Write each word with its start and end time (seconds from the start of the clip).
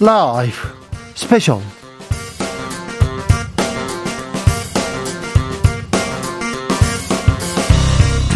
라이브 0.00 0.52
스페셜 1.14 1.60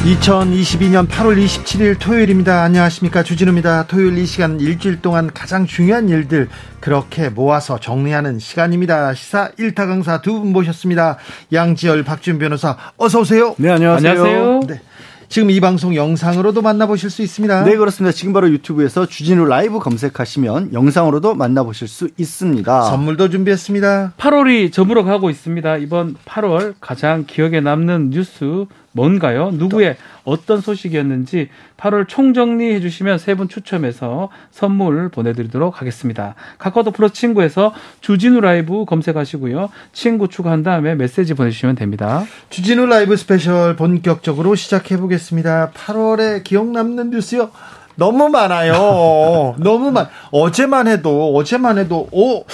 2022년 0.05 1.07
8월 1.09 1.37
27일 1.45 1.99
토요일입니다. 2.01 2.63
안녕하십니까. 2.63 3.23
주진우입니다. 3.23 3.87
토요일 3.87 4.17
이 4.17 4.25
시간 4.25 4.59
일주일 4.59 5.03
동안 5.03 5.31
가장 5.33 5.67
중요한 5.67 6.09
일들 6.09 6.49
그렇게 6.81 7.29
모아서 7.29 7.79
정리하는 7.79 8.39
시간입니다. 8.39 9.13
시사 9.15 9.51
1타 9.59 9.87
강사 9.87 10.23
두 10.23 10.41
분 10.41 10.53
모셨습니다. 10.53 11.19
양지열, 11.53 12.03
박준 12.05 12.39
변호사 12.39 12.77
어서 12.97 13.21
오세요. 13.21 13.55
네, 13.59 13.71
안녕하세요. 13.71 14.11
안녕하세요. 14.11 14.61
네. 14.69 14.81
지금 15.31 15.49
이 15.53 15.61
방송 15.61 15.95
영상으로도 15.95 16.61
만나보실 16.61 17.09
수 17.09 17.23
있습니다. 17.23 17.63
네, 17.63 17.77
그렇습니다. 17.77 18.13
지금 18.13 18.33
바로 18.33 18.51
유튜브에서 18.51 19.07
주진우 19.07 19.45
라이브 19.45 19.79
검색하시면 19.79 20.73
영상으로도 20.73 21.37
만나보실 21.37 21.87
수 21.87 22.09
있습니다. 22.19 22.83
선물도 22.83 23.31
준비했습니다. 23.31 24.15
8월이 24.19 24.73
저물어 24.73 25.05
가고 25.05 25.31
있습니다. 25.31 25.77
이번 25.77 26.17
8월 26.25 26.75
가장 26.81 27.27
기억에 27.29 27.61
남는 27.61 28.11
뉴스 28.11 28.65
뭔가요? 28.93 29.51
누구의 29.53 29.97
어떤 30.25 30.61
소식이었는지 30.61 31.49
8월 31.77 32.09
총정리해 32.09 32.81
주시면 32.81 33.19
세 33.19 33.35
분 33.35 33.49
추첨해서 33.49 34.29
선물 34.51 35.09
보내드리도록 35.09 35.81
하겠습니다. 35.81 36.35
카카오톡 36.59 36.95
플러스 36.95 37.15
친구에서 37.15 37.73
주진우 38.01 38.41
라이브 38.41 38.85
검색하시고요. 38.85 39.71
친구 39.93 40.29
추가한 40.29 40.63
다음에 40.63 40.95
메시지 40.97 41.35
보내주시면 41.35 41.77
됩니다. 41.77 42.25
주진우 42.51 42.87
라이브 42.87 43.17
스페셜 43.17 43.77
본격적으로 43.77 44.57
시작해 44.57 44.97
보겠습니다. 44.97 45.71
8월에 45.71 46.43
기억 46.43 46.67
남는 46.69 47.11
뉴스요. 47.11 47.51
너무 47.95 48.29
많아요. 48.29 49.55
너무 49.63 49.91
많. 49.93 50.09
어제만 50.33 50.89
해도 50.89 51.35
어제만 51.37 51.79
해도 51.79 52.09
오 52.13 52.45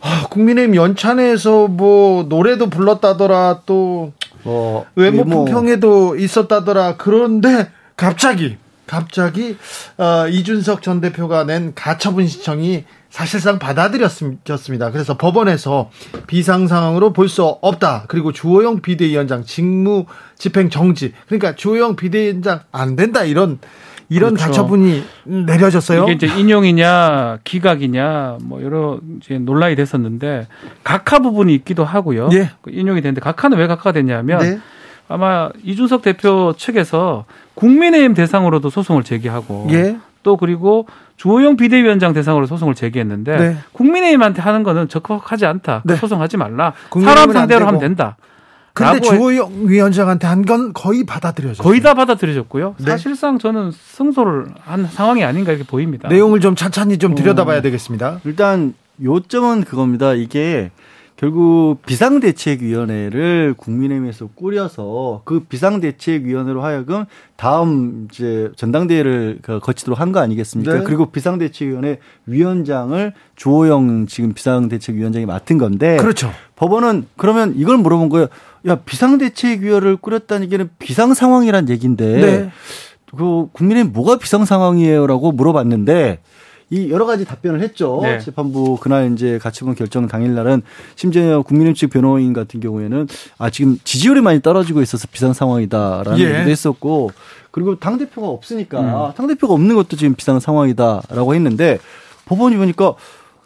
아, 0.00 0.26
국민의힘 0.30 0.74
연찬회에서 0.76 1.68
뭐 1.68 2.24
노래도 2.28 2.68
불렀다더라 2.68 3.60
또 3.66 4.12
어, 4.44 4.84
외모 4.96 5.24
뭐, 5.24 5.44
폭행에도 5.44 6.16
있었다더라. 6.16 6.96
그런데 6.96 7.70
갑자기 7.96 8.56
갑자기 8.86 9.56
어, 9.96 10.26
이준석 10.28 10.82
전 10.82 11.00
대표가 11.00 11.44
낸 11.44 11.72
가처분 11.74 12.26
신청이 12.26 12.84
사실상 13.08 13.58
받아들였습니다. 13.58 14.90
그래서 14.90 15.16
법원에서 15.18 15.90
비상 16.26 16.66
상황으로 16.66 17.12
볼 17.12 17.28
수 17.28 17.44
없다. 17.44 18.04
그리고 18.08 18.32
주호영 18.32 18.80
비대위원장 18.82 19.44
직무 19.44 20.06
집행 20.36 20.70
정지. 20.70 21.12
그러니까 21.26 21.54
주호영 21.54 21.96
비대위원장 21.96 22.60
안 22.72 22.96
된다 22.96 23.22
이런 23.24 23.58
이런 24.12 24.34
그렇죠. 24.34 24.46
가처분이 24.46 25.04
내려졌어요. 25.24 26.04
이게 26.04 26.12
이제 26.12 26.26
인용이냐 26.26 27.38
기각이냐 27.44 28.38
뭐 28.42 28.62
여러 28.62 28.98
이제 29.20 29.38
논란이 29.38 29.74
됐었는데 29.76 30.46
각하 30.84 31.18
부분이 31.18 31.54
있기도 31.56 31.84
하고요. 31.84 32.28
예. 32.32 32.50
그 32.60 32.70
인용이 32.70 33.00
됐는데 33.00 33.20
각하는 33.20 33.58
왜 33.58 33.66
각하가 33.66 33.92
됐냐면 33.92 34.38
네. 34.40 34.60
아마 35.08 35.50
이준석 35.64 36.02
대표 36.02 36.54
측에서 36.56 37.24
국민의힘 37.54 38.14
대상으로도 38.14 38.70
소송을 38.70 39.02
제기하고 39.02 39.68
예. 39.70 39.96
또 40.22 40.36
그리고 40.36 40.86
주호영 41.16 41.56
비대위원장 41.56 42.12
대상으로 42.12 42.46
소송을 42.46 42.74
제기했는데 42.74 43.36
네. 43.36 43.56
국민의힘한테 43.72 44.42
하는 44.42 44.62
거는 44.62 44.88
적합하지 44.88 45.46
않다. 45.46 45.82
네. 45.84 45.96
소송하지 45.96 46.36
말라. 46.36 46.72
사람 47.02 47.30
안 47.30 47.32
상대로. 47.32 47.66
하면 47.66 47.80
된다. 47.80 48.16
근데 48.74 49.00
주호영 49.00 49.68
위원장한테 49.68 50.26
한 50.26 50.44
건 50.44 50.72
거의 50.72 51.04
받아들여졌어요. 51.04 51.62
거의 51.62 51.80
다 51.80 51.94
받아들여졌고요. 51.94 52.74
네. 52.78 52.90
사실상 52.90 53.38
저는 53.38 53.70
승소를 53.72 54.46
한 54.60 54.86
상황이 54.86 55.22
아닌가 55.24 55.52
이렇게 55.52 55.66
보입니다. 55.66 56.08
내용을 56.08 56.40
좀 56.40 56.56
찬찬히 56.56 56.98
좀 56.98 57.14
들여다봐야 57.14 57.60
되겠습니다. 57.62 58.20
일단 58.24 58.74
요점은 59.02 59.64
그겁니다. 59.64 60.14
이게 60.14 60.70
결국 61.22 61.76
비상대책위원회를 61.86 63.54
국민의힘에서 63.56 64.26
꾸려서 64.34 65.22
그 65.24 65.38
비상대책위원회로 65.44 66.64
하여금 66.64 67.04
다음 67.36 68.08
이제 68.10 68.50
전당대회를 68.56 69.38
그 69.40 69.60
거치도록 69.60 70.00
한 70.00 70.10
거 70.10 70.18
아니겠습니까? 70.18 70.78
네. 70.78 70.82
그리고 70.82 71.06
비상대책위원회 71.06 71.98
위원장을 72.26 73.12
주호영 73.36 74.06
지금 74.08 74.32
비상대책위원장이 74.32 75.24
맡은 75.24 75.58
건데 75.58 75.96
그렇죠. 75.96 76.32
법원은 76.56 77.06
그러면 77.16 77.54
이걸 77.56 77.76
물어본 77.78 78.08
거예요. 78.08 78.26
야 78.66 78.74
비상대책위원회를 78.74 79.98
꾸렸다는 79.98 80.46
얘기는 80.46 80.68
비상 80.80 81.14
상황이란 81.14 81.68
얘기인데 81.68 82.04
네. 82.20 82.50
그 83.16 83.46
국민의힘 83.52 83.92
뭐가 83.92 84.18
비상 84.18 84.44
상황이에요라고 84.44 85.30
물어봤는데 85.30 86.18
이 86.72 86.90
여러 86.90 87.04
가지 87.04 87.26
답변을 87.26 87.60
했죠. 87.60 88.00
네. 88.02 88.18
재판부 88.18 88.78
그날 88.80 89.12
이제 89.12 89.38
가처분 89.38 89.74
결정 89.74 90.08
당일 90.08 90.34
날은 90.34 90.62
심지어 90.96 91.42
국민의힘 91.42 91.74
측 91.74 91.90
변호인 91.90 92.32
같은 92.32 92.60
경우에는 92.60 93.08
아 93.36 93.50
지금 93.50 93.76
지지율이 93.84 94.22
많이 94.22 94.40
떨어지고 94.40 94.80
있어서 94.80 95.06
비상 95.12 95.34
상황이다라는 95.34 96.18
예. 96.18 96.24
얘기도 96.24 96.50
했었고 96.50 97.10
그리고 97.50 97.78
당 97.78 97.98
대표가 97.98 98.28
없으니까 98.28 98.80
음. 98.80 99.12
당 99.14 99.26
대표가 99.26 99.52
없는 99.52 99.76
것도 99.76 99.98
지금 99.98 100.14
비상 100.14 100.40
상황이다라고 100.40 101.34
했는데 101.34 101.78
법원이 102.24 102.56
보니까 102.56 102.94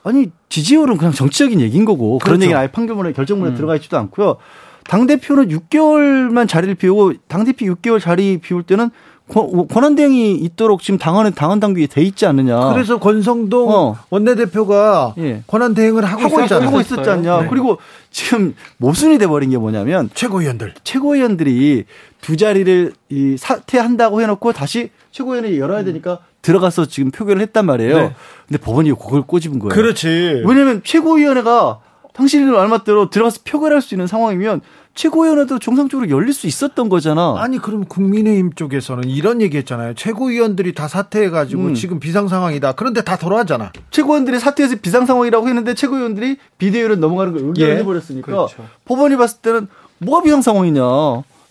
아니 0.04 0.30
지지율은 0.48 0.96
그냥 0.96 1.12
정치적인 1.12 1.60
얘기인 1.60 1.84
거고 1.84 2.18
그런 2.18 2.36
그렇죠. 2.36 2.42
얘기는 2.44 2.60
아예 2.60 2.68
판결문에 2.68 3.12
결정문에 3.12 3.50
음. 3.50 3.56
들어가 3.56 3.74
있지도 3.74 3.98
않고요. 3.98 4.36
당 4.84 5.08
대표는 5.08 5.48
6개월만 5.48 6.46
자리를 6.46 6.76
비우고 6.76 7.14
당 7.26 7.44
대표 7.44 7.66
6개월 7.66 8.00
자리 8.00 8.38
비울 8.38 8.62
때는 8.62 8.90
권- 9.28 9.66
권한 9.68 9.96
대행이 9.96 10.34
있도록 10.36 10.82
지금 10.82 10.98
당헌에 10.98 11.30
당헌 11.30 11.58
당규에 11.58 11.86
돼 11.88 12.02
있지 12.02 12.26
않느냐. 12.26 12.72
그래서 12.72 12.98
권성동 13.00 13.68
어. 13.70 13.96
원내대표가 14.10 15.14
예. 15.18 15.42
권한 15.48 15.74
대행을 15.74 16.04
하고, 16.04 16.22
하고, 16.22 16.40
있, 16.40 16.44
있었잖아요. 16.44 16.68
하고 16.68 16.80
있었지 16.80 17.10
않냐. 17.10 17.40
네. 17.42 17.46
그리고 17.48 17.78
지금 18.10 18.54
모순이 18.76 19.18
돼 19.18 19.26
버린 19.26 19.50
게 19.50 19.58
뭐냐면 19.58 20.10
최고위원들. 20.14 20.74
최고위원들이 20.84 21.84
두 22.20 22.36
자리를 22.36 22.92
이 23.08 23.36
사퇴한다고 23.38 24.20
해놓고 24.22 24.52
다시 24.52 24.90
최고위원회 25.10 25.58
열어야 25.58 25.82
되니까 25.84 26.20
들어가서 26.42 26.86
지금 26.86 27.10
표결을 27.10 27.42
했단 27.42 27.66
말이에요. 27.66 27.98
네. 27.98 28.14
근데 28.46 28.58
법원이 28.62 28.90
그걸 28.92 29.22
꼬집은 29.22 29.58
거예요. 29.58 29.70
그렇지. 29.74 30.42
왜냐면 30.46 30.82
최고위원회가 30.84 31.80
당신의 32.12 32.46
말맞대로 32.46 33.10
들어가서 33.10 33.40
표결할 33.44 33.82
수 33.82 33.94
있는 33.94 34.06
상황이면 34.06 34.60
최고위원회도 34.96 35.58
정상적으로 35.58 36.10
열릴 36.10 36.32
수 36.32 36.46
있었던 36.46 36.88
거잖아. 36.88 37.36
아니 37.38 37.58
그럼 37.58 37.84
국민의힘 37.84 38.54
쪽에서는 38.54 39.04
이런 39.08 39.40
얘기했잖아요. 39.42 39.94
최고위원들이 39.94 40.74
다 40.74 40.88
사퇴해가지고 40.88 41.62
음. 41.62 41.74
지금 41.74 42.00
비상 42.00 42.26
상황이다. 42.28 42.72
그런데 42.72 43.02
다 43.02 43.16
돌아가잖아. 43.16 43.72
최고위원들이 43.90 44.40
사퇴해서 44.40 44.76
비상 44.82 45.06
상황이라고 45.06 45.46
했는데 45.48 45.74
최고위원들이 45.74 46.38
비대위로 46.58 46.96
넘어가는 46.96 47.32
걸 47.32 47.42
의결을 47.44 47.74
예. 47.74 47.78
해버렸으니까 47.78 48.26
그렇죠. 48.26 48.66
법원이 48.86 49.16
봤을 49.16 49.38
때는 49.42 49.68
뭐가 49.98 50.22
비상 50.22 50.42
상황이냐. 50.42 50.82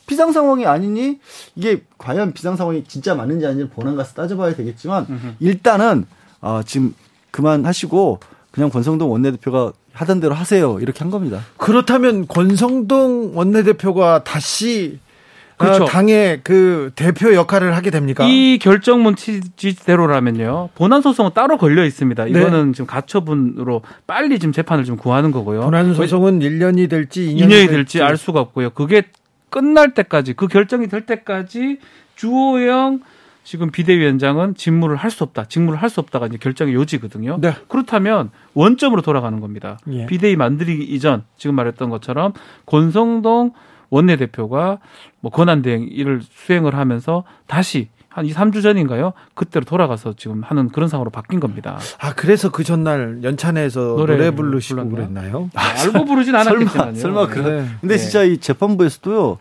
비상 0.07 0.31
상황이 0.31 0.65
아니니 0.65 1.19
이게 1.55 1.83
과연 1.97 2.33
비상 2.33 2.55
상황이 2.55 2.83
진짜 2.83 3.15
맞는지 3.15 3.45
아닌지 3.45 3.69
본안 3.69 3.95
가서 3.95 4.13
따져봐야 4.13 4.55
되겠지만 4.55 5.37
일단은 5.39 6.05
아, 6.41 6.61
지금 6.65 6.93
그만하시고 7.31 8.19
그냥 8.51 8.69
권성동 8.69 9.11
원내대표가 9.11 9.73
하던 9.95 10.19
대로 10.19 10.35
하세요 10.35 10.77
이렇게 10.79 10.99
한 10.99 11.09
겁니다. 11.09 11.41
그렇다면 11.57 12.27
권성동 12.27 13.31
원내대표가 13.35 14.23
다시 14.23 14.99
그렇죠. 15.57 15.83
어, 15.83 15.87
당의 15.87 16.41
그 16.43 16.91
대표 16.95 17.33
역할을 17.33 17.75
하게 17.75 17.89
됩니까? 17.89 18.25
이 18.27 18.59
결정문 18.61 19.15
취지대로라면요. 19.15 20.69
본안 20.75 21.01
소송은 21.01 21.31
따로 21.33 21.57
걸려 21.57 21.85
있습니다. 21.85 22.25
네. 22.25 22.29
이거는 22.31 22.73
지금 22.73 22.85
가처분으로 22.87 23.81
빨리 24.05 24.37
지금 24.37 24.51
재판을 24.51 24.83
좀 24.83 24.97
구하는 24.97 25.31
거고요. 25.31 25.61
본안 25.61 25.93
소송은 25.93 26.39
1년이 26.39 26.89
될지 26.89 27.21
2년이, 27.27 27.47
2년이 27.47 27.69
될지 27.69 28.01
알 28.01 28.17
수가 28.17 28.41
없고요. 28.41 28.71
그게 28.71 29.03
끝날 29.49 29.93
때까지 29.93 30.33
그 30.33 30.47
결정이 30.47 30.87
될 30.87 31.05
때까지 31.05 31.79
주호영 32.15 32.99
지금 33.45 33.69
비대위원장은 33.71 34.55
직무를 34.55 34.95
할 34.97 35.11
수 35.11 35.23
없다. 35.23 35.45
직무를 35.45 35.81
할 35.81 35.89
수 35.89 35.99
없다가 36.01 36.25
이제 36.27 36.37
결정의 36.37 36.73
요지거든요. 36.73 37.37
네. 37.39 37.53
그렇다면 37.69 38.31
원점으로 38.55 39.01
돌아가는 39.01 39.39
겁니다. 39.39 39.77
예. 39.91 40.07
비대위 40.07 40.35
만들기 40.35 40.83
이전 40.83 41.23
지금 41.37 41.55
말했던 41.55 41.89
것처럼 41.89 42.33
권성동 42.65 43.51
원내대표가 43.91 44.79
뭐 45.21 45.31
권한 45.31 45.61
대행 45.61 45.87
일을 45.89 46.21
수행을 46.23 46.75
하면서 46.75 47.23
다시 47.47 47.87
한 48.09 48.25
2, 48.25 48.31
3주 48.33 48.63
전인가요? 48.63 49.13
그때로 49.35 49.63
돌아가서 49.65 50.13
지금 50.17 50.41
하는 50.41 50.69
그런 50.69 50.87
상황으로 50.89 51.11
바뀐 51.11 51.39
겁니다. 51.39 51.77
아 51.99 52.13
그래서 52.13 52.49
그 52.49 52.63
전날 52.63 53.19
연찬회에서 53.23 53.79
노래, 53.97 54.15
노래 54.15 54.31
부르시고 54.31 54.89
불렀나? 54.89 55.21
그랬나요? 55.21 55.49
알고 55.53 56.05
부르진 56.05 56.33
설마 56.41 56.49
않았겠지만요. 56.49 56.95
설마 56.95 57.27
그런. 57.27 57.45
네. 57.45 57.69
근데 57.81 57.95
네. 57.95 58.01
진짜 58.01 58.23
이 58.23 58.37
재판부에서도요. 58.37 59.37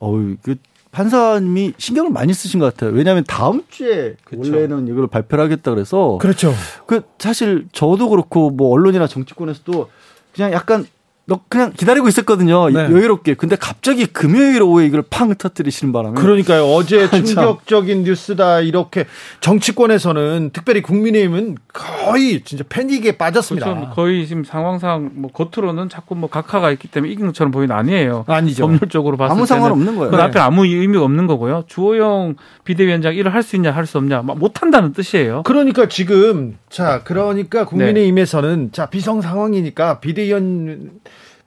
어우 0.00 0.36
그 0.42 0.54
판사님이 0.90 1.74
신경을 1.78 2.10
많이 2.10 2.32
쓰신 2.32 2.60
것 2.60 2.74
같아요. 2.74 2.90
왜냐하면 2.90 3.24
다음 3.26 3.62
주에 3.68 4.16
그쵸. 4.24 4.40
원래는 4.40 4.88
이걸 4.88 5.06
발표를 5.06 5.44
하겠다 5.44 5.72
그래서 5.72 6.18
그렇죠. 6.20 6.52
그 6.86 7.02
사실 7.18 7.66
저도 7.72 8.08
그렇고 8.08 8.50
뭐 8.50 8.70
언론이나 8.70 9.06
정치권에서도 9.06 9.88
그냥 10.34 10.52
약간 10.52 10.86
너 11.28 11.40
그냥 11.50 11.74
기다리고 11.76 12.08
있었거든요. 12.08 12.70
네. 12.70 12.84
여유롭게. 12.84 13.34
근데 13.34 13.54
갑자기 13.54 14.06
금요일 14.06 14.62
오후에 14.62 14.86
이걸 14.86 15.02
팡 15.02 15.34
터뜨리시는 15.34 15.92
바람에. 15.92 16.18
그러니까요. 16.18 16.64
어제 16.64 17.06
참. 17.10 17.22
충격적인 17.22 18.04
뉴스다. 18.04 18.60
이렇게 18.62 19.04
정치권에서는 19.40 20.50
특별히 20.54 20.80
국민의힘은 20.80 21.58
거의 21.74 22.40
진짜 22.44 22.64
패닉에 22.66 23.18
빠졌습니다. 23.18 23.74
그렇죠. 23.74 23.90
거의 23.90 24.26
지금 24.26 24.42
상황상 24.42 25.10
뭐 25.16 25.30
겉으로는 25.30 25.90
자꾸 25.90 26.14
뭐 26.14 26.30
각하가 26.30 26.70
있기 26.70 26.88
때문에 26.88 27.12
이긴 27.12 27.26
것처럼 27.26 27.50
보이는 27.50 27.76
아니에요. 27.76 28.24
아니죠. 28.26 28.66
법률적으로 28.66 29.18
봤을 29.18 29.32
아무 29.32 29.40
때는 29.40 29.46
상관 29.46 29.72
없는 29.72 29.96
거예요. 29.96 30.10
그 30.10 30.16
네. 30.16 30.22
앞에 30.22 30.40
아무 30.40 30.64
의미가 30.64 31.04
없는 31.04 31.26
거고요. 31.26 31.64
주호영 31.66 32.36
비대위원장 32.64 33.14
일을 33.14 33.34
할 33.34 33.42
수 33.42 33.54
있냐 33.56 33.70
할 33.70 33.84
수 33.84 33.98
없냐 33.98 34.22
못 34.22 34.62
한다는 34.62 34.94
뜻이에요. 34.94 35.42
그러니까 35.44 35.88
지금 35.88 36.56
자 36.70 37.02
그러니까 37.04 37.66
국민의힘에서는 37.66 38.70
자 38.72 38.86
비상 38.86 39.20
상황이니까 39.20 40.00
비대위원 40.00 40.90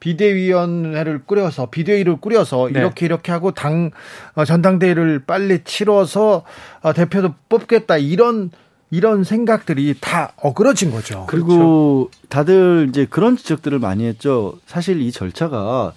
비대위원회를 0.02 1.22
꾸려서 1.26 1.66
비대위를 1.66 2.16
꾸려서 2.16 2.68
네. 2.72 2.80
이렇게 2.80 3.06
이렇게 3.06 3.30
하고 3.30 3.52
당 3.52 3.92
어, 4.34 4.44
전당대회를 4.44 5.22
빨리 5.24 5.62
치러서 5.62 6.42
어, 6.80 6.92
대표도 6.92 7.34
뽑겠다 7.48 7.98
이런 7.98 8.50
이런 8.90 9.22
생각들이 9.22 9.94
다 10.00 10.32
어그러진 10.42 10.90
거죠. 10.90 11.24
그리고 11.28 12.10
다들 12.28 12.88
이제 12.88 13.06
그런 13.08 13.36
지적들을 13.36 13.78
많이 13.78 14.04
했죠. 14.04 14.54
사실 14.66 15.00
이 15.00 15.12
절차가 15.12 15.92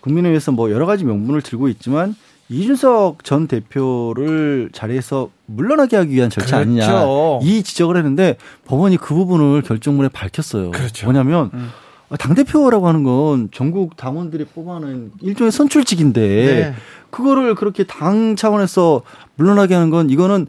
국민의힘에서 0.00 0.50
뭐 0.50 0.72
여러 0.72 0.84
가지 0.84 1.04
명분을 1.04 1.40
들고 1.40 1.68
있지만 1.68 2.16
이준석 2.48 3.22
전 3.22 3.46
대표를 3.46 4.70
자리에서 4.72 5.30
물러나게 5.46 5.96
하기 5.96 6.12
위한 6.12 6.30
절차 6.30 6.58
그렇죠. 6.58 6.68
아니냐 6.68 7.06
이 7.42 7.62
지적을 7.62 7.96
했는데 7.96 8.38
법원이 8.64 8.96
그 8.96 9.14
부분을 9.14 9.62
결정문에 9.62 10.08
밝혔어요. 10.08 10.72
그렇죠. 10.72 11.06
뭐냐면 11.06 11.50
음. 11.54 11.70
당 12.18 12.34
대표라고 12.34 12.86
하는 12.86 13.02
건 13.02 13.48
전국 13.52 13.96
당원들이 13.96 14.44
뽑아낸 14.46 15.10
일종의 15.20 15.50
선출직인데 15.50 16.20
네. 16.20 16.74
그거를 17.10 17.54
그렇게 17.54 17.84
당 17.84 18.36
차원에서 18.36 19.02
물러나게 19.36 19.74
하는 19.74 19.90
건 19.90 20.10
이거는 20.10 20.46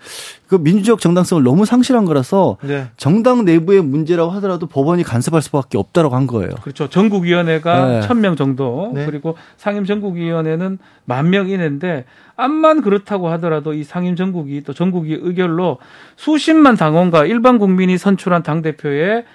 그 0.47 0.55
민주적 0.55 0.99
정당성을 0.99 1.43
너무 1.43 1.65
상실한 1.65 2.05
거라서 2.05 2.57
네. 2.61 2.87
정당 2.97 3.43
내부의 3.45 3.81
문제라고 3.81 4.31
하더라도 4.31 4.67
법원이 4.67 5.03
간섭할 5.03 5.41
수밖에 5.41 5.77
없다라고 5.77 6.15
한 6.15 6.27
거예요. 6.27 6.51
그렇죠. 6.61 6.89
전국위원회가 6.89 7.87
네. 7.87 7.99
1000명 8.07 8.37
정도 8.37 8.91
네. 8.93 9.05
그리고 9.05 9.35
상임 9.57 9.85
전국위원회는 9.85 10.77
만 11.05 11.29
명 11.29 11.49
이내인데 11.49 12.05
암만 12.35 12.81
그렇다고 12.81 13.29
하더라도 13.29 13.73
이 13.73 13.83
상임 13.83 14.15
전국이 14.15 14.61
또 14.63 14.73
전국위 14.73 15.17
의결로 15.19 15.79
수십만 16.17 16.75
당원과 16.77 17.25
일반 17.25 17.57
국민이 17.57 17.97
선출한 17.97 18.43
당대표의 18.43 19.25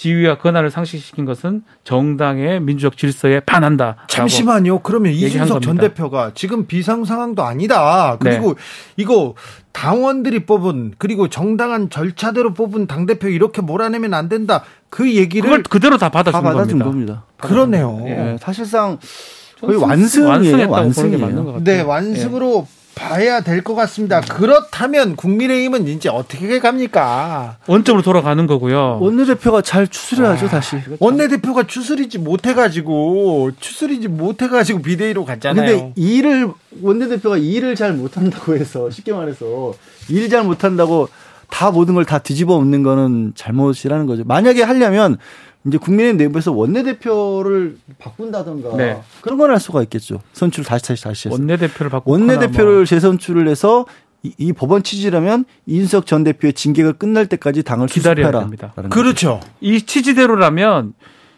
지위와 0.00 0.38
권한을 0.38 0.70
상실시킨 0.70 1.26
것은 1.26 1.62
정당의 1.84 2.60
민주적 2.62 2.96
질서에 2.96 3.40
반한다. 3.40 3.96
잠시만요. 4.08 4.78
그러면 4.78 5.12
이준석 5.12 5.60
전. 5.60 5.76
대표가 5.76 6.32
지금 6.34 6.66
비상 6.66 7.04
상황도 7.04 7.42
아니다. 7.42 8.16
그리고 8.18 8.56
이거 8.96 9.34
당원들이 9.72 10.46
뽑은 10.46 10.94
그리고 10.96 11.28
정당한 11.28 11.90
절차대로 11.90 12.54
뽑은 12.54 12.86
당 12.86 13.04
대표 13.04 13.28
이렇게 13.28 13.60
몰아내면 13.60 14.14
안 14.14 14.30
된다. 14.30 14.64
그 14.88 15.14
얘기를 15.14 15.42
그걸 15.50 15.62
그대로 15.64 15.98
다다 15.98 16.10
받아준 16.10 16.42
받아준 16.42 16.78
겁니다. 16.78 16.84
겁니다. 16.84 17.24
그러네요. 17.36 18.02
예, 18.06 18.36
사실상 18.40 18.98
거의 19.60 19.76
완승이에요. 19.76 20.70
완승이에요. 20.70 21.18
맞는 21.18 21.44
것 21.44 21.52
같아요. 21.52 21.64
네, 21.64 21.82
완승으로 21.82 22.66
봐야 23.00 23.40
될 23.40 23.62
것 23.64 23.74
같습니다. 23.74 24.20
그렇다면 24.20 25.16
국민의힘은 25.16 25.88
이제 25.88 26.08
어떻게 26.10 26.58
갑니까? 26.58 27.56
원점으로 27.66 28.02
돌아가는 28.02 28.46
거고요. 28.46 28.98
원내대표가 29.00 29.62
잘 29.62 29.88
추스려야죠, 29.88 30.48
다시. 30.48 30.76
원내대표가 30.98 31.66
추스리지 31.66 32.18
못해가지고 32.18 33.52
추스리지 33.58 34.08
못해가지고 34.08 34.82
비대위로 34.82 35.24
갔잖아요. 35.24 35.66
근데 35.66 35.92
일을 35.96 36.50
원내대표가 36.82 37.38
일을 37.38 37.74
잘 37.74 37.94
못한다고 37.94 38.54
해서 38.54 38.90
쉽게 38.90 39.12
말해서 39.12 39.72
일 40.10 40.28
잘 40.28 40.44
못한다고 40.44 41.08
다 41.48 41.70
모든 41.70 41.94
걸 41.94 42.04
다 42.04 42.18
뒤집어 42.18 42.54
엎는 42.54 42.82
거는 42.82 43.32
잘못이라는 43.34 44.06
거죠. 44.06 44.24
만약에 44.24 44.62
하려면 44.62 45.16
이제 45.66 45.76
국민의힘 45.78 46.16
내부에서 46.16 46.52
원내대표를 46.52 47.76
바꾼다던가 47.98 48.76
네. 48.76 49.00
그런 49.20 49.38
건할 49.38 49.60
수가 49.60 49.82
있겠죠. 49.82 50.20
선출 50.32 50.64
다시 50.64 50.86
다시 50.86 51.04
다시 51.04 51.28
해서. 51.28 51.36
원내대표를 51.36 51.90
바꾸고 51.90 52.12
원내대표를 52.12 52.86
재선출을 52.86 53.46
해서 53.48 53.84
이, 54.22 54.34
이 54.38 54.52
법원 54.52 54.82
취지라면 54.82 55.44
이준석 55.66 56.06
전 56.06 56.24
대표의 56.24 56.54
징계가 56.54 56.92
끝날 56.92 57.26
때까지 57.26 57.62
당을 57.62 57.88
기다려야. 57.88 58.30
됩니다. 58.30 58.72
그렇죠. 58.90 59.40
이 59.60 59.82
취지대로라면 59.82 60.94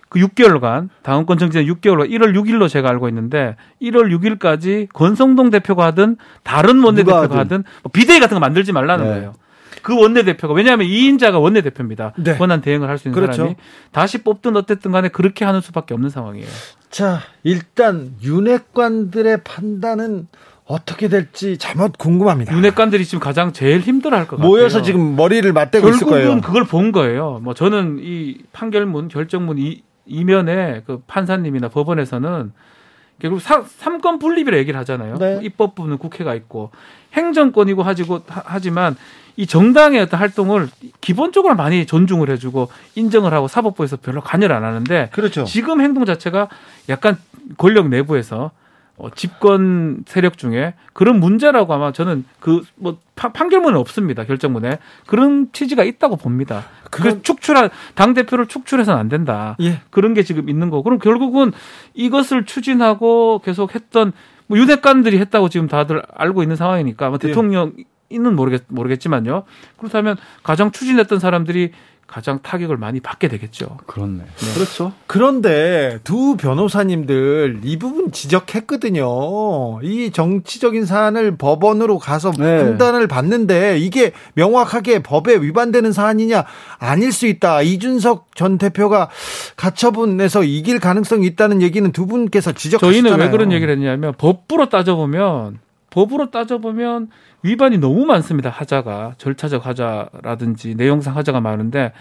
그 0.08 0.20
6개월간 0.20 0.90
당원권 1.02 1.38
정지는 1.38 1.66
6개월로 1.66 2.08
1월 2.10 2.34
6일로 2.36 2.68
제가 2.68 2.90
알고 2.90 3.08
있는데 3.08 3.56
1월 3.80 4.14
6일까지 4.38 4.86
권성동 4.92 5.50
대표가 5.50 5.86
하든 5.86 6.16
다른 6.42 6.82
원내대표가 6.82 7.22
누가 7.28 7.38
하든 7.40 7.64
뭐 7.82 7.90
비대위 7.92 8.20
같은 8.20 8.34
거 8.34 8.40
만들지 8.40 8.72
말라는 8.72 9.04
네. 9.04 9.10
거예요. 9.10 9.34
그 9.82 9.96
원내대표가 9.98 10.54
왜냐하면 10.54 10.86
2인자가 10.86 11.40
원내대표입니다. 11.42 12.12
네. 12.18 12.36
권한 12.36 12.60
대행을 12.60 12.88
할 12.88 12.98
수 12.98 13.08
있는 13.08 13.14
그렇죠. 13.20 13.36
사람이 13.36 13.56
다시 13.90 14.18
뽑든 14.22 14.56
어쨌든 14.56 14.92
간에 14.92 15.08
그렇게 15.08 15.44
하는 15.44 15.60
수밖에 15.60 15.94
없는 15.94 16.08
상황이에요. 16.10 16.46
자, 16.90 17.20
일단 17.42 18.12
윤핵관들의 18.22 19.38
판단은 19.44 20.28
어떻게 20.64 21.08
될지 21.08 21.58
잘못 21.58 21.98
궁금합니다. 21.98 22.54
윤핵관들이 22.54 23.04
지금 23.04 23.18
가장 23.20 23.52
제일 23.52 23.80
힘들어할 23.80 24.26
것 24.26 24.36
같아요. 24.36 24.48
모여서 24.48 24.80
지금 24.82 25.16
머리를 25.16 25.52
맞대고 25.52 25.88
있을 25.88 26.06
거예요. 26.06 26.28
결국은 26.28 26.40
그걸 26.40 26.64
본 26.64 26.92
거예요. 26.92 27.40
뭐 27.42 27.52
저는 27.54 27.98
이 28.00 28.38
판결문 28.52 29.08
결정문 29.08 29.58
이, 29.58 29.82
이면에 30.06 30.82
그 30.86 31.02
판사님이나 31.06 31.68
법원에서는 31.68 32.52
결국 33.20 33.40
사, 33.40 33.62
삼권 33.62 34.18
분립이라 34.18 34.56
얘기를 34.58 34.78
하잖아요. 34.80 35.16
네. 35.18 35.40
입법부는 35.42 35.98
국회가 35.98 36.34
있고 36.34 36.70
행정권이고 37.12 37.82
하지고 37.82 38.20
하- 38.28 38.42
하지만 38.46 38.96
이 39.36 39.46
정당의 39.46 40.00
어떤 40.00 40.20
활동을 40.20 40.68
기본적으로 41.00 41.54
많이 41.54 41.86
존중을 41.86 42.30
해주고 42.30 42.68
인정을 42.94 43.32
하고 43.32 43.48
사법부에서 43.48 43.96
별로 43.96 44.20
관여를 44.20 44.54
안 44.54 44.64
하는데 44.64 45.08
그렇죠. 45.12 45.44
지금 45.44 45.80
행동 45.80 46.04
자체가 46.04 46.48
약간 46.88 47.16
권력 47.56 47.88
내부에서 47.88 48.50
어, 48.98 49.08
집권 49.14 50.04
세력 50.06 50.36
중에 50.36 50.74
그런 50.92 51.18
문제라고 51.18 51.72
아마 51.72 51.92
저는 51.92 52.24
그 52.40 52.60
뭐 52.76 52.98
판결문은 53.14 53.78
없습니다 53.78 54.24
결정문에 54.24 54.78
그런 55.06 55.48
취지가 55.52 55.84
있다고 55.84 56.16
봅니다. 56.16 56.64
그런- 56.90 57.16
그 57.16 57.22
축출한 57.22 57.70
당 57.94 58.14
대표를 58.14 58.46
축출해서는 58.48 58.98
안 58.98 59.08
된다. 59.08 59.56
예. 59.60 59.80
그런 59.90 60.12
게 60.12 60.22
지금 60.24 60.48
있는 60.48 60.70
거고 60.70 60.82
그럼 60.82 60.98
결국은 60.98 61.52
이것을 61.94 62.44
추진하고 62.44 63.40
계속 63.44 63.74
했던 63.74 64.12
뭐 64.48 64.58
윤핵관들이 64.58 65.18
했다고 65.18 65.48
지금 65.50 65.68
다들 65.68 66.02
알고 66.14 66.42
있는 66.42 66.56
상황이니까 66.56 67.08
뭐 67.10 67.18
예. 67.22 67.28
대통령 67.28 67.72
이는 68.12 68.36
모르겠 68.36 68.62
모르겠지만요. 68.68 69.44
그렇다면 69.78 70.16
가장 70.42 70.70
추진했던 70.70 71.18
사람들이 71.18 71.72
가장 72.12 72.40
타격을 72.42 72.76
많이 72.76 73.00
받게 73.00 73.28
되겠죠. 73.28 73.78
그렇네. 73.86 74.24
그렇죠. 74.52 74.92
그런데 75.06 75.98
두 76.04 76.36
변호사님들 76.36 77.60
이 77.64 77.78
부분 77.78 78.12
지적했거든요. 78.12 79.80
이 79.82 80.10
정치적인 80.12 80.84
사안을 80.84 81.38
법원으로 81.38 81.98
가서 81.98 82.30
네. 82.32 82.58
판단을 82.58 83.06
받는데 83.06 83.78
이게 83.78 84.12
명확하게 84.34 85.02
법에 85.02 85.36
위반되는 85.36 85.90
사안이냐 85.92 86.44
아닐 86.78 87.12
수 87.12 87.26
있다. 87.26 87.62
이준석 87.62 88.36
전 88.36 88.58
대표가 88.58 89.08
가처분에서 89.56 90.44
이길 90.44 90.80
가능성이 90.80 91.26
있다는 91.28 91.62
얘기는 91.62 91.90
두 91.92 92.04
분께서 92.04 92.52
지적하셨잖아요. 92.52 93.02
저희는 93.10 93.24
왜 93.24 93.30
그런 93.30 93.52
얘기를 93.52 93.72
했냐면 93.72 94.12
법부로 94.18 94.68
따져보면 94.68 95.60
법으로 95.92 96.30
따져보면 96.30 97.08
위반이 97.42 97.78
너무 97.78 98.04
많습니다. 98.06 98.50
하자가 98.50 99.14
절차적 99.18 99.66
하자라든지 99.66 100.74
내용상 100.74 101.16
하자가 101.16 101.40
많은데 101.40 101.92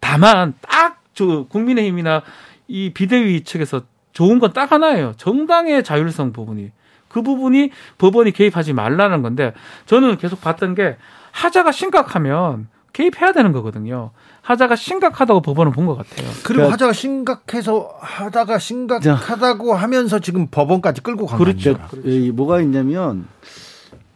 다만 0.00 0.52
딱 0.60 0.96
저 1.16 1.46
국민의힘이나 1.48 2.22
이 2.68 2.92
비대위 2.92 3.42
측에서 3.42 3.82
좋은 4.12 4.38
건 4.38 4.52
딱 4.52 4.70
하나예요. 4.70 5.14
정당의 5.16 5.82
자율성 5.82 6.32
부분이 6.32 6.70
그 7.08 7.22
부분이 7.22 7.70
법원이 7.98 8.30
개입하지 8.32 8.74
말라는 8.74 9.22
건데 9.22 9.52
저는 9.86 10.18
계속 10.18 10.40
봤던 10.40 10.74
게 10.74 10.96
하자가 11.32 11.72
심각하면 11.72 12.68
개입해야 12.92 13.32
되는 13.32 13.52
거거든요. 13.52 14.10
하자가 14.46 14.76
심각하다고 14.76 15.40
법원은 15.42 15.72
본 15.72 15.86
것 15.86 15.96
같아요. 15.96 16.28
그리고 16.44 16.44
그러니까- 16.44 16.72
하자가 16.74 16.92
심각해서 16.92 17.90
하다가 18.00 18.58
심각하다고 18.60 19.74
하면서 19.74 20.20
지금 20.20 20.46
법원까지 20.48 21.00
끌고 21.00 21.26
간 21.26 21.38
그렇죠. 21.38 21.76
겁니다. 21.76 22.08
이 22.08 22.30
뭐가 22.30 22.60
있냐면 22.60 23.26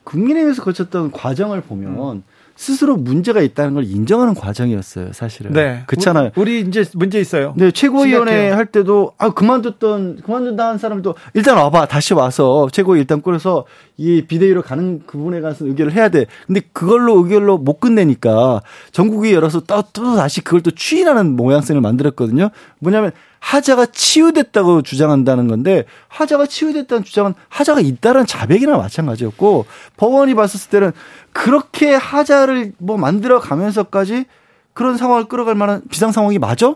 국민의힘에서 0.04 0.62
거쳤던 0.62 1.10
과정을 1.12 1.60
보면 1.62 2.22
스스로 2.56 2.96
문제가 2.96 3.40
있다는 3.40 3.72
걸 3.74 3.84
인정하는 3.84 4.34
과정이었어요, 4.34 5.12
사실은. 5.14 5.52
네. 5.52 5.82
그렇잖아요. 5.86 6.30
우리, 6.36 6.58
우리 6.60 6.68
이제 6.68 6.84
문제 6.94 7.18
있어요. 7.18 7.54
네, 7.56 7.70
최고위원회 7.70 8.30
심각해요. 8.32 8.54
할 8.54 8.66
때도 8.66 9.12
아 9.16 9.30
그만뒀던 9.30 10.20
그만둔다 10.22 10.68
한 10.68 10.76
사람도 10.78 11.14
일단 11.34 11.56
와봐 11.56 11.86
다시 11.86 12.12
와서 12.12 12.68
최고위 12.70 13.00
일단 13.00 13.22
꾸려서 13.22 13.64
이 14.00 14.22
비대위로 14.22 14.62
가는 14.62 15.02
부분에 15.06 15.42
관해서 15.42 15.66
의결을 15.66 15.92
해야 15.92 16.08
돼. 16.08 16.24
근데 16.46 16.62
그걸로 16.72 17.18
의결로 17.22 17.58
못 17.58 17.80
끝내니까 17.80 18.62
전국위 18.92 19.34
열어서 19.34 19.60
또, 19.60 19.82
또 19.92 20.16
다시 20.16 20.40
그걸 20.40 20.62
또 20.62 20.70
추인하는 20.70 21.36
모양새를 21.36 21.82
만들었거든요. 21.82 22.48
뭐냐면 22.78 23.12
하자가 23.40 23.86
치유됐다고 23.92 24.80
주장한다는 24.80 25.48
건데 25.48 25.84
하자가 26.08 26.46
치유됐다는 26.46 27.04
주장은 27.04 27.34
하자가 27.50 27.80
있다는 27.80 28.24
자백이나 28.24 28.78
마찬가지였고 28.78 29.66
법원이 29.98 30.34
봤었을 30.34 30.70
때는 30.70 30.92
그렇게 31.34 31.92
하자를 31.92 32.72
뭐 32.78 32.96
만들어 32.96 33.38
가면서까지 33.38 34.24
그런 34.72 34.96
상황을 34.96 35.26
끌어갈 35.26 35.54
만한 35.54 35.82
비상 35.90 36.10
상황이 36.10 36.38
맞아? 36.38 36.74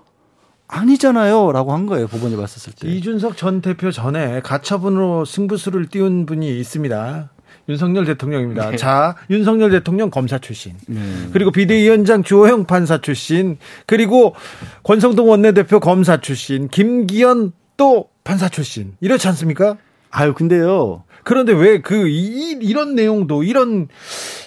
아니잖아요. 0.75 1.52
라고 1.52 1.73
한 1.73 1.87
거예요. 1.87 2.09
법원이 2.09 2.37
봤었을 2.37 2.73
때. 2.73 2.88
이준석 2.88 3.37
전 3.37 3.61
대표 3.61 3.93
전에 3.93 4.40
가처분으로 4.40 5.25
승부수를 5.25 5.87
띄운 5.87 6.26
분이 6.26 6.59
있습니다. 6.59 7.31
윤석열 7.69 8.04
대통령입니다. 8.04 8.71
네. 8.71 8.76
자, 8.76 9.16
윤석열 9.31 9.71
대통령 9.71 10.11
검사 10.11 10.38
출신. 10.38 10.75
네. 10.87 11.00
그리고 11.33 11.50
비대위원장 11.50 12.23
주호영 12.23 12.64
판사 12.66 13.00
출신. 13.00 13.57
그리고 13.87 14.35
권성동 14.83 15.31
원내대표 15.31 15.81
검사 15.81 16.21
출신. 16.21 16.69
김기현 16.69 17.52
또 17.76 18.09
판사 18.25 18.49
출신. 18.49 18.95
이렇지 19.00 19.28
않습니까? 19.28 19.76
아유, 20.11 20.35
근데요. 20.35 21.04
그런데 21.23 21.52
왜 21.52 21.81
그, 21.81 22.09
이, 22.09 22.59
이런 22.61 22.95
내용도, 22.95 23.43
이런 23.45 23.88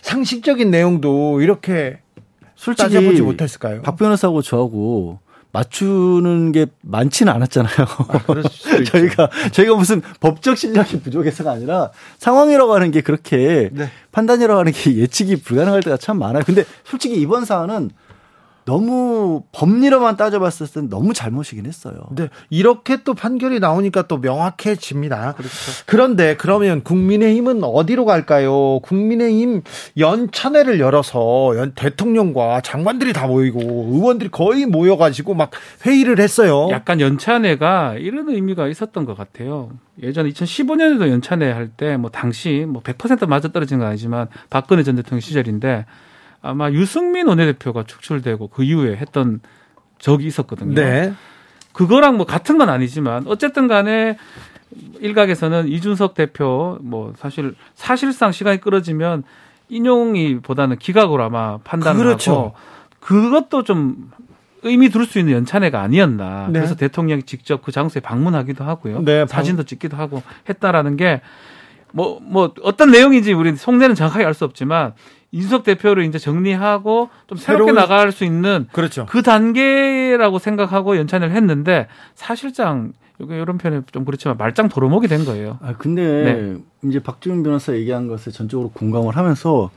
상식적인 0.02 0.70
내용도 0.70 1.42
이렇게 1.42 2.00
솔직히 2.56 2.94
따져보지 2.94 3.22
못했을까요? 3.22 3.82
박 3.82 3.98
변호사하고 3.98 4.42
저하고 4.42 5.20
맞추는 5.58 6.52
게 6.52 6.68
많지는 6.82 7.34
않았잖아요. 7.34 7.76
아, 7.80 8.20
저희가 8.86 9.30
저희가 9.52 9.76
무슨 9.76 10.02
법적 10.20 10.58
실력이 10.58 11.02
부족해서가 11.02 11.52
아니라 11.52 11.92
상황이라고 12.20 12.74
하는 12.76 12.92
게 12.92 13.02
그렇게 13.02 13.70
네. 13.74 13.90
판단이라고 14.12 14.60
하는 14.60 14.72
게 14.72 14.96
예측이 14.98 15.42
불가능할 15.42 15.82
때가 15.82 15.98
참 15.98 16.20
많아요. 16.20 16.44
근데 16.46 16.64
솔직히 16.84 17.16
이번 17.16 17.46
사안은 17.46 17.90
너무 18.68 19.44
법리로만 19.54 20.18
따져봤을 20.18 20.68
땐 20.68 20.90
너무 20.90 21.14
잘못이긴 21.14 21.66
했어요. 21.66 21.96
네, 22.12 22.28
이렇게 22.50 22.98
또 23.06 23.14
판결이 23.14 23.62
나오니까 23.62 24.08
또 24.10 24.18
명확해집니다. 24.18 25.36
그렇죠. 25.38 25.56
그런데 25.86 26.36
그러면 26.36 26.84
국민의힘은 26.84 27.64
어디로 27.64 28.04
갈까요? 28.04 28.80
국민의힘 28.82 29.62
연찬회를 29.98 30.82
열어서 30.82 31.54
연, 31.56 31.72
대통령과 31.76 32.60
장관들이 32.60 33.14
다 33.14 33.26
모이고 33.26 33.60
의원들이 33.62 34.32
거의 34.32 34.66
모여가지고 34.66 35.34
막 35.34 35.52
회의를 35.86 36.20
했어요. 36.20 36.68
약간 36.72 37.00
연찬회가 37.00 37.94
이런 37.96 38.28
의미가 38.28 38.68
있었던 38.68 39.06
것 39.06 39.18
같아요. 39.18 39.70
예전 40.04 40.30
2015년에도 40.30 41.10
연찬회 41.10 41.50
할 41.52 41.70
때 41.78 41.96
뭐 41.98 42.10
당시 42.12 42.66
뭐 42.68 42.82
100% 42.84 43.28
맞아 43.28 43.48
떨어진 43.48 43.80
건 43.80 43.88
아니지만 43.88 44.28
박근혜 44.50 44.84
전 44.84 44.98
대통령 44.98 45.22
시절인데 45.22 45.86
아마 46.42 46.72
유승민 46.72 47.28
원내대표가 47.28 47.84
축출되고 47.84 48.48
그 48.50 48.64
이후에 48.64 48.96
했던 48.98 49.40
적이 50.00 50.28
있었거든요. 50.28 50.76
네. 50.76 51.14
그거랑 51.74 52.18
뭐 52.18 52.26
같은 52.26 52.58
건 52.58 52.70
아니지만 52.70 53.26
어쨌든 53.28 53.68
간에 53.68 54.18
일각에서는 55.00 55.68
이준석 55.68 56.14
대표 56.14 56.78
뭐 56.82 57.14
사실 57.18 57.56
사실상 57.76 58.32
시간이 58.32 58.60
끌어지면 58.62 59.24
인용이 59.70 60.40
보다는 60.40 60.78
기각으로 60.78 61.24
아마 61.24 61.58
판단을 61.60 62.04
그렇죠. 62.04 62.32
하고 62.32 62.54
그것도 63.00 63.64
좀 63.64 64.12
의미 64.64 64.90
둘 64.90 65.06
수 65.06 65.20
있는 65.20 65.34
연찬회가 65.34 65.82
아니었나. 65.82 66.48
네. 66.48 66.60
그래서 66.60 66.76
대통령이 66.76 67.24
직접 67.24 67.62
그 67.62 67.72
장소에 67.72 68.02
방문하기도 68.02 68.64
하고요. 68.64 69.04
네, 69.04 69.26
사진도 69.28 69.64
찍기도 69.64 69.98
하고 69.98 70.24
했다라는 70.50 70.98
게 70.98 71.22
뭐, 71.94 72.20
뭐, 72.22 72.54
어떤 72.64 72.92
내용인지 72.92 73.34
우리 73.34 73.56
속내는 73.56 73.96
정확하게 73.96 74.26
알 74.26 74.34
수 74.34 74.44
없지만 74.46 74.94
이준석 75.32 75.64
대표를 75.64 76.06
이제 76.06 76.18
정리하고 76.20 77.10
좀 77.28 77.38
새롭게 77.38 77.74
나갈 77.74 78.12
수 78.12 78.24
있는 78.24 78.68
그렇죠. 78.72 79.06
그 79.10 79.22
단계라고 79.22 80.40
생각하고 80.40 80.98
연찬을 80.98 81.32
했는데 81.32 81.88
사실상 82.16 82.94
이런 83.20 83.58
표현이 83.58 83.82
좀 83.92 84.06
그렇지만 84.06 84.38
말짱 84.38 84.70
도루묵이 84.70 85.08
된 85.08 85.26
거예요. 85.26 85.58
아 85.62 85.74
근데 85.78 86.04
네. 86.24 86.58
이제 86.90 87.02
박지훈 87.02 87.44
변호사 87.44 87.74
얘기한 87.74 88.08
것에 88.08 88.32
전적으로 88.32 88.70
공감을 88.70 89.18
하면서 89.18 89.70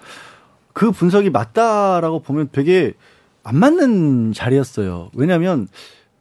그 0.73 0.93
분석이 0.93 1.31
맞다라고 1.31 2.21
보면 2.21 2.51
되게 2.53 2.93
안 3.43 3.57
맞는 3.57 4.33
자리였어요. 4.33 5.11
왜냐하면 5.15 5.69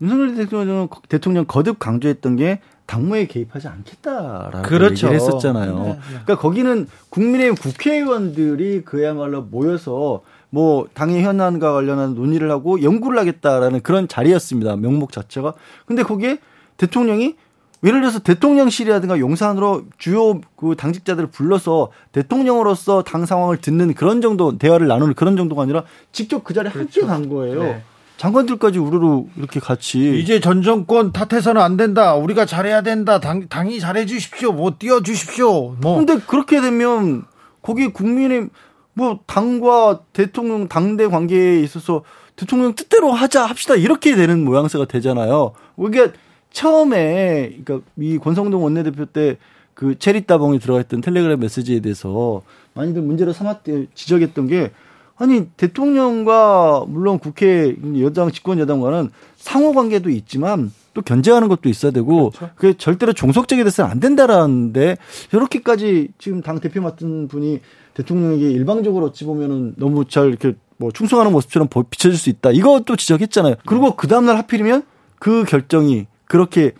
윤석열 0.01 0.35
대통령, 0.35 0.87
대통령 1.09 1.45
거듭 1.45 1.77
강조했던 1.77 2.37
게 2.37 2.61
당무에 2.89 3.27
개입하지 3.27 3.67
않겠다라고 3.67 4.63
그렇죠. 4.63 5.07
얘기를 5.07 5.13
했었잖아요. 5.13 5.77
네, 5.77 5.89
네. 5.89 5.99
그러니까 6.07 6.37
거기는 6.39 6.87
국민의힘 7.09 7.55
국회의원들이 7.55 8.81
그야말로 8.83 9.43
모여서 9.43 10.21
뭐 10.49 10.87
당의 10.95 11.21
현안과 11.21 11.71
관련한 11.71 12.15
논의를 12.15 12.49
하고 12.49 12.81
연구를 12.81 13.19
하겠다라는 13.19 13.81
그런 13.81 14.07
자리였습니다. 14.07 14.75
명목 14.75 15.11
자체가. 15.11 15.53
근데 15.85 16.01
거기에 16.01 16.39
대통령이 16.77 17.35
예를 17.83 18.01
들어서 18.01 18.19
대통령실이라든가 18.19 19.19
용산으로 19.19 19.83
주요 19.99 20.41
그 20.55 20.75
당직자들을 20.75 21.29
불러서 21.29 21.91
대통령으로서 22.11 23.03
당 23.03 23.27
상황을 23.27 23.57
듣는 23.57 23.93
그런 23.93 24.19
정도 24.21 24.57
대화를 24.57 24.87
나누는 24.87 25.13
그런 25.13 25.37
정도가 25.37 25.61
아니라 25.61 25.83
직접 26.11 26.43
그 26.43 26.55
자리에 26.55 26.71
그렇죠. 26.71 27.01
함께 27.01 27.07
간 27.07 27.29
거예요. 27.29 27.63
네. 27.63 27.83
장관들까지 28.19 28.79
우르르 28.79 29.23
이렇게 29.37 29.59
같이 29.59 30.19
이제 30.19 30.39
전 30.39 30.61
정권 30.61 31.11
탓해서는 31.11 31.61
안 31.61 31.77
된다. 31.77 32.15
우리가 32.15 32.45
잘해야 32.45 32.81
된다. 32.81 33.19
당, 33.19 33.47
당이 33.47 33.79
잘해 33.79 34.05
주십시오. 34.05 34.51
뭐 34.51 34.73
띄워 34.77 35.01
주십시오. 35.01 35.75
뭐. 35.81 35.97
근데 35.97 36.19
그렇게 36.19 36.61
되면 36.61 37.23
거기 37.61 37.87
국민의 37.87 38.49
뭐 38.93 39.19
당과 39.25 40.01
대통령 40.13 40.67
당대 40.67 41.07
관계에 41.07 41.61
있어서 41.61 42.03
대통령 42.35 42.75
뜻대로 42.75 43.11
하자 43.11 43.45
합시다 43.45 43.75
이렇게 43.75 44.15
되는 44.15 44.43
모양새가 44.43 44.85
되잖아요. 44.85 45.53
그러니까 45.77 46.17
처음에 46.51 47.57
그러니까 47.63 47.87
이 47.97 48.17
권성동 48.17 48.63
원내대표 48.63 49.05
때 49.05 49.37
그 49.79 49.97
체리 49.97 50.25
따봉이 50.25 50.59
들어가 50.59 50.81
있던 50.81 50.99
텔레그램 50.99 51.39
메시지에 51.39 51.79
대해서 51.79 52.41
많이들 52.73 53.01
문제로 53.01 53.31
삼았대 53.31 53.85
지적했던 53.93 54.47
게 54.47 54.71
아니 55.19 55.47
대통령과 55.57 56.85
물론 56.87 57.19
국회 57.19 57.75
여당 58.01 58.31
집권 58.31 58.57
여당과는 58.57 59.11
상호 59.35 59.73
관계도 59.73 60.09
있지만 60.09 60.71
또 60.93 61.01
견제하는 61.01 61.49
것도 61.49 61.67
있어야 61.69 61.91
되고 61.91 62.31
그렇죠. 62.31 62.53
그게 62.55 62.73
절대로 62.77 63.13
종속적이 63.13 63.63
돼서는 63.65 63.91
안 63.91 63.99
된다라는데 63.99 64.97
이렇게까지 65.33 66.09
지금 66.17 66.41
당 66.41 66.59
대표 66.59 66.81
맡은 66.81 67.27
분이 67.27 67.59
대통령에게 67.93 68.49
일방적으로 68.49 69.07
어찌 69.07 69.25
보면은 69.25 69.75
너무 69.77 70.05
잘 70.05 70.27
이렇게 70.29 70.53
뭐 70.77 70.89
충성하는 70.91 71.33
모습처럼 71.33 71.67
비춰질 71.89 72.17
수 72.17 72.29
있다. 72.29 72.51
이것도 72.51 72.95
지적했잖아요. 72.95 73.55
그리고 73.65 73.97
그 73.97 74.07
다음날 74.07 74.37
하필이면 74.37 74.83
그 75.19 75.43
결정이 75.43 76.07
그렇게 76.25 76.71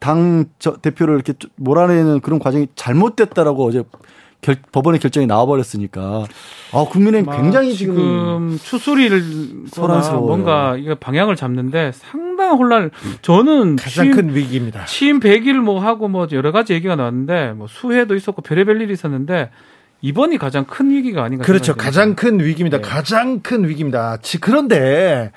당 0.00 0.46
대표를 0.82 1.14
이렇게 1.14 1.34
몰아내는 1.56 2.20
그런 2.20 2.40
과정이 2.40 2.66
잘못됐다라고 2.74 3.64
어제 3.64 3.84
결, 4.44 4.56
법원의 4.72 5.00
결정이 5.00 5.26
나와버렸으니까 5.26 6.26
아 6.72 6.84
국민의힘 6.90 7.32
굉장히 7.32 7.74
지금, 7.74 7.96
지금 7.96 8.58
추스리를 8.62 9.22
소란스러워 9.68 10.26
뭔가 10.26 10.76
이거 10.76 10.94
방향을 10.94 11.34
잡는데 11.34 11.92
상당한 11.92 12.58
혼란. 12.58 12.90
저는 13.22 13.76
가장 13.76 14.04
취임, 14.04 14.14
큰 14.14 14.34
위기입니다. 14.34 14.84
취임 14.84 15.18
100일 15.18 15.54
뭐 15.54 15.80
하고 15.80 16.08
뭐 16.08 16.26
여러 16.32 16.52
가지 16.52 16.74
얘기가 16.74 16.94
나왔는데 16.94 17.52
뭐 17.52 17.66
수해도 17.68 18.14
있었고 18.14 18.42
별의별 18.42 18.82
일이 18.82 18.92
있었는데 18.92 19.50
이번이 20.04 20.36
가장 20.36 20.66
큰 20.66 20.90
위기가 20.90 21.24
아닌가 21.24 21.46
그렇죠. 21.46 21.74
가장 21.74 22.14
큰 22.14 22.38
위기입니다. 22.38 22.76
네. 22.76 22.82
가장 22.82 23.40
큰 23.40 23.66
위기입니다. 23.66 24.18
그런데 24.42 25.32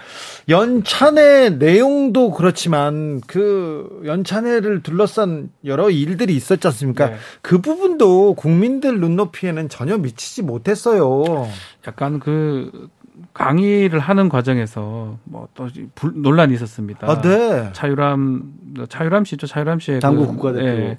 연찬의 0.50 1.53
내용도 1.57 2.31
그렇지만 2.31 3.21
그 3.27 4.01
연찬회를 4.05 4.83
둘러싼 4.83 5.51
여러 5.63 5.89
일들이 5.89 6.36
있었지 6.36 6.67
않습니까? 6.67 7.12
네. 7.12 7.15
그 7.41 7.62
부분도 7.62 8.33
국민들 8.33 9.00
눈높이에는 9.00 9.69
전혀 9.69 9.97
미치지 9.97 10.41
못했어요. 10.41 11.47
약간 11.88 12.19
그 12.19 12.89
강의를 13.33 14.00
하는 14.00 14.27
과정에서 14.27 15.17
뭐 15.24 15.47
또 15.53 15.69
논란이 16.13 16.53
있었습니다. 16.55 17.09
아, 17.09 17.21
네. 17.21 17.69
차유람 17.71 18.53
차유람 18.89 19.24
씨죠. 19.24 19.47
차유람 19.47 19.79
씨의 19.79 20.01
당구 20.01 20.27
그, 20.27 20.33
국가대표 20.33 20.65
예, 20.67 20.97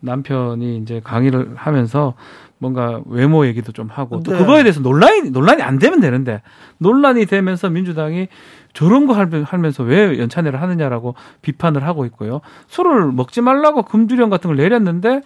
남편이 0.00 0.78
이제 0.78 1.02
강의를 1.04 1.52
하면서 1.56 2.14
뭔가 2.60 3.00
외모 3.06 3.46
얘기도 3.46 3.72
좀 3.72 3.88
하고 3.90 4.22
또 4.22 4.32
네. 4.32 4.38
그거에 4.38 4.62
대해서 4.62 4.80
논란이 4.80 5.30
논란이 5.30 5.62
안 5.62 5.78
되면 5.78 5.98
되는데 5.98 6.42
논란이 6.78 7.24
되면서 7.24 7.70
민주당이 7.70 8.28
저런 8.74 9.06
거 9.06 9.14
하면서 9.14 9.82
왜 9.82 10.18
연찬회를 10.18 10.60
하느냐라고 10.60 11.14
비판을 11.42 11.84
하고 11.84 12.04
있고요. 12.04 12.42
술을 12.68 13.12
먹지 13.12 13.40
말라고 13.40 13.82
금주령 13.82 14.28
같은 14.28 14.48
걸 14.48 14.56
내렸는데 14.58 15.22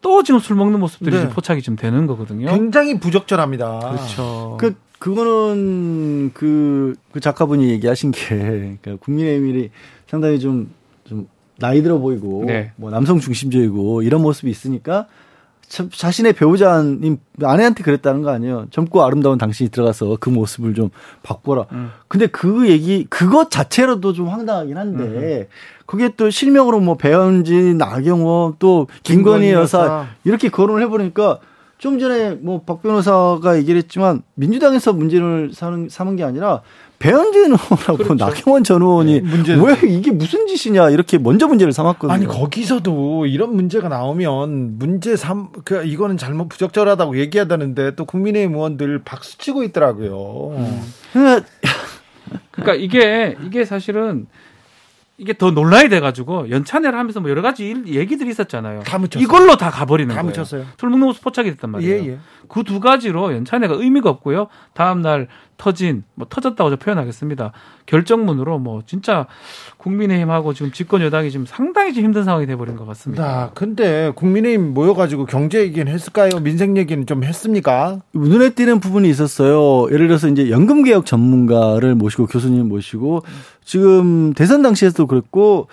또 0.00 0.22
지금 0.22 0.40
술 0.40 0.56
먹는 0.56 0.80
모습들이 0.80 1.14
네. 1.16 1.28
포착이 1.28 1.60
좀 1.60 1.76
되는 1.76 2.06
거거든요. 2.06 2.48
굉장히 2.48 2.98
부적절합니다. 2.98 3.78
그렇죠. 3.80 4.56
그 4.58 4.74
그거는 4.98 6.32
그, 6.34 6.94
그 7.12 7.20
작가분이 7.20 7.68
얘기하신 7.70 8.10
게 8.10 8.36
그러니까 8.36 8.96
국민의힘이 8.96 9.70
상당히 10.06 10.40
좀좀 10.40 11.28
나이 11.58 11.82
들어 11.82 11.98
보이고 11.98 12.44
네. 12.46 12.72
뭐 12.76 12.90
남성 12.90 13.20
중심적이고 13.20 14.02
이런 14.02 14.22
모습이 14.22 14.50
있으니까 14.50 15.06
자신의 15.68 16.32
배우자님 16.32 17.18
아내한테 17.42 17.82
그랬다는 17.82 18.22
거 18.22 18.30
아니에요. 18.30 18.66
젊고 18.70 19.04
아름다운 19.04 19.38
당신이 19.38 19.70
들어가서 19.70 20.16
그 20.20 20.30
모습을 20.30 20.74
좀 20.74 20.90
바꿔라. 21.22 21.66
음. 21.72 21.90
근데 22.08 22.26
그 22.26 22.68
얘기 22.68 23.06
그것 23.08 23.50
자체로도 23.50 24.12
좀 24.14 24.28
황당하긴 24.28 24.76
한데 24.76 25.04
음. 25.04 25.46
그게 25.86 26.10
또 26.16 26.30
실명으로 26.30 26.80
뭐 26.80 26.96
배현진, 26.96 27.78
나경원 27.78 28.54
또 28.58 28.88
김건희 29.02 29.52
여사, 29.52 29.78
여사 29.78 30.06
이렇게 30.24 30.48
거론을 30.48 30.82
해버리니까 30.84 31.38
좀 31.78 31.98
전에 31.98 32.30
뭐 32.32 32.62
박 32.66 32.82
변호사가 32.82 33.56
얘기를 33.56 33.78
했지만 33.78 34.22
민주당에서 34.34 34.92
문제를 34.92 35.52
삼은, 35.54 35.88
삼은 35.90 36.16
게 36.16 36.24
아니라 36.24 36.62
배현진 36.98 37.42
의원하고 37.44 37.96
그렇죠. 37.96 38.14
나경원 38.24 38.64
전 38.64 38.82
의원이 38.82 39.20
네, 39.22 39.54
왜 39.54 39.88
이게 39.88 40.10
무슨 40.10 40.46
짓이냐 40.46 40.90
이렇게 40.90 41.16
먼저 41.18 41.46
문제를 41.46 41.72
삼았거든요. 41.72 42.12
아니 42.12 42.26
거기서도 42.26 43.26
이런 43.26 43.54
문제가 43.54 43.88
나오면 43.88 44.78
문제 44.78 45.16
삼 45.16 45.48
그 45.64 45.84
이거는 45.84 46.16
잘못 46.16 46.48
부적절하다고 46.48 47.18
얘기하다는데 47.18 47.94
또 47.94 48.04
국민의힘 48.04 48.54
의원들 48.54 49.02
박수 49.04 49.38
치고 49.38 49.62
있더라고요. 49.64 50.56
음. 50.56 51.42
그러니까 52.50 52.74
이게 52.74 53.36
이게 53.44 53.64
사실은 53.64 54.26
이게 55.16 55.36
더 55.36 55.50
논란이 55.50 55.88
돼가지고 55.88 56.48
연찬회를 56.50 56.96
하면서 56.96 57.20
뭐 57.20 57.28
여러 57.28 57.42
가지 57.42 57.74
얘기들이 57.86 58.30
있었잖아요. 58.30 58.82
다 58.84 58.98
묻혔어요. 58.98 59.22
이걸로 59.22 59.56
다 59.56 59.68
가버리는 59.70 60.14
다 60.14 60.22
거예요. 60.22 60.30
묻혔어요. 60.30 60.64
모습 60.96 61.22
포착이 61.24 61.50
됐단 61.50 61.70
말이에요. 61.70 61.94
예, 62.04 62.08
예. 62.12 62.18
그 62.48 62.62
두 62.62 62.78
가지로 62.80 63.32
연찬회가 63.34 63.74
의미가 63.74 64.08
없고요. 64.10 64.46
다음 64.74 65.02
날 65.02 65.26
터진 65.58 66.04
뭐 66.14 66.26
터졌다고 66.30 66.70
저 66.70 66.76
표현하겠습니다. 66.76 67.52
결정문으로 67.86 68.58
뭐 68.58 68.82
진짜 68.86 69.26
국민의힘하고 69.76 70.54
지금 70.54 70.72
집권 70.72 71.02
여당이 71.02 71.30
지금 71.30 71.44
상당히 71.46 71.92
좀 71.92 72.04
힘든 72.04 72.24
상황이 72.24 72.46
돼버린 72.46 72.76
것 72.76 72.86
같습니다. 72.86 73.24
아, 73.24 73.50
근데 73.52 74.10
국민의힘 74.14 74.72
모여가지고 74.72 75.26
경제 75.26 75.60
얘기는 75.60 75.92
했을까요? 75.92 76.40
민생 76.40 76.76
얘기는 76.76 77.04
좀 77.06 77.24
했습니까? 77.24 78.00
눈에 78.14 78.50
띄는 78.50 78.80
부분이 78.80 79.10
있었어요. 79.10 79.92
예를 79.92 80.06
들어서 80.06 80.28
이제 80.28 80.48
연금 80.48 80.84
개혁 80.84 81.04
전문가를 81.04 81.94
모시고 81.96 82.26
교수님 82.26 82.68
모시고 82.68 83.24
지금 83.64 84.32
대선 84.32 84.62
당시에도 84.62 85.06
그랬고 85.06 85.68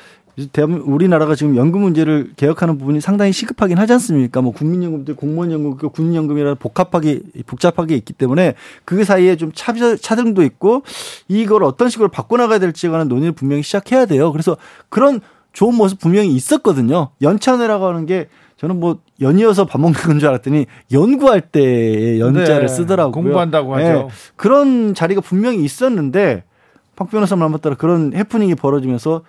대한민국 0.52 0.90
우리나라가 0.92 1.34
지금 1.36 1.56
연금 1.56 1.82
문제를 1.82 2.32
개혁하는 2.36 2.78
부분이 2.78 3.00
상당히 3.00 3.32
시급하긴 3.32 3.78
하지 3.78 3.94
않습니까? 3.94 4.42
뭐 4.42 4.52
국민연금도 4.52 5.16
공무원연금, 5.16 5.78
군인연금이라 5.90 6.56
복합하게 6.56 7.22
복잡하게 7.46 7.96
있기 7.96 8.14
때문에 8.14 8.56
그 8.84 9.04
사이에 9.06 9.38
좀 9.38 9.52
차, 9.54 9.74
차등도 9.74 10.44
있고 10.44 10.84
이걸 11.30 11.64
어떤 11.64 11.90
식으로 11.90 12.10
바꿔나가야 12.10 12.60
될지에 12.60 12.90
관한 12.90 13.08
논의를 13.08 13.32
분명히 13.32 13.64
시작해야 13.64 14.06
돼요. 14.06 14.32
그래서 14.34 14.58
그런 14.90 15.22
좋은 15.54 15.74
모습 15.76 16.00
분명히 16.00 16.34
있었거든요. 16.34 17.10
연찬회라고 17.22 17.86
하는 17.86 18.06
게 18.06 18.28
저는 18.58 18.80
뭐 18.80 19.00
연이어서 19.22 19.66
밥 19.66 19.80
먹는 19.80 19.98
건 20.02 20.20
줄 20.20 20.28
알았더니 20.28 20.66
연구할 20.92 21.40
때 21.42 22.20
연자를 22.20 22.68
네, 22.68 22.68
쓰더라고요. 22.68 23.12
공부한다고 23.14 23.74
하죠. 23.76 23.86
네, 23.86 24.08
그런 24.36 24.94
자리가 24.94 25.22
분명히 25.22 25.64
있었는데 25.64 26.44
박 26.98 27.10
변호사 27.10 27.36
말 27.38 27.50
맞따라 27.50 27.76
그런 27.76 28.14
해프닝이 28.14 28.56
벌어지면서 28.56 29.22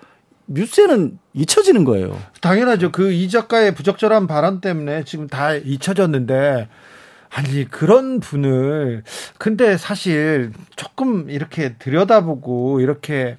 뉴스에는 0.49 1.19
잊혀지는 1.35 1.85
거예요. 1.85 2.19
당연하죠. 2.41 2.93
그 2.93 3.11
이 3.13 3.29
작가의 3.29 3.75
부적절한 3.75 4.27
발언 4.27 4.61
때문에 4.61 5.05
지금 5.05 5.27
다 5.27 5.55
잊혀졌는데 5.55 6.69
아니 7.31 7.69
그런 7.69 8.21
분을 8.21 9.03
근데 9.39 9.77
사실 9.77 10.53
조금 10.77 11.29
이렇게 11.31 11.75
들여다보고 11.75 12.81
이렇게 12.81 13.37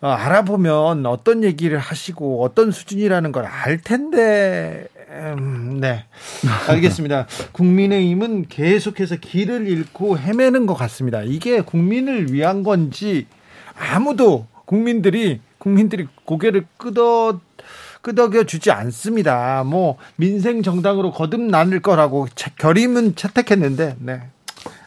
어, 0.00 0.08
알아보면 0.08 1.06
어떤 1.06 1.42
얘기를 1.44 1.78
하시고 1.78 2.42
어떤 2.44 2.70
수준이라는 2.70 3.32
걸 3.32 3.46
알 3.46 3.78
텐데 3.78 4.86
음, 5.10 5.78
네 5.80 6.04
알겠습니다. 6.68 7.26
국민의힘은 7.52 8.46
계속해서 8.48 9.16
길을 9.16 9.66
잃고 9.68 10.18
헤매는 10.18 10.66
것 10.66 10.74
같습니다. 10.74 11.22
이게 11.22 11.60
국민을 11.60 12.32
위한 12.32 12.62
건지 12.62 13.26
아무도 13.76 14.46
국민들이 14.66 15.40
국민들이 15.64 16.06
고개를 16.26 16.66
끄덕 16.76 17.40
끄덕여 18.02 18.44
주지 18.44 18.70
않습니다. 18.70 19.64
뭐 19.64 19.96
민생 20.16 20.62
정당으로 20.62 21.10
거듭나는 21.10 21.80
거라고 21.80 22.28
결임은 22.58 23.16
채택했는데 23.16 23.96
네. 23.98 24.20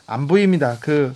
안 0.06 0.28
보입니다. 0.28 0.78
그 0.80 1.16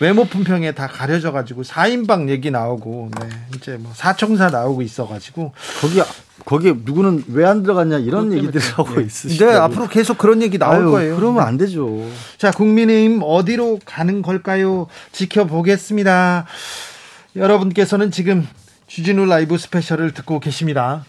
외모 0.00 0.24
품평에 0.24 0.72
다 0.72 0.88
가려져 0.88 1.30
가지고 1.30 1.62
4인방 1.62 2.28
얘기 2.28 2.50
나오고 2.50 3.10
네. 3.20 3.28
이제 3.56 3.76
뭐 3.76 3.92
사청사 3.94 4.48
나오고 4.48 4.82
있어 4.82 5.06
가지고 5.06 5.52
거기 5.80 6.02
거기 6.44 6.72
누구는 6.84 7.24
왜 7.28 7.44
안 7.44 7.62
들어갔냐 7.62 7.98
이런 7.98 8.32
얘기들 8.32 8.60
하고 8.74 9.00
예. 9.00 9.04
있으시죠. 9.06 9.46
네, 9.46 9.54
앞으로 9.54 9.86
계속 9.88 10.18
그런 10.18 10.42
얘기 10.42 10.58
나올 10.58 10.82
아유, 10.82 10.90
거예요. 10.90 11.16
그러면 11.16 11.44
안 11.46 11.56
되죠. 11.56 12.04
자, 12.36 12.50
국민의힘 12.50 13.20
어디로 13.22 13.78
가는 13.84 14.22
걸까요? 14.22 14.88
지켜보겠습니다. 15.12 16.46
여러분께서는 17.36 18.10
지금 18.10 18.46
주진우 18.88 19.26
라이브 19.26 19.58
스페셜을 19.58 20.14
듣고 20.14 20.40
계십니다. 20.40 21.04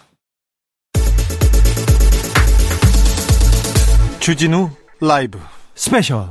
주진우 4.20 4.70
라이브 5.00 5.40
스페셜. 5.76 6.28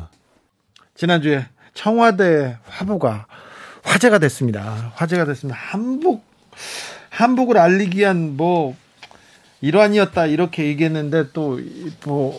지난주에 0.95 1.47
청와대 1.73 2.59
화보가 2.67 3.27
화제가 3.83 4.19
됐습니다. 4.19 4.93
화제가 4.95 5.25
됐습니다. 5.25 5.59
한복, 5.59 6.23
한복을 7.09 7.57
알리기 7.57 7.99
위한 7.99 8.37
뭐, 8.37 8.77
일환이었다, 9.63 10.27
이렇게 10.27 10.67
얘기했는데 10.67 11.33
또, 11.33 11.59
뭐, 12.05 12.39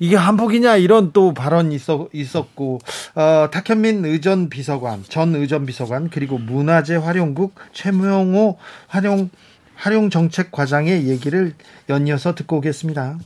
이게 0.00 0.16
한복이냐 0.16 0.76
이런 0.76 1.12
또 1.12 1.34
발언이 1.34 1.74
있었, 1.74 2.08
있었고 2.12 2.80
어, 3.14 3.48
탁현민 3.52 4.06
의전 4.06 4.48
비서관 4.48 5.04
전 5.06 5.34
의전 5.34 5.66
비서관 5.66 6.08
그리고 6.08 6.38
문화재 6.38 6.96
활용국 6.96 7.54
최명호 7.72 8.56
활용 8.88 9.28
활용 9.76 10.08
정책 10.08 10.52
과장의 10.52 11.06
얘기를 11.06 11.52
연이어서 11.90 12.34
듣고 12.34 12.56
오겠습니다. 12.56 13.18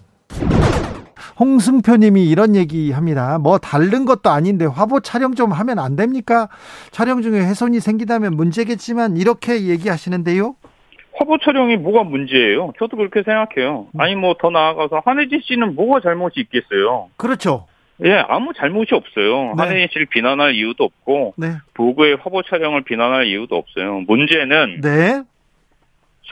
홍승표 1.38 1.96
님이 1.96 2.28
이런 2.28 2.56
얘기 2.56 2.90
합니다. 2.90 3.38
뭐 3.38 3.58
다른 3.58 4.04
것도 4.04 4.30
아닌데 4.30 4.64
화보 4.64 5.00
촬영 5.00 5.34
좀 5.34 5.52
하면 5.52 5.78
안 5.78 5.94
됩니까? 5.94 6.48
촬영 6.90 7.22
중에 7.22 7.40
훼손이 7.40 7.80
생기다면 7.80 8.36
문제겠지만 8.36 9.16
이렇게 9.16 9.66
얘기하시는데요. 9.66 10.56
화보 11.16 11.38
촬영이 11.38 11.76
뭐가 11.76 12.02
문제예요? 12.04 12.72
저도 12.78 12.96
그렇게 12.96 13.22
생각해요. 13.22 13.86
음. 13.94 14.00
아니 14.00 14.14
뭐 14.16 14.34
더 14.38 14.50
나아가서 14.50 15.02
한혜진 15.04 15.40
씨는 15.44 15.74
뭐가 15.74 16.00
잘못이 16.00 16.40
있겠어요? 16.40 17.08
그렇죠. 17.16 17.66
예, 18.04 18.14
아무 18.28 18.52
잘못이 18.52 18.94
없어요. 18.94 19.54
네. 19.56 19.62
한혜진 19.62 19.88
씨를 19.92 20.06
비난할 20.06 20.54
이유도 20.54 20.82
없고 20.84 21.34
네. 21.36 21.52
보고의 21.74 22.16
화보 22.20 22.42
촬영을 22.42 22.82
비난할 22.82 23.26
이유도 23.26 23.56
없어요. 23.56 24.00
문제는 24.08 24.80
네. 24.82 25.22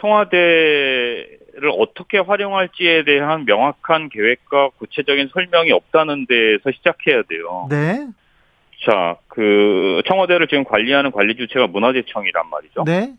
청와대를 0.01 1.71
어떻게 1.79 2.19
활용할지에 2.19 3.05
대한 3.05 3.45
명확한 3.45 4.09
계획과 4.09 4.71
구체적인 4.79 5.29
설명이 5.33 5.71
없다는 5.73 6.27
데서 6.27 6.71
시작해야 6.77 7.23
돼요. 7.29 7.67
네. 7.71 8.07
자, 8.85 9.17
그 9.29 10.03
청와대를 10.07 10.49
지금 10.49 10.65
관리하는 10.65 11.13
관리 11.13 11.37
주체가 11.37 11.69
문화재청이란 11.69 12.51
말이죠. 12.51 12.85
네. 12.85 13.13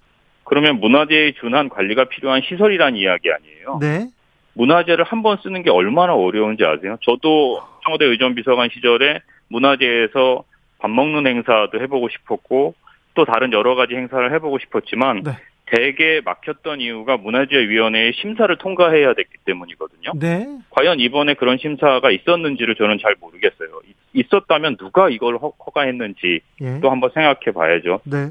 그러면 0.43 0.79
문화재에 0.79 1.33
준한 1.33 1.69
관리가 1.69 2.05
필요한 2.05 2.41
시설이란 2.43 2.95
이야기 2.95 3.29
아니에요. 3.31 3.77
네. 3.79 4.07
문화재를 4.55 5.03
한 5.05 5.23
번 5.23 5.37
쓰는 5.41 5.63
게 5.63 5.69
얼마나 5.71 6.13
어려운지 6.13 6.63
아세요? 6.63 6.97
저도 7.01 7.61
청와대 7.83 8.05
의전비서관 8.05 8.69
시절에 8.73 9.19
문화재에서 9.47 10.43
밥 10.79 10.91
먹는 10.91 11.25
행사도 11.25 11.79
해보고 11.81 12.09
싶었고 12.09 12.75
또 13.15 13.25
다른 13.25 13.53
여러 13.53 13.75
가지 13.75 13.95
행사를 13.95 14.31
해보고 14.33 14.59
싶었지만 14.59 15.23
네. 15.23 15.31
대개 15.65 16.21
막혔던 16.23 16.81
이유가 16.81 17.17
문화재위원회의 17.17 18.13
심사를 18.13 18.55
통과해야 18.57 19.13
됐기 19.13 19.37
때문이거든요. 19.45 20.11
네. 20.19 20.45
과연 20.71 20.99
이번에 20.99 21.33
그런 21.35 21.57
심사가 21.57 22.11
있었는지를 22.11 22.75
저는 22.75 22.99
잘 23.01 23.15
모르겠어요. 23.19 23.69
있었다면 24.13 24.77
누가 24.77 25.09
이걸 25.09 25.37
허가했는지 25.37 26.41
예. 26.61 26.79
또 26.81 26.91
한번 26.91 27.09
생각해 27.13 27.51
봐야죠. 27.55 28.01
네. 28.03 28.29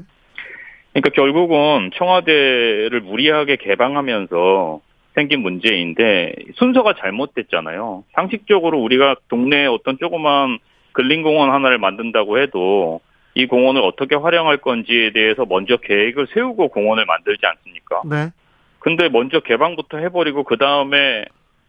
그러니까 0.93 1.09
결국은 1.09 1.91
청와대를 1.95 3.01
무리하게 3.01 3.57
개방하면서 3.57 4.81
생긴 5.15 5.41
문제인데 5.41 6.33
순서가 6.55 6.93
잘못됐잖아요. 6.99 8.03
상식적으로 8.13 8.79
우리가 8.79 9.15
동네에 9.27 9.65
어떤 9.65 9.97
조그만 9.99 10.59
근린공원 10.93 11.51
하나를 11.51 11.79
만든다고 11.79 12.39
해도 12.39 13.01
이 13.35 13.47
공원을 13.47 13.81
어떻게 13.81 14.15
활용할 14.15 14.57
건지에 14.57 15.11
대해서 15.11 15.45
먼저 15.47 15.77
계획을 15.77 16.27
세우고 16.33 16.69
공원을 16.69 17.05
만들지 17.05 17.45
않습니까? 17.45 18.01
네. 18.05 18.31
근데 18.79 19.09
먼저 19.09 19.39
개방부터 19.39 19.97
해버리고 19.97 20.43
그 20.43 20.57
다음에 20.57 21.25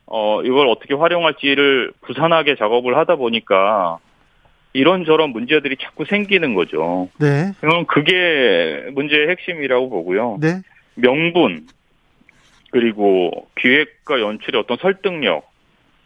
어 0.07 0.43
이걸 0.43 0.69
어떻게 0.69 0.95
활용할지를 0.95 1.93
부산하게 2.03 2.57
작업을 2.57 2.97
하다 2.99 3.17
보니까 3.17 3.99
이런저런 4.75 5.31
문제들이 5.31 5.77
자꾸 5.81 6.05
생기는 6.05 6.55
거죠. 6.55 7.09
네. 7.19 7.53
그럼 7.61 7.87
그게 7.87 8.85
문제의 8.93 9.29
핵심이라고 9.31 9.89
보고요. 9.89 10.39
네. 10.41 10.61
명분 10.97 11.67
그리고 12.71 13.47
기획과 13.57 14.21
연출의 14.21 14.61
어떤 14.61 14.77
설득력 14.79 15.49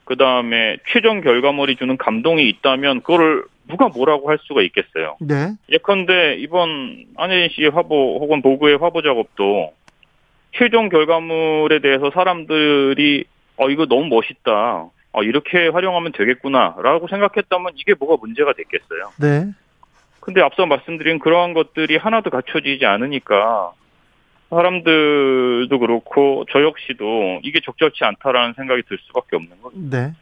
그 0.04 0.16
다음에 0.16 0.76
최종 0.86 1.22
결과물이 1.22 1.76
주는 1.76 1.96
감동이 1.96 2.46
있다면 2.48 3.00
그거를 3.00 3.44
누가 3.68 3.88
뭐라고 3.88 4.28
할 4.30 4.38
수가 4.42 4.62
있겠어요. 4.62 5.16
네. 5.20 5.54
예컨대 5.70 6.36
이번 6.38 7.06
안혜진 7.16 7.48
씨 7.54 7.66
화보 7.66 8.18
혹은 8.20 8.42
보그의 8.42 8.76
화보 8.76 9.02
작업도 9.02 9.72
최종 10.52 10.90
결과물에 10.90 11.80
대해서 11.80 12.10
사람들이 12.12 13.24
어 13.56 13.70
이거 13.70 13.86
너무 13.86 14.06
멋있다. 14.06 14.90
어 15.12 15.22
이렇게 15.22 15.68
활용하면 15.68 16.12
되겠구나라고 16.12 17.08
생각했다면 17.08 17.72
이게 17.76 17.94
뭐가 17.94 18.16
문제가 18.20 18.52
됐겠어요. 18.52 19.12
네. 19.20 19.52
근데 20.20 20.42
앞서 20.42 20.66
말씀드린 20.66 21.18
그러한 21.18 21.54
것들이 21.54 21.96
하나도 21.96 22.30
갖춰지지 22.30 22.84
않으니까 22.84 23.72
사람들도 24.50 25.78
그렇고 25.78 26.44
저 26.50 26.62
역시도 26.62 27.40
이게 27.42 27.60
적절치 27.64 28.04
않다라는 28.04 28.54
생각이 28.54 28.82
들 28.88 28.98
수밖에 29.06 29.36
없는 29.36 29.62
거죠. 29.62 29.76
네. 29.78 30.12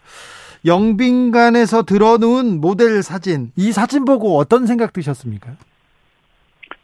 영빈관에서 0.65 1.85
들어놓은 1.85 2.61
모델 2.61 3.03
사진, 3.03 3.53
이 3.57 3.73
사진 3.73 4.05
보고 4.05 4.37
어떤 4.37 4.67
생각 4.67 4.93
드셨습니까? 4.93 5.53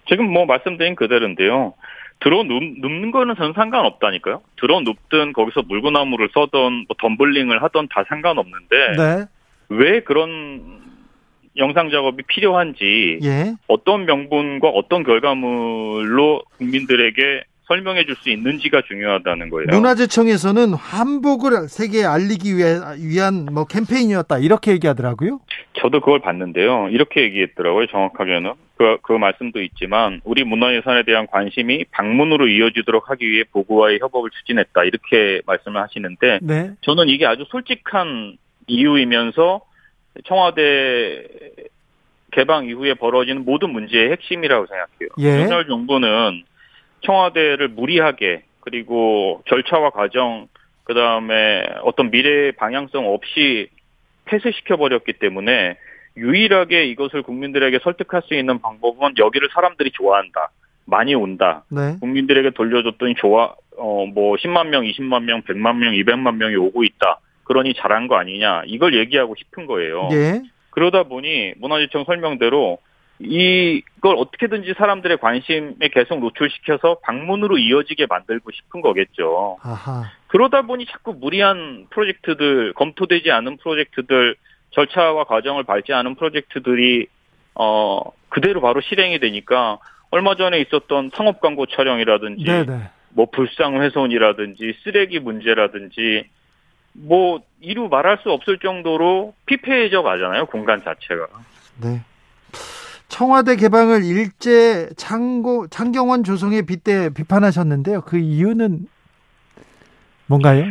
지금 0.08 0.30
뭐 0.30 0.44
말씀드린 0.44 0.94
그대로인데요. 0.94 1.74
들어 2.22 2.42
눕 2.44 2.62
는 2.82 3.10
거는 3.10 3.34
전 3.36 3.52
상관없다니까요. 3.52 4.42
들어 4.56 4.80
눕든 4.80 5.32
거기서 5.32 5.62
물구나무를 5.62 6.28
써던 6.32 6.86
뭐 6.88 6.96
덤블링을 7.00 7.62
하던 7.62 7.88
다 7.88 8.04
상관없는데 8.08 8.76
네. 8.96 9.24
왜 9.68 10.00
그런 10.00 10.80
영상 11.56 11.90
작업이 11.90 12.22
필요한지 12.26 13.18
예. 13.22 13.54
어떤 13.66 14.06
명분과 14.06 14.68
어떤 14.68 15.02
결과물로 15.02 16.42
국민들에게 16.58 17.44
설명해 17.66 18.04
줄 18.04 18.16
수 18.16 18.30
있는지가 18.30 18.82
중요하다는 18.82 19.50
거예요. 19.50 19.66
문화재청에서는 19.70 20.74
한복을 20.74 21.68
세계에 21.68 22.04
알리기 22.04 22.56
위한 22.56 23.46
뭐 23.52 23.64
캠페인이었다 23.66 24.38
이렇게 24.38 24.72
얘기하더라고요. 24.72 25.40
저도 25.80 26.00
그걸 26.00 26.20
봤는데요. 26.20 26.88
이렇게 26.90 27.22
얘기했더라고요. 27.22 27.86
정확하게는 27.86 28.52
그, 28.76 28.98
그 29.02 29.12
말씀도 29.12 29.62
있지만 29.62 30.20
우리 30.24 30.44
문화유산에 30.44 31.04
대한 31.04 31.26
관심이 31.26 31.84
방문으로 31.90 32.48
이어지도록 32.48 33.10
하기 33.10 33.28
위해 33.28 33.44
보고와의 33.50 34.00
협업을 34.00 34.30
추진했다 34.30 34.84
이렇게 34.84 35.40
말씀을 35.46 35.80
하시는데 35.80 36.40
네. 36.42 36.70
저는 36.82 37.08
이게 37.08 37.26
아주 37.26 37.44
솔직한 37.48 38.36
이유이면서 38.66 39.62
청와대 40.24 41.24
개방 42.32 42.66
이후에 42.66 42.94
벌어지는 42.94 43.44
모든 43.44 43.70
문제의 43.70 44.10
핵심이라고 44.12 44.66
생각해요. 44.66 45.08
예. 45.20 45.42
윤석열 45.42 45.66
정부는 45.66 46.44
청와대를 47.02 47.68
무리하게 47.68 48.42
그리고 48.60 49.42
절차와 49.48 49.90
과정 49.90 50.48
그 50.84 50.94
다음에 50.94 51.64
어떤 51.82 52.10
미래 52.10 52.52
방향성 52.52 53.06
없이 53.12 53.68
폐쇄시켜 54.24 54.76
버렸기 54.76 55.14
때문에 55.14 55.76
유일하게 56.16 56.86
이것을 56.86 57.22
국민들에게 57.22 57.78
설득할 57.82 58.22
수 58.26 58.34
있는 58.34 58.60
방법은 58.60 59.14
여기를 59.18 59.48
사람들이 59.52 59.90
좋아한다. 59.92 60.50
많이 60.84 61.14
온다. 61.14 61.64
네. 61.70 61.96
국민들에게 62.00 62.50
돌려줬더니 62.50 63.14
좋아, 63.16 63.54
어, 63.78 64.06
뭐, 64.06 64.36
10만 64.36 64.68
명, 64.68 64.82
20만 64.84 65.22
명, 65.24 65.42
100만 65.42 65.76
명, 65.76 65.92
200만 65.94 66.36
명이 66.36 66.56
오고 66.56 66.84
있다. 66.84 67.20
그러니 67.44 67.74
잘한 67.74 68.08
거 68.08 68.16
아니냐. 68.16 68.62
이걸 68.66 68.94
얘기하고 68.94 69.34
싶은 69.36 69.66
거예요. 69.66 70.08
예. 70.12 70.42
그러다 70.70 71.04
보니 71.04 71.54
문화재청 71.58 72.04
설명대로 72.04 72.78
이걸 73.24 74.16
어떻게든지 74.16 74.74
사람들의 74.76 75.18
관심에 75.18 75.88
계속 75.92 76.18
노출시켜서 76.18 76.98
방문으로 77.02 77.58
이어지게 77.58 78.06
만들고 78.06 78.50
싶은 78.50 78.80
거겠죠. 78.80 79.58
아하. 79.62 80.10
그러다 80.26 80.62
보니 80.62 80.86
자꾸 80.86 81.14
무리한 81.14 81.86
프로젝트들, 81.90 82.72
검토되지 82.72 83.30
않은 83.30 83.58
프로젝트들, 83.58 84.34
절차와 84.70 85.24
과정을 85.24 85.64
밟지 85.64 85.92
않은 85.92 86.16
프로젝트들이 86.16 87.06
어 87.54 88.00
그대로 88.28 88.60
바로 88.60 88.80
실행이 88.80 89.20
되니까 89.20 89.78
얼마 90.10 90.34
전에 90.34 90.58
있었던 90.60 91.10
상업 91.14 91.40
광고 91.40 91.66
촬영이라든지 91.66 92.44
네네. 92.44 92.90
뭐 93.10 93.26
불상 93.30 93.80
훼손이라든지 93.80 94.74
쓰레기 94.82 95.20
문제라든지 95.20 96.24
뭐 96.94 97.40
이루 97.60 97.88
말할 97.88 98.18
수 98.22 98.30
없을 98.30 98.58
정도로 98.58 99.34
피폐해져 99.46 100.02
가잖아요 100.02 100.46
공간 100.46 100.82
자체가. 100.82 101.28
네. 101.82 102.00
청와대 103.12 103.56
개방을 103.56 104.04
일제 104.04 104.88
창고 104.96 105.66
창경원 105.68 106.24
조성에 106.24 106.62
빗대 106.62 107.10
비판하셨는데요. 107.10 108.00
그 108.00 108.16
이유는 108.16 108.86
뭔가요? 110.26 110.64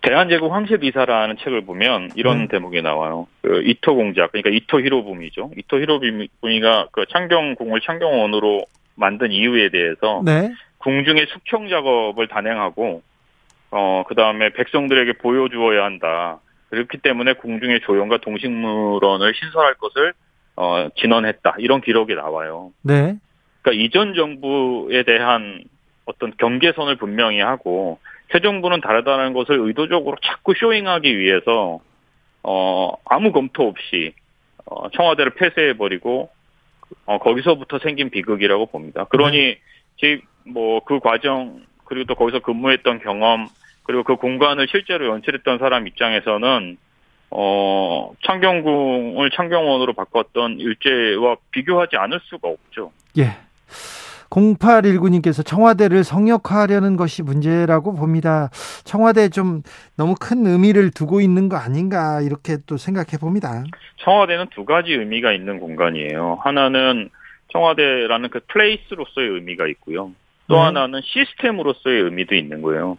대한제국 0.00 0.50
황실이사라는 0.50 1.36
책을 1.36 1.66
보면 1.66 2.12
이런 2.14 2.38
네. 2.38 2.48
대목이 2.48 2.80
나와요. 2.80 3.26
그 3.42 3.62
이토 3.62 3.94
공작, 3.94 4.32
그러니까 4.32 4.48
이토 4.48 4.80
히로부미죠. 4.80 5.50
이토 5.58 5.80
히로부미가 5.80 6.88
그 6.92 7.04
창경궁을 7.10 7.82
창경원으로 7.82 8.64
만든 8.94 9.30
이유에 9.30 9.68
대해서 9.68 10.22
네. 10.24 10.50
궁중의 10.78 11.26
숙청 11.28 11.68
작업을 11.68 12.26
단행하고 12.28 13.02
어 13.70 14.04
그 14.08 14.14
다음에 14.14 14.48
백성들에게 14.50 15.18
보여주어야 15.18 15.84
한다. 15.84 16.38
그렇기 16.70 16.98
때문에 16.98 17.34
궁중의 17.34 17.80
조형과 17.80 18.18
동식물원을 18.18 19.34
신설할 19.34 19.74
것을 19.74 20.14
어 20.56 20.88
진언했다. 20.96 21.56
이런 21.58 21.80
기록이 21.80 22.14
나와요. 22.14 22.72
네. 22.82 23.16
그러니까 23.62 23.84
이전 23.84 24.14
정부에 24.14 25.02
대한 25.02 25.64
어떤 26.04 26.32
경계선을 26.36 26.96
분명히 26.96 27.40
하고 27.40 27.98
새 28.30 28.40
정부는 28.40 28.80
다르다는 28.80 29.32
것을 29.32 29.58
의도적으로 29.58 30.16
자꾸 30.22 30.54
쇼잉하기 30.56 31.18
위해서 31.18 31.80
어 32.42 32.92
아무 33.04 33.32
검토 33.32 33.66
없이 33.68 34.12
어 34.66 34.90
청와대를 34.90 35.34
폐쇄해 35.34 35.76
버리고 35.76 36.30
어 37.06 37.18
거기서부터 37.18 37.78
생긴 37.78 38.10
비극이라고 38.10 38.66
봅니다. 38.66 39.04
그러니 39.04 39.56
네. 40.02 40.20
뭐그 40.44 41.00
과정 41.00 41.62
그리고 41.84 42.06
또 42.06 42.14
거기서 42.14 42.40
근무했던 42.40 43.00
경험 43.00 43.48
그리고 43.84 44.02
그 44.02 44.16
공간을 44.16 44.66
실제로 44.70 45.06
연출했던 45.08 45.58
사람 45.58 45.86
입장에서는 45.86 46.76
어 47.36 48.12
창경궁을 48.24 49.30
창경원으로 49.30 49.92
바꿨던 49.92 50.60
일제와 50.60 51.36
비교하지 51.50 51.96
않을 51.96 52.20
수가 52.22 52.48
없죠. 52.48 52.92
예. 53.18 53.36
0819님께서 54.30 55.44
청와대를 55.44 56.04
성역화하려는 56.04 56.96
것이 56.96 57.22
문제라고 57.22 57.94
봅니다. 57.94 58.50
청와대 58.84 59.28
좀 59.28 59.62
너무 59.96 60.14
큰 60.18 60.46
의미를 60.46 60.90
두고 60.90 61.20
있는 61.20 61.48
거 61.48 61.56
아닌가 61.56 62.20
이렇게 62.20 62.56
또 62.66 62.76
생각해 62.76 63.18
봅니다. 63.20 63.64
청와대는 63.98 64.46
두 64.54 64.64
가지 64.64 64.92
의미가 64.92 65.32
있는 65.32 65.60
공간이에요. 65.60 66.38
하나는 66.42 67.10
청와대라는 67.52 68.30
그 68.30 68.40
플레이스로서의 68.48 69.28
의미가 69.28 69.68
있고요. 69.68 70.10
또 70.48 70.56
네. 70.56 70.60
하나는 70.60 71.00
시스템으로서의 71.02 72.02
의미도 72.02 72.34
있는 72.34 72.62
거예요. 72.62 72.98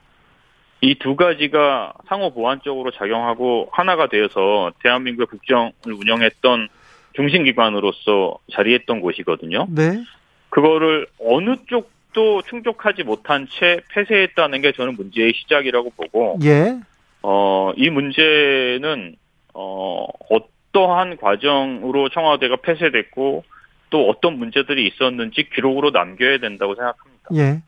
이 0.85 0.95
두 0.99 1.15
가지가 1.15 1.93
상호 2.07 2.33
보완적으로 2.33 2.91
작용하고 2.91 3.69
하나가 3.71 4.07
되어서 4.07 4.71
대한민국의 4.83 5.27
국정을 5.27 5.71
운영했던 5.85 6.69
중심기관으로서 7.13 8.37
자리했던 8.51 9.01
곳이거든요. 9.01 9.67
네. 9.69 10.03
그거를 10.49 11.07
어느 11.19 11.55
쪽도 11.67 12.43
충족하지 12.43 13.03
못한 13.03 13.47
채 13.59 13.81
폐쇄했다는 13.89 14.61
게 14.61 14.71
저는 14.73 14.95
문제의 14.95 15.33
시작이라고 15.33 15.91
보고, 15.91 16.37
예. 16.43 16.77
어, 17.21 17.71
이 17.75 17.89
문제는, 17.89 19.15
어, 19.53 20.07
어떠한 20.29 21.17
과정으로 21.17 22.09
청와대가 22.09 22.57
폐쇄됐고, 22.57 23.43
또 23.89 24.09
어떤 24.09 24.37
문제들이 24.37 24.85
있었는지 24.87 25.47
기록으로 25.53 25.91
남겨야 25.91 26.39
된다고 26.39 26.75
생각합니다. 26.75 27.29
예. 27.35 27.61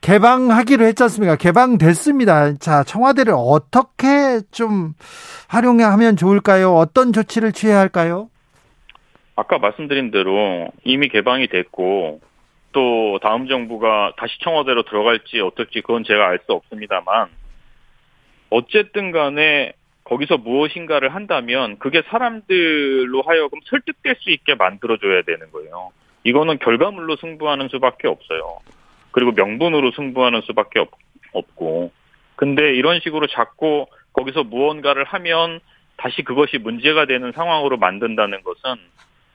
개방하기로 0.00 0.84
했지 0.84 1.02
않습니까? 1.04 1.36
개방됐습니다. 1.36 2.54
자, 2.58 2.82
청와대를 2.84 3.34
어떻게 3.36 4.40
좀 4.50 4.94
활용하면 5.48 6.16
좋을까요? 6.16 6.74
어떤 6.74 7.12
조치를 7.12 7.52
취해야 7.52 7.78
할까요? 7.78 8.30
아까 9.36 9.58
말씀드린 9.58 10.10
대로 10.10 10.68
이미 10.84 11.08
개방이 11.08 11.48
됐고 11.48 12.20
또 12.72 13.18
다음 13.22 13.48
정부가 13.48 14.12
다시 14.16 14.38
청와대로 14.42 14.82
들어갈지 14.84 15.40
어떨지 15.40 15.80
그건 15.80 16.04
제가 16.04 16.26
알 16.28 16.38
수 16.46 16.52
없습니다만 16.52 17.28
어쨌든 18.50 19.10
간에 19.12 19.72
거기서 20.04 20.38
무엇인가를 20.38 21.14
한다면 21.14 21.78
그게 21.78 22.02
사람들로 22.08 23.22
하여금 23.22 23.60
설득될 23.66 24.16
수 24.20 24.30
있게 24.30 24.54
만들어줘야 24.54 25.22
되는 25.22 25.50
거예요. 25.52 25.92
이거는 26.24 26.58
결과물로 26.58 27.16
승부하는 27.16 27.68
수밖에 27.68 28.08
없어요. 28.08 28.58
그리고 29.18 29.32
명분으로 29.32 29.90
승부하는 29.96 30.42
수밖에 30.42 30.78
없, 30.78 30.90
없고. 31.32 31.90
근데 32.36 32.72
이런 32.76 33.00
식으로 33.00 33.26
자꾸 33.26 33.86
거기서 34.12 34.44
무언가를 34.44 35.02
하면 35.02 35.58
다시 35.96 36.22
그것이 36.22 36.58
문제가 36.58 37.04
되는 37.04 37.32
상황으로 37.32 37.78
만든다는 37.78 38.42
것은 38.44 38.76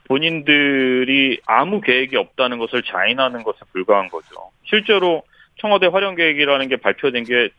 본인들이 0.06 1.42
아무 1.46 1.82
계획이 1.82 2.16
없다는 2.16 2.60
것을 2.60 2.84
자인하는 2.84 3.44
것에 3.44 3.58
불과한 3.74 4.08
거죠. 4.08 4.52
실제로 4.64 5.24
청와대 5.60 5.88
활용 5.88 6.16
계획이라는 6.16 6.70
게 6.70 6.78
발표된 6.78 7.26
게 7.26 7.50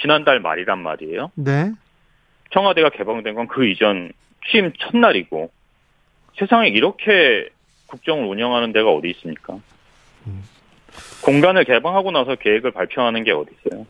지난달 0.00 0.38
말이란 0.38 0.78
말이에요. 0.78 1.32
네. 1.34 1.72
청와대가 2.52 2.90
개방된 2.90 3.34
건 3.34 3.48
그 3.48 3.66
이전 3.66 4.12
취임 4.46 4.72
첫날이고 4.78 5.50
세상에 6.38 6.68
이렇게 6.68 7.48
국정을 7.88 8.24
운영하는 8.24 8.72
데가 8.72 8.88
어디 8.92 9.10
있습니까? 9.10 9.58
음. 10.28 10.44
공간을 11.22 11.64
개방하고 11.64 12.10
나서 12.10 12.34
계획을 12.34 12.72
발표하는 12.72 13.24
게 13.24 13.32
어디 13.32 13.50
있어요? 13.66 13.86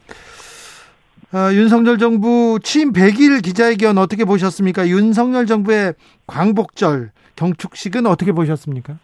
어, 1.35 1.53
윤석열 1.53 1.97
정부 1.99 2.59
취임 2.63 2.93
100일 2.93 3.43
기자회견 3.43 3.97
어떻게 3.97 4.25
보셨습니까? 4.25 4.87
윤석열 4.89 5.47
정부의 5.47 5.95
광복절 6.27 7.11
경축식은 7.37 8.07
어떻게 8.07 8.33
보셨습니까? 8.33 8.99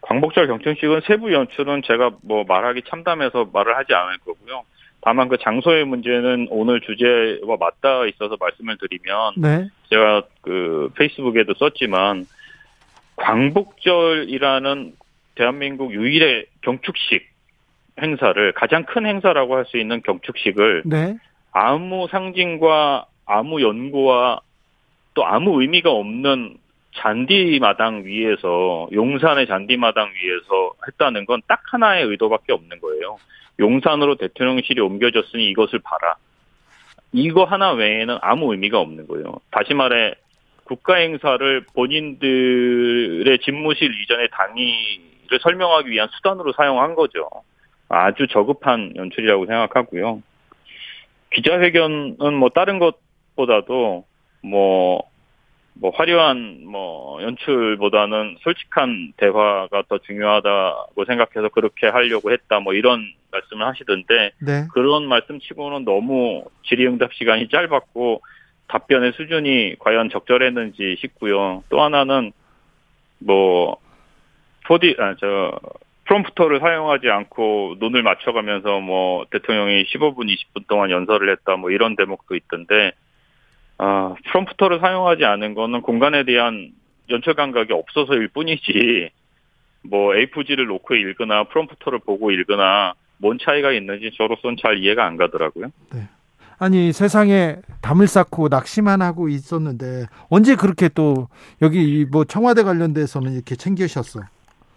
광복절 0.00 0.46
경축식은 0.46 1.02
세부 1.06 1.32
연출은 1.32 1.82
제가 1.84 2.12
뭐 2.22 2.44
말하기 2.48 2.82
참담해서 2.88 3.50
말을 3.52 3.76
하지 3.76 3.92
않을 3.92 4.18
거고요. 4.18 4.62
다만 5.02 5.28
그 5.28 5.36
장소의 5.38 5.84
문제는 5.84 6.48
오늘 6.50 6.80
주제와 6.80 7.56
맞닿아 7.58 8.06
있어서 8.06 8.36
말씀을 8.40 8.78
드리면 8.78 9.34
네. 9.36 9.68
제가 9.90 10.22
그 10.40 10.90
페이스북에도 10.96 11.54
썼지만 11.54 12.26
광복절이라는 13.16 14.92
대한민국 15.34 15.92
유일의 15.92 16.46
경축식 16.62 17.28
행사를 18.00 18.52
가장 18.52 18.84
큰 18.84 19.06
행사라고 19.06 19.56
할 19.56 19.64
수 19.66 19.76
있는 19.78 20.02
경축식을 20.02 20.82
네. 20.86 21.16
아무 21.52 22.06
상징과 22.10 23.06
아무 23.26 23.62
연고와 23.62 24.40
또 25.14 25.26
아무 25.26 25.60
의미가 25.60 25.90
없는 25.90 26.56
잔디마당 26.94 28.04
위에서 28.04 28.88
용산의 28.92 29.46
잔디마당 29.46 30.08
위에서 30.14 30.72
했다는 30.86 31.26
건 31.26 31.40
딱 31.46 31.60
하나의 31.72 32.04
의도밖에 32.06 32.52
없는 32.52 32.80
거예요. 32.80 33.16
용산으로 33.60 34.14
대통령실이 34.16 34.80
옮겨졌으니 34.80 35.48
이것을 35.50 35.80
봐라. 35.80 36.14
이거 37.12 37.44
하나 37.44 37.72
외에는 37.72 38.18
아무 38.20 38.52
의미가 38.52 38.78
없는 38.78 39.06
거예요. 39.08 39.40
다시 39.50 39.74
말해 39.74 40.14
국가 40.64 40.96
행사를 40.96 41.64
본인들의 41.74 43.38
집무실 43.40 43.90
이전의 44.02 44.28
당위를 44.32 45.40
설명하기 45.42 45.90
위한 45.90 46.08
수단으로 46.12 46.52
사용한 46.52 46.94
거죠. 46.94 47.28
아주 47.88 48.26
저급한 48.28 48.92
연출이라고 48.96 49.46
생각하고요. 49.46 50.22
기자회견은 51.30 52.34
뭐 52.34 52.48
다른 52.50 52.78
것보다도 52.78 54.04
뭐, 54.42 55.02
뭐 55.74 55.90
화려한 55.94 56.64
뭐 56.66 57.22
연출보다는 57.22 58.38
솔직한 58.40 59.12
대화가 59.16 59.82
더 59.88 59.98
중요하다고 59.98 61.04
생각해서 61.04 61.48
그렇게 61.50 61.86
하려고 61.86 62.32
했다 62.32 62.60
뭐 62.60 62.74
이런 62.74 63.04
말씀을 63.30 63.66
하시던데 63.66 64.32
네. 64.40 64.66
그런 64.72 65.06
말씀 65.06 65.38
치고는 65.38 65.84
너무 65.84 66.44
질의응답 66.64 67.12
시간이 67.14 67.48
짧았고 67.48 68.22
답변의 68.68 69.12
수준이 69.12 69.76
과연 69.78 70.10
적절했는지 70.10 70.96
싶고요. 71.00 71.62
또 71.68 71.82
하나는 71.82 72.32
뭐 73.18 73.76
4D 74.64 75.00
아저 75.00 75.58
프롬프터를 76.08 76.60
사용하지 76.60 77.08
않고 77.08 77.76
눈을 77.78 78.02
맞춰가면서 78.02 78.80
뭐 78.80 79.26
대통령이 79.30 79.84
15분, 79.84 80.26
20분 80.26 80.66
동안 80.66 80.90
연설을 80.90 81.30
했다 81.32 81.56
뭐 81.56 81.70
이런 81.70 81.96
대목도 81.96 82.34
있던데 82.34 82.92
아, 83.76 84.14
프롬프터를 84.30 84.80
사용하지 84.80 85.24
않은 85.24 85.54
거는 85.54 85.82
공간에 85.82 86.24
대한 86.24 86.72
연출 87.10 87.34
감각이 87.34 87.72
없어서일 87.72 88.28
뿐이지 88.28 89.10
뭐 89.82 90.12
A4지를 90.12 90.66
놓고 90.66 90.94
읽거나 90.94 91.44
프롬프터를 91.44 92.00
보고 92.00 92.30
읽거나 92.30 92.94
뭔 93.18 93.38
차이가 93.38 93.72
있는지 93.72 94.10
저로서는 94.16 94.56
잘 94.60 94.78
이해가 94.78 95.04
안 95.04 95.16
가더라고요. 95.16 95.66
네. 95.92 96.08
아니 96.58 96.92
세상에 96.92 97.56
담을 97.82 98.08
쌓고 98.08 98.48
낚시만 98.48 99.00
하고 99.00 99.28
있었는데 99.28 100.06
언제 100.28 100.56
그렇게 100.56 100.88
또 100.88 101.28
여기 101.62 102.04
뭐 102.10 102.24
청와대 102.24 102.64
관련돼서는 102.64 103.32
이렇게 103.32 103.54
챙기셨어? 103.54 104.20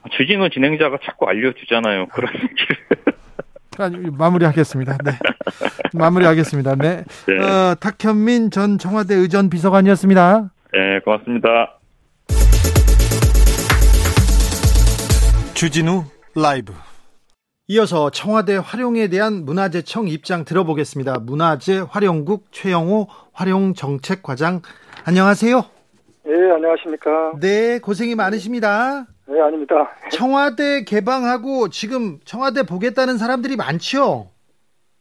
주진우 0.09 0.49
진행자가 0.49 0.97
자꾸 1.03 1.27
알려주잖아요. 1.27 2.07
그런 2.07 2.33
얘기를. 2.33 4.11
마무리하겠습니다. 4.17 4.97
네. 5.03 5.11
마무리하겠습니다. 5.93 6.75
네. 6.75 7.03
네. 7.27 7.39
어, 7.39 7.75
탁현민 7.75 8.51
전 8.51 8.77
청와대 8.77 9.15
의전 9.15 9.49
비서관이었습니다. 9.49 10.51
네, 10.73 10.99
고맙습니다. 11.03 11.79
주진우 15.53 16.03
라이브. 16.35 16.73
이어서 17.67 18.09
청와대 18.09 18.57
활용에 18.61 19.07
대한 19.07 19.45
문화재청 19.45 20.07
입장 20.07 20.43
들어보겠습니다. 20.43 21.19
문화재 21.19 21.85
활용국 21.89 22.47
최영호 22.51 23.07
활용정책과장 23.33 24.61
안녕하세요. 25.05 25.61
네, 26.25 26.31
안녕하십니까. 26.53 27.33
네, 27.39 27.79
고생이 27.79 28.15
많으십니다. 28.15 29.05
네, 29.31 29.39
아닙니다. 29.39 29.89
청와대 30.11 30.83
개방하고 30.83 31.69
지금 31.69 32.19
청와대 32.25 32.63
보겠다는 32.63 33.17
사람들이 33.17 33.55
많죠? 33.55 34.27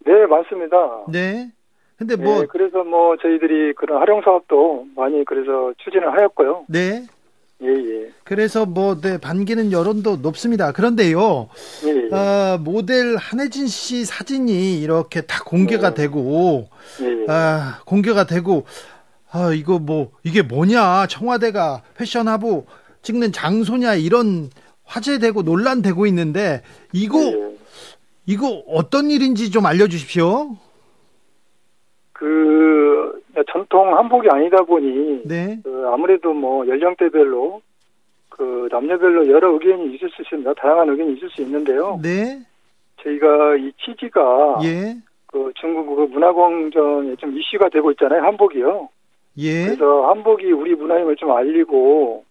네, 0.06 0.26
많습니다. 0.26 0.76
네. 1.08 1.50
근데 1.96 2.14
뭐. 2.14 2.40
네, 2.40 2.46
그래서 2.48 2.84
뭐 2.84 3.16
저희들이 3.16 3.74
그런 3.74 3.98
활용 3.98 4.22
사업도 4.22 4.86
많이 4.94 5.24
그래서 5.24 5.74
추진을 5.78 6.12
하였고요. 6.16 6.64
네. 6.68 7.06
예, 7.62 7.68
예. 7.68 8.10
그래서 8.24 8.64
뭐, 8.64 8.98
네, 8.98 9.18
반기는 9.18 9.70
여론도 9.70 10.16
높습니다. 10.22 10.72
그런데요, 10.72 11.50
예, 11.84 11.88
예. 11.90 12.14
어, 12.14 12.58
모델 12.58 13.16
한혜진 13.16 13.66
씨 13.66 14.06
사진이 14.06 14.80
이렇게 14.80 15.20
다 15.20 15.44
공개가 15.44 15.90
네. 15.90 16.02
되고, 16.04 16.68
예, 17.02 17.06
예. 17.06 17.26
아, 17.28 17.80
공개가 17.84 18.24
되고, 18.24 18.64
아, 19.30 19.52
이거 19.52 19.78
뭐, 19.78 20.10
이게 20.24 20.40
뭐냐, 20.40 21.06
청와대가 21.08 21.82
패션하고 21.98 22.64
찍는 23.02 23.32
장소냐, 23.32 23.94
이런 23.94 24.50
화제되고 24.84 25.42
논란되고 25.42 26.06
있는데, 26.06 26.62
이거, 26.92 27.20
예. 27.20 27.56
이거 28.26 28.62
어떤 28.68 29.10
일인지 29.10 29.50
좀 29.50 29.66
알려주십시오. 29.66 30.56
그 32.12 33.22
전통 33.50 33.96
한복이 33.96 34.28
아니다 34.30 34.62
보니 34.62 35.22
네. 35.24 35.58
그 35.64 35.88
아무래도 35.90 36.34
뭐 36.34 36.66
연령대별로 36.68 37.62
그 38.28 38.68
남녀별로 38.70 39.28
여러 39.28 39.52
의견이 39.52 39.94
있을 39.94 40.10
수 40.10 40.20
있습니다. 40.22 40.52
다양한 40.54 40.90
의견이 40.90 41.14
있을 41.14 41.30
수 41.30 41.40
있는데요. 41.42 41.98
네. 42.02 42.40
저희가 43.02 43.56
이 43.56 43.72
취지가 43.78 44.58
예. 44.64 44.96
그 45.26 45.50
중국 45.58 45.96
그 45.96 46.02
문화공정에 46.12 47.16
좀 47.16 47.38
이슈가 47.38 47.70
되고 47.70 47.90
있잖아요. 47.92 48.22
한복이요. 48.22 48.88
예. 49.38 49.64
그래서 49.64 50.08
한복이 50.10 50.52
우리 50.52 50.74
문화임을 50.74 51.16
좀 51.16 51.30
알리고 51.30 52.24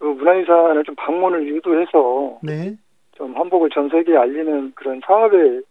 그 0.00 0.06
문화유산을 0.06 0.82
좀 0.84 0.94
방문을 0.96 1.46
유도해서 1.46 2.38
네. 2.42 2.74
좀 3.12 3.36
한복을 3.36 3.68
전 3.70 3.88
세계에 3.90 4.16
알리는 4.16 4.72
그런 4.74 5.00
사업의 5.06 5.62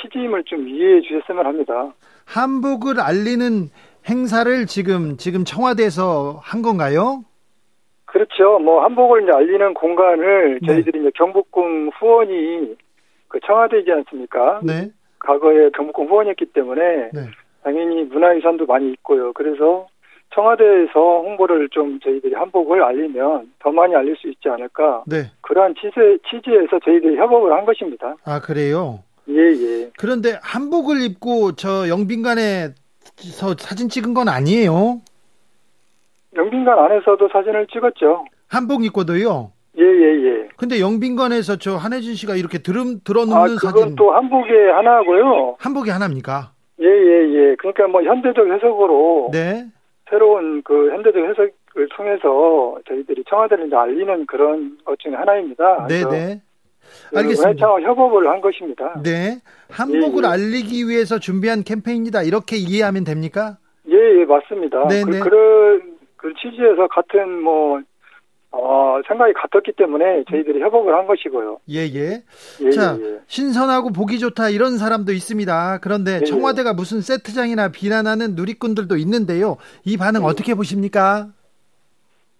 취지임을 0.00 0.44
좀 0.44 0.68
이해해 0.68 1.00
주셨으면 1.02 1.44
합니다. 1.44 1.92
한복을 2.24 3.00
알리는 3.00 3.68
행사를 4.08 4.66
지금 4.66 5.16
지금 5.16 5.44
청와대에서 5.44 6.38
한 6.40 6.62
건가요? 6.62 7.24
그렇죠. 8.04 8.60
뭐 8.60 8.84
한복을 8.84 9.24
이제 9.24 9.32
알리는 9.32 9.74
공간을 9.74 10.60
네. 10.62 10.66
저희들이 10.66 11.00
이제 11.00 11.10
경복궁 11.16 11.90
후원이 11.98 12.76
그 13.26 13.40
청와대이지 13.44 13.90
않습니까? 13.90 14.60
네. 14.62 14.88
과거에 15.18 15.70
경복궁 15.70 16.06
후원이었기 16.06 16.46
때문에 16.46 17.10
네. 17.12 17.20
당연히 17.64 18.04
문화유산도 18.04 18.66
많이 18.66 18.92
있고요. 18.92 19.32
그래서 19.32 19.88
청와대에서 20.34 20.92
홍보를 20.94 21.68
좀 21.70 21.98
저희들이 22.00 22.34
한복을 22.34 22.82
알리면 22.82 23.52
더 23.60 23.70
많이 23.70 23.94
알릴 23.94 24.16
수 24.16 24.28
있지 24.28 24.48
않을까. 24.48 25.04
네. 25.06 25.30
그러한 25.42 25.74
취재, 25.76 26.18
취지에서 26.28 26.78
저희들이 26.84 27.16
협업을 27.16 27.52
한 27.52 27.64
것입니다. 27.64 28.16
아, 28.24 28.40
그래요? 28.40 29.00
예, 29.28 29.38
예. 29.38 29.90
그런데 29.96 30.38
한복을 30.42 31.02
입고 31.02 31.52
저 31.52 31.88
영빈관에서 31.88 32.74
사진 33.58 33.88
찍은 33.88 34.12
건 34.12 34.28
아니에요? 34.28 35.00
영빈관 36.36 36.78
안에서도 36.78 37.28
사진을 37.32 37.66
찍었죠. 37.72 38.24
한복 38.48 38.84
입고도요? 38.84 39.52
예, 39.78 39.82
예, 39.82 40.24
예. 40.24 40.48
근데 40.56 40.80
영빈관에서 40.80 41.56
저 41.56 41.76
한혜진 41.76 42.14
씨가 42.14 42.34
이렇게 42.36 42.58
들음, 42.58 43.00
들어놓는 43.04 43.36
아, 43.36 43.46
그건 43.46 43.70
사진. 43.72 43.96
또 43.96 44.12
한복의 44.12 44.72
하나고요. 44.72 45.56
한복이 45.58 45.90
하나입니까? 45.90 46.50
예, 46.80 46.86
예, 46.86 47.34
예. 47.50 47.54
그러니까 47.56 47.86
뭐 47.88 48.02
현대적 48.02 48.46
해석으로. 48.50 49.30
네. 49.32 49.66
새로운 50.10 50.62
그 50.62 50.90
현대적 50.90 51.22
해석을 51.22 51.88
통해서 51.96 52.78
저희들이 52.86 53.24
청와대를 53.28 53.66
이제 53.66 53.76
알리는 53.76 54.26
그런 54.26 54.78
것 54.84 54.98
중에 54.98 55.14
하나입니다. 55.14 55.86
네, 55.88 56.04
네. 56.08 56.42
알겠습니다. 57.14 57.66
문화청 57.66 57.82
협업을 57.82 58.28
한 58.28 58.40
것입니다. 58.40 59.00
네. 59.02 59.40
한복을 59.70 60.24
예, 60.24 60.28
예. 60.28 60.32
알리기 60.32 60.88
위해서 60.88 61.18
준비한 61.18 61.62
캠페인이다. 61.64 62.22
이렇게 62.22 62.56
이해하면 62.56 63.04
됩니까? 63.04 63.58
예, 63.88 64.20
예 64.20 64.24
맞습니다. 64.24 64.88
네, 64.88 65.02
그, 65.02 65.10
네. 65.10 65.20
그런 65.20 65.96
그 66.16 66.32
취지에서 66.34 66.86
같은 66.88 67.42
뭐 67.42 67.80
어, 68.56 69.00
생각이 69.08 69.32
같았기 69.32 69.72
때문에 69.72 70.24
저희들이 70.30 70.60
협업을 70.60 70.94
한 70.94 71.06
것이고요. 71.06 71.58
예, 71.70 71.80
예. 71.80 72.22
예 72.60 72.70
자, 72.70 72.96
예, 73.00 73.04
예. 73.04 73.20
신선하고 73.26 73.90
보기 73.90 74.18
좋다 74.20 74.50
이런 74.50 74.78
사람도 74.78 75.12
있습니다. 75.12 75.78
그런데 75.82 76.12
예, 76.12 76.20
예. 76.20 76.24
청와대가 76.24 76.72
무슨 76.72 77.00
세트장이나 77.00 77.68
비난하는 77.72 78.36
누리꾼들도 78.36 78.96
있는데요. 78.96 79.56
이 79.84 79.96
반응 79.96 80.22
예. 80.22 80.26
어떻게 80.26 80.54
보십니까? 80.54 81.28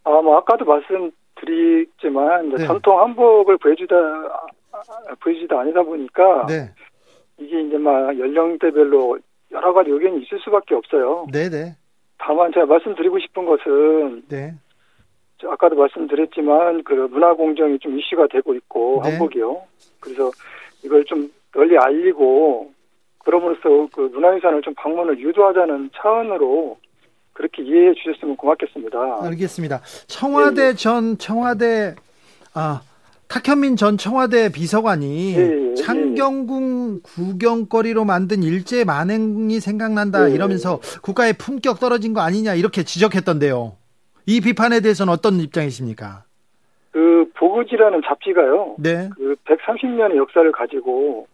아, 0.05 0.11
뭐 0.23 0.37
아까도 0.37 0.65
말씀드리지만 0.65 2.51
네. 2.51 2.67
전통 2.67 3.01
한복을 3.01 3.59
보여주다 3.59 3.97
보여주다 5.21 5.61
아니다 5.61 5.83
보니까 5.83 6.47
네. 6.47 6.71
이게 7.39 7.61
이제 7.63 7.77
막 7.79 8.17
연령대별로 8.19 9.19
여러 9.51 9.73
가지 9.73 9.91
의견이 9.91 10.23
있을 10.23 10.39
수밖에 10.41 10.75
없어요. 10.75 11.27
네, 11.33 11.49
네. 11.49 11.77
다만 12.19 12.53
제가 12.53 12.67
말씀드리고 12.67 13.19
싶은 13.19 13.47
것은 13.47 14.23
네. 14.29 14.55
아까도 15.49 15.77
말씀드렸지만 15.77 16.85
그 16.85 16.93
문화 17.11 17.35
공정이 17.35 17.79
좀 17.79 17.99
이슈가 17.99 18.29
되고 18.29 18.55
있고 18.55 19.01
네. 19.05 19.11
한복이요. 19.11 19.63
그래서 20.01 20.31
이걸 20.83 21.05
좀 21.05 21.31
널리 21.53 21.77
알리고 21.77 22.73
그럼으로써 23.19 23.89
그 23.93 24.01
문화유산을 24.13 24.63
좀 24.63 24.75
방문을 24.75 25.19
유도하자는 25.19 25.91
차원으로 25.95 26.79
그렇게 27.33 27.63
이해해 27.63 27.95
주셨으면 27.95 28.37
고맙겠습니다. 28.37 29.19
알겠습니다. 29.23 29.81
청와대 30.07 30.69
네. 30.69 30.75
전 30.75 31.19
청와대 31.19 31.95
아 32.55 32.81
탁현민 33.29 33.77
전 33.77 33.99
청와대 33.99 34.53
비서관이 34.53 35.35
네, 35.35 35.75
창경궁 35.75 37.01
구경거리로 37.03 38.05
만든 38.05 38.43
일제 38.43 38.85
만행이 38.85 39.59
생각난다 39.59 40.27
네. 40.27 40.35
이러면서 40.35 40.81
국가의 41.03 41.33
품격 41.33 41.81
떨어진 41.81 42.13
거 42.13 42.21
아니냐 42.21 42.55
이렇게 42.55 42.85
지적했던데요. 42.85 43.73
이 44.27 44.41
비판에 44.41 44.81
대해서는 44.81 45.13
어떤 45.13 45.41
입장이십니까? 45.41 46.25
그 46.93 47.31
보그지라는 47.35 48.03
잡지가요. 48.07 48.77
네. 48.79 49.11
그 49.17 49.37
130년의 49.45 50.17
역사를 50.17 50.51
가지고 50.53 51.27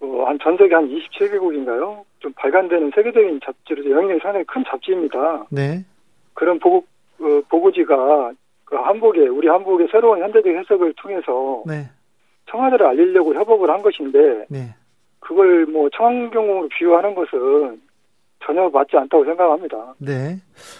어, 0.00 0.24
한전 0.26 0.56
세계 0.56 0.74
한 0.74 0.88
27개국인가요? 0.88 2.04
좀 2.20 2.32
발간되는 2.34 2.92
세계적인 2.94 3.40
잡지로 3.44 3.90
영향력이 3.90 4.20
상당히 4.22 4.44
큰 4.46 4.64
잡지입니다. 4.66 5.46
네. 5.50 5.84
그런 6.34 6.58
보고 6.58 6.84
어, 7.20 7.42
보고지가 7.48 8.32
그 8.64 8.76
한복에 8.76 9.26
우리 9.26 9.48
한복의 9.48 9.88
새로운 9.90 10.20
현대적 10.20 10.46
해석을 10.46 10.94
통해서 10.94 11.62
네. 11.66 11.90
청와대를 12.48 12.86
알리려고 12.86 13.34
협업을 13.34 13.68
한 13.68 13.82
것인데 13.82 14.46
네. 14.48 14.74
그걸 15.18 15.66
뭐 15.66 15.90
청환경으로 15.90 16.68
비유하는 16.68 17.14
것은 17.14 17.80
전혀 18.44 18.68
맞지 18.68 18.96
않다고 18.96 19.24
생각합니다. 19.24 19.94
네. 19.98 20.38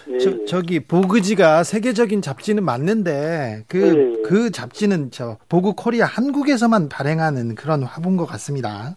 예. 0.09 0.17
저, 0.17 0.45
저기 0.45 0.79
보그지가 0.79 1.63
세계적인 1.63 2.21
잡지는 2.21 2.63
맞는데 2.63 3.63
그그 3.67 3.85
예, 3.85 4.17
예. 4.17 4.21
그 4.23 4.51
잡지는 4.51 5.11
저 5.11 5.37
보그 5.49 5.73
코리아 5.75 6.05
한국에서만 6.05 6.89
발행하는 6.89 7.55
그런 7.55 7.83
화분 7.83 8.17
것 8.17 8.25
같습니다. 8.25 8.95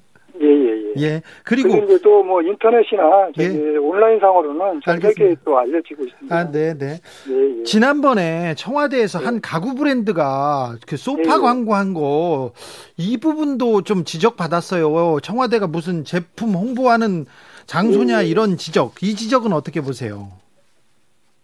예. 0.97 1.23
그리고 1.45 1.77
이제 1.77 1.99
또뭐 2.03 2.43
인터넷이나 2.43 3.29
예. 3.39 3.77
온라인 3.79 4.21
상으로는 4.21 4.81
전 4.85 5.01
세계에 5.01 5.35
또 5.45 5.59
알려지고 5.59 6.05
있습니다. 6.05 6.37
아, 6.37 6.51
네, 6.51 6.77
네. 6.79 7.01
예, 7.29 7.59
예. 7.59 7.63
지난번에 7.65 8.55
청와대에서 8.57 9.19
한 9.19 9.37
예. 9.37 9.41
가구 9.43 9.75
브랜드가 9.75 10.77
그 10.87 10.97
소파 10.97 11.37
예, 11.37 11.41
광고한 11.41 11.95
거 11.95 12.53
이 12.97 13.17
부분도 13.17 13.83
좀 13.83 14.05
지적받았어요. 14.05 15.19
청와대가 15.21 15.67
무슨 15.67 16.05
제품 16.05 16.51
홍보하는 16.55 17.27
장소냐 17.67 18.23
이런 18.23 18.57
지적. 18.57 19.03
이 19.03 19.15
지적은 19.15 19.53
어떻게 19.53 19.81
보세요? 19.81 20.29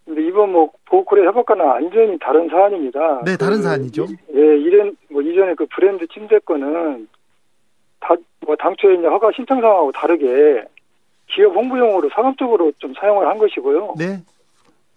근데 0.04 0.26
이번 0.26 0.52
뭐 0.52 0.70
보호콜의 0.86 1.24
협업과는 1.26 1.64
완전히 1.64 2.18
다른 2.18 2.48
사안입니다. 2.48 3.22
네, 3.24 3.36
다른 3.36 3.58
그, 3.58 3.62
사안이죠. 3.62 4.06
예, 4.34 4.40
이런 4.58 4.96
뭐 5.08 5.22
이전에 5.22 5.54
그 5.54 5.66
브랜드 5.66 6.06
침대권은 6.08 7.08
다, 8.00 8.14
뭐 8.40 8.56
당초에 8.56 8.94
이제 8.94 9.06
허가 9.06 9.30
신청 9.34 9.60
상하고 9.60 9.92
다르게 9.92 10.64
기업 11.28 11.54
홍보용으로 11.54 12.10
상업적으로 12.12 12.72
좀 12.78 12.92
사용을 12.94 13.28
한 13.28 13.38
것이고요. 13.38 13.94
네. 13.98 14.18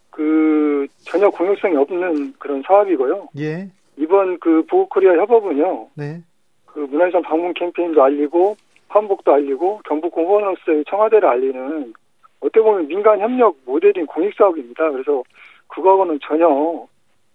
그 0.09 0.87
전혀 1.05 1.29
공익성이 1.29 1.75
없는 1.75 2.33
그런 2.39 2.63
사업이고요. 2.65 3.29
예. 3.37 3.69
이번 3.97 4.39
그 4.39 4.63
보호코리아 4.65 5.13
협업은요. 5.13 5.87
네. 5.95 6.21
그 6.65 6.79
문화유산 6.79 7.21
방문 7.21 7.53
캠페인도 7.53 8.01
알리고 8.03 8.57
한복도 8.93 9.33
알리고 9.33 9.81
경북 9.85 10.11
공무원으로서의 10.13 10.85
청와대를 10.89 11.27
알리는 11.27 11.93
어떻게 12.39 12.61
보면 12.61 12.87
민간 12.87 13.19
협력 13.19 13.57
모델인 13.65 14.05
공익 14.05 14.33
사업입니다. 14.37 14.91
그래서 14.91 15.23
그거하고는 15.67 16.19
전혀 16.27 16.85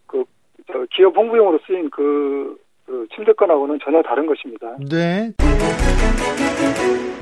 그 0.07 0.25
기업 0.91 1.17
홍보용으로 1.17 1.59
쓰인 1.67 1.91
그 1.91 2.59
그 2.89 3.07
침대권하고는 3.15 3.79
전혀 3.85 4.01
다른 4.03 4.27
것입니다. 4.27 4.75
네. 4.89 5.35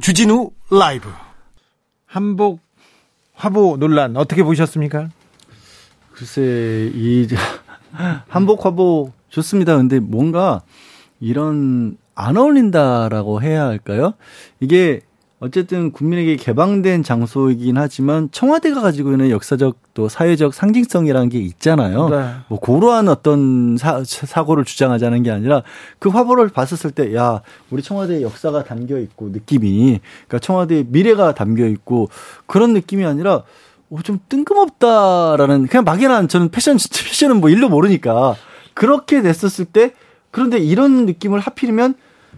주진우 0.00 0.50
라이브 0.70 1.08
한복 2.06 2.60
화보 3.34 3.76
논란 3.76 4.16
어떻게 4.16 4.44
보셨습니까? 4.44 5.08
글쎄 6.12 6.88
이 6.94 7.26
한복 8.30 8.64
화보 8.64 9.10
좋습니다. 9.28 9.76
근데 9.76 9.98
뭔가 9.98 10.62
이런 11.20 11.98
안 12.16 12.36
어울린다라고 12.36 13.42
해야 13.42 13.66
할까요? 13.66 14.14
이게 14.58 15.02
어쨌든 15.38 15.92
국민에게 15.92 16.36
개방된 16.36 17.02
장소이긴 17.02 17.76
하지만 17.76 18.30
청와대가 18.32 18.80
가지고 18.80 19.12
있는 19.12 19.28
역사적 19.28 19.76
또 19.92 20.08
사회적 20.08 20.54
상징성이라는 20.54 21.28
게 21.28 21.38
있잖아요. 21.38 22.08
네. 22.08 22.30
뭐 22.48 22.58
고러한 22.58 23.08
어떤 23.08 23.76
사, 23.76 24.02
사고를 24.02 24.64
주장하자는 24.64 25.22
게 25.24 25.30
아니라 25.30 25.62
그 25.98 26.08
화보를 26.08 26.48
봤었을 26.48 26.90
때 26.90 27.14
야, 27.14 27.42
우리 27.70 27.82
청와대의 27.82 28.22
역사가 28.22 28.64
담겨 28.64 28.98
있고 28.98 29.28
느낌이 29.28 30.00
그러니까 30.26 30.38
청와대의 30.38 30.86
미래가 30.88 31.34
담겨 31.34 31.66
있고 31.66 32.08
그런 32.46 32.72
느낌이 32.72 33.04
아니라 33.04 33.42
어, 33.90 33.98
좀 34.02 34.18
뜬금없다라는 34.30 35.66
그냥 35.66 35.84
막연한 35.84 36.28
저는 36.28 36.48
패션 36.48 36.78
패션은 36.78 37.40
뭐 37.40 37.50
일도 37.50 37.68
모르니까 37.68 38.36
그렇게 38.72 39.20
됐었을 39.20 39.66
때 39.66 39.92
그런데 40.30 40.58
이런 40.58 41.04
느낌을 41.04 41.40
하필이면 41.40 41.94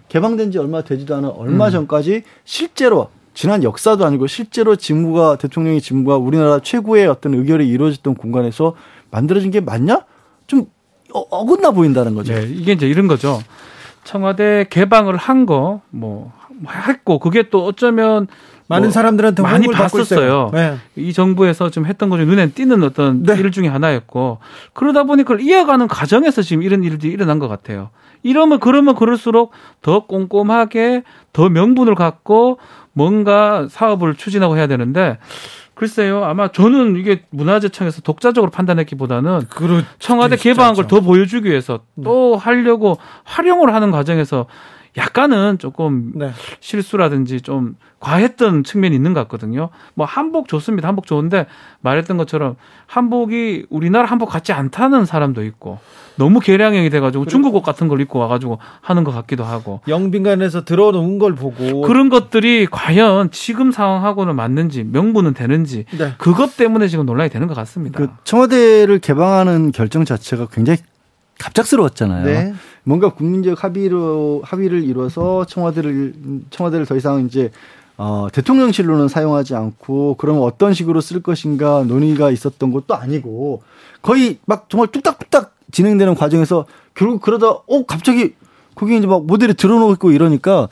개방된 0.08 0.50
지 0.52 0.58
얼마 0.58 0.82
되지도 0.82 1.14
않은 1.16 1.28
얼마 1.30 1.66
음. 1.66 1.70
전까지 1.72 2.22
실제로 2.44 3.08
지난 3.34 3.62
역사도 3.62 4.04
아니고 4.04 4.26
실제로 4.26 4.74
직무가 4.76 5.36
대통령의 5.36 5.80
직무가 5.80 6.16
우리나라 6.16 6.58
최고의 6.60 7.06
어떤 7.06 7.34
의결이 7.34 7.68
이루어졌던 7.68 8.14
공간에서 8.16 8.74
만들어진 9.10 9.50
게 9.50 9.60
맞냐? 9.60 10.04
좀 10.46 10.66
어, 11.12 11.44
긋나 11.44 11.70
보인다는 11.70 12.14
거죠. 12.14 12.34
네, 12.34 12.46
이게 12.50 12.72
이제 12.72 12.86
이런 12.88 13.06
거죠. 13.06 13.38
청와대 14.04 14.66
개방을 14.70 15.16
한 15.16 15.46
거 15.46 15.80
뭐 15.90 16.32
했고 16.66 17.18
그게 17.18 17.48
또 17.50 17.64
어쩌면 17.64 18.26
많은 18.68 18.88
뭐 18.88 18.92
사람들한테 18.92 19.42
많이 19.42 19.66
봤었어요. 19.66 20.50
네. 20.52 20.76
이 20.96 21.12
정부에서 21.12 21.70
좀 21.70 21.86
했던 21.86 22.10
거중 22.10 22.26
눈에 22.26 22.50
띄는 22.50 22.82
어떤 22.82 23.22
네. 23.22 23.34
일 23.38 23.50
중에 23.50 23.68
하나였고 23.68 24.38
그러다 24.74 25.04
보니 25.04 25.22
그걸 25.22 25.40
이어가는 25.40 25.88
과정에서 25.88 26.42
지금 26.42 26.62
이런 26.62 26.84
일들이 26.84 27.12
일어난 27.12 27.38
것 27.38 27.48
같아요. 27.48 27.90
이러면 28.22 28.60
그러면 28.60 28.94
그럴수록 28.94 29.52
더 29.80 30.06
꼼꼼하게 30.06 31.02
더 31.32 31.48
명분을 31.48 31.94
갖고 31.94 32.58
뭔가 32.92 33.66
사업을 33.70 34.16
추진하고 34.16 34.56
해야 34.56 34.66
되는데 34.66 35.18
글쎄요. 35.74 36.24
아마 36.24 36.48
저는 36.48 36.96
이게 36.96 37.22
문화재청에서 37.30 38.02
독자적으로 38.02 38.50
판단했기보다는 38.50 39.42
그렇, 39.48 39.82
청와대 40.00 40.34
개방한 40.36 40.74
걸 40.74 40.88
더 40.88 41.00
보여주기 41.00 41.48
위해서 41.48 41.80
또 42.02 42.32
네. 42.36 42.42
하려고 42.42 42.98
활용을 43.22 43.72
하는 43.72 43.92
과정에서 43.92 44.46
약간은 44.98 45.58
조금 45.58 46.12
네. 46.14 46.32
실수라든지 46.60 47.40
좀 47.40 47.76
과했던 48.00 48.64
측면이 48.64 48.94
있는 48.94 49.14
것 49.14 49.20
같거든요. 49.22 49.70
뭐 49.94 50.06
한복 50.06 50.48
좋습니다. 50.48 50.88
한복 50.88 51.06
좋은데 51.06 51.46
말했던 51.80 52.16
것처럼 52.16 52.56
한복이 52.86 53.66
우리나라 53.70 54.06
한복 54.06 54.28
같지 54.28 54.52
않다는 54.52 55.04
사람도 55.04 55.44
있고 55.44 55.78
너무 56.16 56.40
개량형이 56.40 56.90
돼가지고 56.90 57.26
중국 57.26 57.54
옷 57.54 57.62
같은 57.62 57.88
걸 57.88 58.00
입고 58.00 58.18
와가지고 58.18 58.58
하는 58.80 59.04
것 59.04 59.12
같기도 59.12 59.44
하고 59.44 59.80
영빈관에서 59.88 60.64
들어오는 60.64 61.18
걸 61.18 61.34
보고 61.34 61.82
그런 61.82 62.08
것들이 62.08 62.66
과연 62.70 63.30
지금 63.30 63.70
상황하고는 63.72 64.34
맞는지 64.34 64.84
명분은 64.84 65.34
되는지 65.34 65.84
네. 65.96 66.14
그것 66.18 66.56
때문에 66.56 66.88
지금 66.88 67.06
논란이 67.06 67.30
되는 67.30 67.46
것 67.46 67.54
같습니다. 67.54 67.98
그 67.98 68.08
청와대를 68.24 68.98
개방하는 68.98 69.72
결정 69.72 70.04
자체가 70.04 70.46
굉장히 70.52 70.78
갑작스러웠잖아요. 71.38 72.24
네. 72.24 72.54
뭔가 72.84 73.14
국민적 73.14 73.62
합의로 73.62 74.42
합의를 74.44 74.82
이뤄서 74.82 75.44
청와대를 75.46 76.14
청와대를 76.50 76.86
더 76.86 76.96
이상 76.96 77.24
이제 77.26 77.50
어, 77.96 78.28
대통령실로는 78.32 79.08
사용하지 79.08 79.54
않고 79.56 80.16
그러면 80.18 80.42
어떤 80.42 80.72
식으로 80.72 81.00
쓸 81.00 81.20
것인가 81.20 81.82
논의가 81.84 82.30
있었던 82.30 82.72
것도 82.72 82.94
아니고 82.94 83.62
거의 84.02 84.38
막 84.46 84.70
정말 84.70 84.88
뚝딱뚝딱 84.88 85.56
진행되는 85.72 86.14
과정에서 86.14 86.64
결국 86.94 87.20
그러다 87.20 87.48
어 87.48 87.86
갑자기 87.86 88.34
거기 88.74 88.96
이제 88.96 89.06
막 89.06 89.26
모델이 89.26 89.54
드러놓고 89.54 90.12
이러니까 90.12 90.68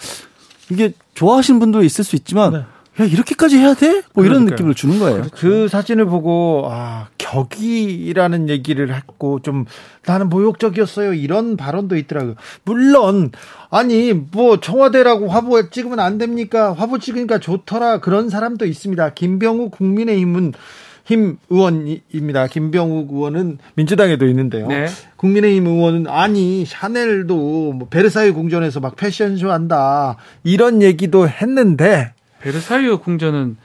이게 0.71 0.93
좋아하시는 1.15 1.59
분도 1.59 1.83
있을 1.83 2.05
수 2.05 2.17
있지만 2.17 2.53
네. 2.53 2.65
야 3.01 3.05
이렇게까지 3.05 3.59
해야 3.59 3.75
돼? 3.75 4.03
뭐 4.15 4.25
이런 4.25 4.47
그러니까요. 4.47 4.57
느낌을 4.57 4.75
주는 4.75 4.99
거예요. 4.99 5.27
그 5.33 5.69
사진을 5.69 6.07
보고 6.07 6.67
아 6.71 7.09
격이라는 7.19 8.49
얘기를 8.49 8.95
했고 8.95 9.41
좀 9.43 9.67
나는 10.07 10.29
모욕적이었어요 10.31 11.13
이런 11.13 11.57
발언도 11.57 11.97
있더라고요. 11.97 12.37
물론 12.65 13.33
아니 13.71 14.13
뭐 14.15 14.61
청와대라고 14.61 15.29
화보 15.29 15.69
찍으면 15.69 16.01
안 16.01 16.17
됩니까? 16.17 16.73
화보 16.73 16.99
찍으니까 16.99 17.39
좋더라 17.39 18.01
그런 18.01 18.31
사람도 18.31 18.65
있습니다. 18.65 19.11
김병우 19.11 19.71
국민의힘은 19.71 20.55
힘 21.05 21.39
의원입니다. 21.51 22.49
김병욱 22.49 23.13
의원은 23.13 23.59
민주당에도 23.75 24.27
있는데요. 24.27 24.67
네. 24.67 24.87
국민의힘 25.17 25.67
의원은 25.67 26.07
아니 26.09 26.65
샤넬도 26.67 27.75
뭐 27.75 27.89
베르사유 27.89 28.35
궁전에서 28.35 28.81
막 28.81 28.97
패션쇼 28.97 29.53
한다 29.53 30.17
이런 30.43 30.83
얘기도 30.83 31.29
했는데 31.29 32.13
베르사유 32.47 32.99
궁전은 32.99 33.57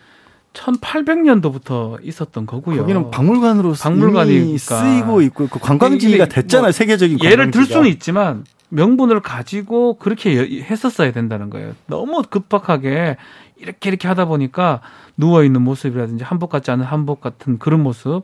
1800년도부터 0.54 2.00
있었던 2.04 2.48
거고요. 2.48 2.78
거기는 2.78 3.12
박물관으로 3.12 3.74
박물관이 3.74 4.58
쓰이고 4.58 5.22
있고 5.22 5.48
그 5.48 5.60
관광지가 5.60 6.26
됐잖아요. 6.26 6.66
뭐 6.66 6.72
세계적인 6.72 7.20
관광지가. 7.20 7.32
예를 7.32 7.52
들 7.52 7.66
수는 7.66 7.88
있지만 7.90 8.44
명분을 8.70 9.20
가지고 9.20 10.00
그렇게 10.00 10.64
했었어야 10.64 11.12
된다는 11.12 11.52
거예요. 11.52 11.74
너무 11.86 12.24
급박하게 12.28 13.18
이렇게 13.58 13.90
이렇게 13.90 14.08
하다 14.08 14.26
보니까 14.26 14.82
누워 15.16 15.44
있는 15.44 15.62
모습이라든지 15.62 16.24
한복 16.24 16.50
같지 16.50 16.72
않은 16.72 16.84
한복 16.84 17.22
같은 17.22 17.60
그런 17.60 17.84
모습 17.84 18.24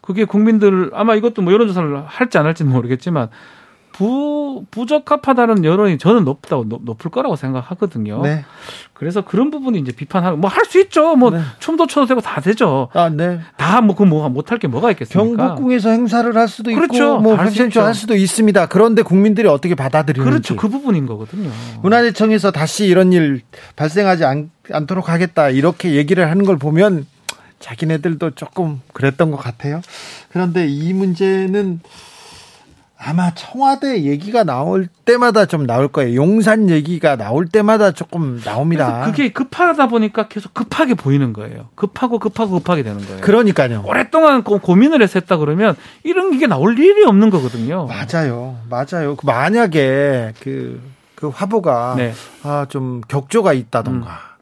그게 0.00 0.24
국민들 0.24 0.90
아마 0.94 1.14
이것도 1.14 1.42
뭐 1.42 1.52
여론조사를 1.52 2.04
할지 2.06 2.38
안 2.38 2.46
할지는 2.46 2.72
모르겠지만 2.72 3.28
부 3.92 4.64
부적합하다는 4.70 5.64
여론이 5.64 5.98
저는 5.98 6.24
높다고 6.24 6.64
높 6.64 7.04
을 7.04 7.10
거라고 7.10 7.36
생각하거든요. 7.36 8.22
네. 8.22 8.44
그래서 8.94 9.22
그런 9.22 9.50
부분이 9.50 9.78
이제 9.80 9.90
비판하고 9.92 10.36
뭐 10.36 10.48
할 10.48 10.64
수 10.64 10.80
있죠. 10.80 11.16
뭐 11.16 11.30
네. 11.30 11.40
춤도 11.58 11.86
춰도 11.88 12.06
되고 12.06 12.20
다 12.20 12.40
되죠. 12.40 12.88
아, 12.94 13.08
네. 13.08 13.40
다뭐그 13.56 14.04
뭐 14.04 14.28
못할 14.28 14.58
게 14.58 14.68
뭐가 14.68 14.90
있겠습니까? 14.92 15.36
경복궁에서 15.48 15.90
행사를 15.90 16.34
할 16.36 16.48
수도 16.48 16.72
그렇죠. 16.72 16.94
있고 16.94 17.18
뭐 17.20 17.36
패션쇼 17.36 17.80
할 17.82 17.94
수도 17.94 18.14
있습니다. 18.14 18.66
그런데 18.66 19.02
국민들이 19.02 19.48
어떻게 19.48 19.74
받아들이는지 19.74 20.30
그렇죠. 20.30 20.56
그 20.56 20.68
부분인 20.68 21.06
거거든요. 21.06 21.50
문화재청에서 21.82 22.52
다시 22.52 22.86
이런 22.86 23.12
일 23.12 23.42
발생하지 23.76 24.24
않, 24.24 24.50
않도록 24.70 25.08
하겠다 25.08 25.50
이렇게 25.50 25.94
얘기를 25.94 26.30
하는 26.30 26.44
걸 26.44 26.56
보면 26.56 27.06
자기네들도 27.58 28.30
조금 28.32 28.80
그랬던 28.92 29.30
것 29.30 29.36
같아요. 29.36 29.80
그런데 30.32 30.66
이 30.66 30.92
문제는 30.92 31.80
아마 33.04 33.34
청와대 33.34 34.04
얘기가 34.04 34.44
나올 34.44 34.86
때마다 35.04 35.46
좀 35.46 35.66
나올 35.66 35.88
거예요. 35.88 36.14
용산 36.14 36.70
얘기가 36.70 37.16
나올 37.16 37.46
때마다 37.46 37.90
조금 37.90 38.40
나옵니다. 38.40 39.02
그게 39.06 39.32
급하다 39.32 39.88
보니까 39.88 40.28
계속 40.28 40.54
급하게 40.54 40.94
보이는 40.94 41.32
거예요. 41.32 41.68
급하고 41.74 42.20
급하고 42.20 42.52
급하게 42.58 42.84
되는 42.84 43.04
거예요. 43.04 43.20
그러니까요. 43.20 43.82
오랫동안 43.86 44.44
고민을 44.44 45.02
했었다 45.02 45.36
그러면 45.36 45.74
이런 46.04 46.38
게 46.38 46.46
나올 46.46 46.78
일이 46.78 47.04
없는 47.04 47.30
거거든요. 47.30 47.88
맞아요. 47.88 48.56
맞아요. 48.70 49.16
그 49.16 49.26
만약에 49.26 50.34
그, 50.40 50.80
그 51.16 51.28
화보가 51.28 51.94
네. 51.96 52.14
아, 52.44 52.66
좀 52.68 53.00
격조가 53.08 53.52
있다던가 53.52 54.10
음. 54.10 54.32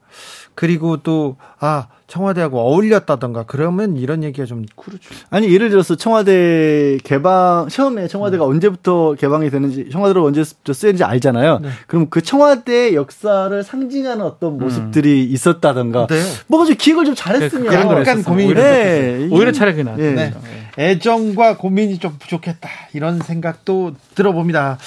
그리고 0.54 0.98
또, 0.98 1.36
아, 1.58 1.86
청와대하고 2.10 2.58
어울렸다던가 2.58 3.44
그러면 3.46 3.96
이런 3.96 4.24
얘기가 4.24 4.44
좀 4.44 4.66
그렇죠. 4.74 5.14
아니 5.30 5.52
예를 5.52 5.70
들어서 5.70 5.94
청와대 5.94 6.98
개방 7.04 7.68
처음에 7.70 8.08
청와대가 8.08 8.44
음. 8.44 8.50
언제부터 8.50 9.14
개방이 9.14 9.48
되는지 9.48 9.88
청와대로 9.90 10.24
언제부터 10.26 10.72
쓰였는지 10.72 11.04
알잖아요. 11.04 11.60
네. 11.60 11.68
그럼 11.86 12.08
그 12.10 12.20
청와대 12.20 12.94
역사를 12.94 13.62
상징하는 13.62 14.24
어떤 14.24 14.54
음. 14.54 14.58
모습들이 14.58 15.28
음. 15.28 15.32
있었다던가 15.32 16.08
네. 16.08 16.20
뭐가 16.48 16.66
좀 16.66 16.74
기획을 16.76 17.04
좀 17.04 17.14
잘했으면 17.14 17.68
네, 17.70 17.76
약간 17.76 18.24
고민이 18.24 18.54
네. 18.54 19.28
오히려 19.30 19.52
차라리 19.52 19.84
나. 19.84 19.94
네. 19.94 20.12
네. 20.12 20.34
애정과 20.78 21.58
고민이 21.58 21.98
좀 21.98 22.16
부족했다 22.18 22.68
이런 22.92 23.20
생각도 23.20 23.92
들어봅니다. 24.16 24.78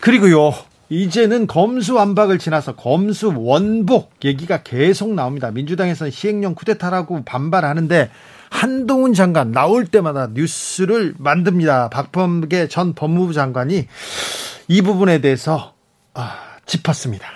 그리고요. 0.00 0.54
이제는 0.88 1.46
검수완박을 1.46 2.38
지나서 2.38 2.76
검수원복 2.76 4.12
얘기가 4.24 4.62
계속 4.62 5.14
나옵니다. 5.14 5.50
민주당에서는 5.50 6.10
시행령 6.10 6.54
쿠데타라고 6.54 7.24
반발하는데 7.24 8.10
한동훈 8.50 9.14
장관 9.14 9.50
나올 9.50 9.86
때마다 9.86 10.28
뉴스를 10.32 11.14
만듭니다. 11.18 11.90
박범계 11.90 12.68
전 12.68 12.94
법무부 12.94 13.32
장관이 13.32 13.86
이 14.68 14.82
부분에 14.82 15.20
대해서 15.20 15.74
아, 16.14 16.38
짚었습니다. 16.64 17.26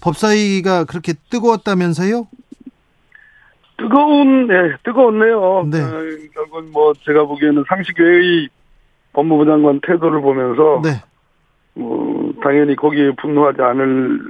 법사위가 0.00 0.84
그렇게 0.84 1.14
뜨거웠다면서요? 1.30 2.26
뜨거운, 3.76 4.48
네, 4.48 4.54
뜨거웠네요. 4.82 5.68
네. 5.70 5.80
어, 5.80 5.90
결국은 6.34 6.72
뭐 6.72 6.92
제가 7.04 7.24
보기에는 7.24 7.64
상식외의 7.68 8.48
법무부 9.12 9.44
장관 9.44 9.80
태도를 9.80 10.20
보면서 10.20 10.80
네. 10.82 11.02
뭐 11.78 12.32
당연히 12.42 12.74
거기에 12.74 13.12
분노하지 13.16 13.62
않을 13.62 14.20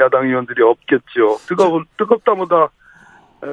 야당 0.00 0.26
의원들이 0.26 0.62
없겠죠. 0.62 1.38
뜨거운 1.48 1.84
뜨겁다보다 1.96 2.64
에, 3.42 3.46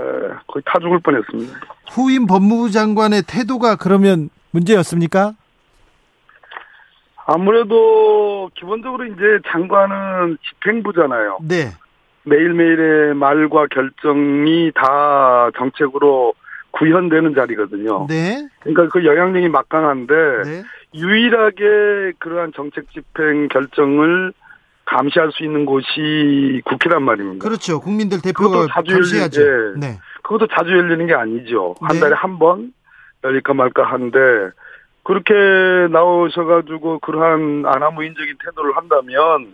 거의 0.47 0.63
타 0.65 0.79
죽을 0.79 0.99
뻔했습니다. 0.99 1.59
후임 1.91 2.25
법무부 2.27 2.71
장관의 2.71 3.23
태도가 3.27 3.77
그러면 3.77 4.29
문제였습니까? 4.51 5.33
아무래도 7.25 8.49
기본적으로 8.55 9.05
이제 9.05 9.39
장관은 9.47 10.37
집행부잖아요. 10.41 11.39
네. 11.47 11.71
매일매일의 12.23 13.15
말과 13.15 13.67
결정이 13.67 14.71
다 14.75 15.49
정책으로 15.57 16.33
구현되는 16.71 17.33
자리거든요. 17.33 18.07
네. 18.07 18.47
그러니까 18.59 18.89
그 18.89 19.05
영향력이 19.05 19.49
막강한데 19.49 20.13
네. 20.43 20.63
유일하게 20.97 22.13
그러한 22.19 22.51
정책 22.55 22.89
집행 22.91 23.47
결정을 23.49 24.33
감시할 24.85 25.31
수 25.33 25.43
있는 25.43 25.65
곳이 25.65 26.61
국회란 26.65 27.03
말입니다. 27.03 27.43
그렇죠. 27.43 27.79
국민들 27.81 28.21
대표가 28.21 28.67
자주 28.71 28.93
감시하죠. 28.93 29.41
예. 29.41 29.45
네. 29.79 29.99
그것도 30.23 30.47
자주 30.47 30.71
열리는 30.71 31.05
게 31.07 31.13
아니죠. 31.13 31.75
한 31.81 31.95
네. 31.95 31.99
달에 31.99 32.15
한 32.15 32.39
번 32.39 32.71
열릴까 33.23 33.53
말까 33.53 33.83
한데 33.83 34.17
그렇게 35.03 35.33
나오셔가지고 35.91 36.99
그러한 36.99 37.63
아나무인적인 37.65 38.35
태도를 38.43 38.77
한다면 38.77 39.47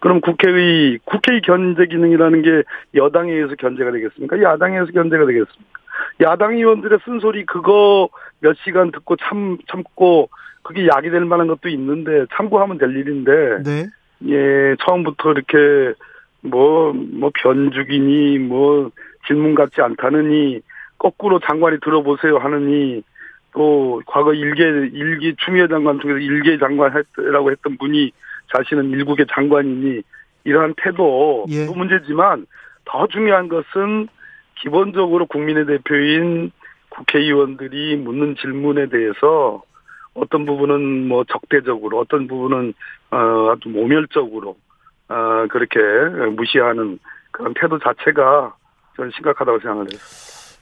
그럼 0.00 0.20
국회의 0.20 0.98
국회의 1.04 1.40
견제 1.42 1.86
기능이라는 1.86 2.42
게 2.42 2.62
여당에 2.94 3.32
의해서 3.32 3.54
견제가 3.56 3.92
되겠습니까? 3.92 4.42
야당에 4.42 4.74
의해서 4.76 4.92
견제가 4.92 5.26
되겠습니까? 5.26 5.80
야당 6.22 6.54
의원들의 6.56 6.98
쓴소리 7.04 7.46
그거 7.46 8.08
몇 8.42 8.56
시간 8.64 8.90
듣고 8.90 9.16
참 9.16 9.56
참고 9.70 10.28
그게 10.62 10.86
약이 10.86 11.10
될 11.10 11.24
만한 11.24 11.46
것도 11.46 11.68
있는데 11.68 12.26
참고하면 12.34 12.78
될 12.78 12.94
일인데 12.94 13.62
네. 13.64 13.86
예 14.28 14.76
처음부터 14.84 15.32
이렇게 15.32 15.94
뭐뭐 16.42 16.92
뭐 16.92 17.30
변죽이니 17.34 18.38
뭐 18.40 18.90
질문 19.26 19.54
같지 19.54 19.80
않다느니 19.80 20.60
거꾸로 20.98 21.38
장관이 21.40 21.78
들어보세요 21.80 22.38
하느니 22.38 23.02
또 23.52 24.02
과거 24.06 24.32
일개 24.34 24.64
일기 24.64 25.34
추미애 25.36 25.68
장관 25.68 26.00
중에서 26.00 26.18
일개 26.18 26.58
장관 26.58 26.92
했라고 27.18 27.50
했던 27.50 27.76
분이 27.78 28.12
자신은 28.54 28.90
일국의 28.90 29.26
장관이니 29.30 30.02
이러한 30.44 30.74
태도 30.76 31.46
예. 31.48 31.66
문제지만 31.66 32.46
더 32.84 33.06
중요한 33.06 33.48
것은 33.48 34.08
기본적으로 34.56 35.26
국민의 35.26 35.66
대표인 35.66 36.50
국회의원들이 36.96 37.96
묻는 37.96 38.36
질문에 38.40 38.88
대해서 38.88 39.62
어떤 40.14 40.44
부분은 40.46 41.08
뭐 41.08 41.24
적대적으로 41.24 41.98
어떤 42.00 42.26
부분은 42.28 42.74
어 43.10 43.50
아주 43.50 43.68
모멸적으로 43.68 44.56
어 45.08 45.46
그렇게 45.50 45.78
무시하는 46.36 46.98
그런 47.30 47.54
태도 47.58 47.78
자체가 47.78 48.54
저는 48.96 49.10
심각하다고 49.14 49.58
생각을 49.60 49.86
해요. 49.90 50.00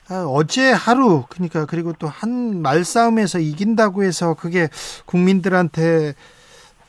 아, 0.09 0.25
어제 0.27 0.71
하루 0.71 1.23
그러니까 1.29 1.65
그리고 1.65 1.93
또 1.93 2.07
한 2.07 2.61
말싸움에서 2.61 3.39
이긴다고 3.39 4.03
해서 4.03 4.33
그게 4.35 4.67
국민들한테 5.05 6.13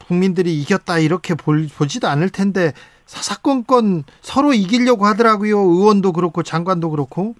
국민들이 0.06 0.60
이겼다 0.60 0.98
이렇게 0.98 1.34
볼, 1.34 1.66
보지도 1.76 2.08
않을 2.08 2.28
텐데 2.30 2.72
사사건건 3.06 4.04
서로 4.20 4.52
이기려고 4.52 5.06
하더라고요. 5.06 5.58
의원도 5.58 6.12
그렇고 6.12 6.42
장관도 6.42 6.90
그렇고. 6.90 7.34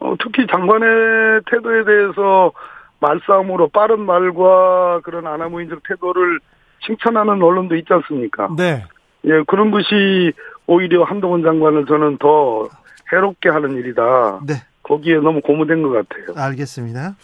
어, 0.00 0.14
특히 0.22 0.46
장관의 0.50 1.42
태도에 1.50 1.84
대해서 1.84 2.52
말싸움으로 3.00 3.68
빠른 3.68 4.00
말과 4.00 5.00
그런 5.04 5.26
아나무인적 5.26 5.82
태도를 5.86 6.40
칭찬하는 6.86 7.42
언론도 7.42 7.76
있지 7.76 7.92
않습니까? 7.92 8.48
네. 8.56 8.84
예, 9.24 9.42
그런 9.46 9.70
것이 9.70 10.32
오히려 10.66 11.04
한동훈 11.04 11.42
장관을 11.42 11.86
저는 11.86 12.18
더 12.18 12.68
해롭게 13.12 13.48
하는 13.48 13.76
일이다. 13.76 14.40
네. 14.46 14.54
거기에 14.82 15.16
너무 15.16 15.40
고무된 15.40 15.82
것 15.82 15.90
같아요. 15.90 16.34
알겠습니다. 16.36 17.16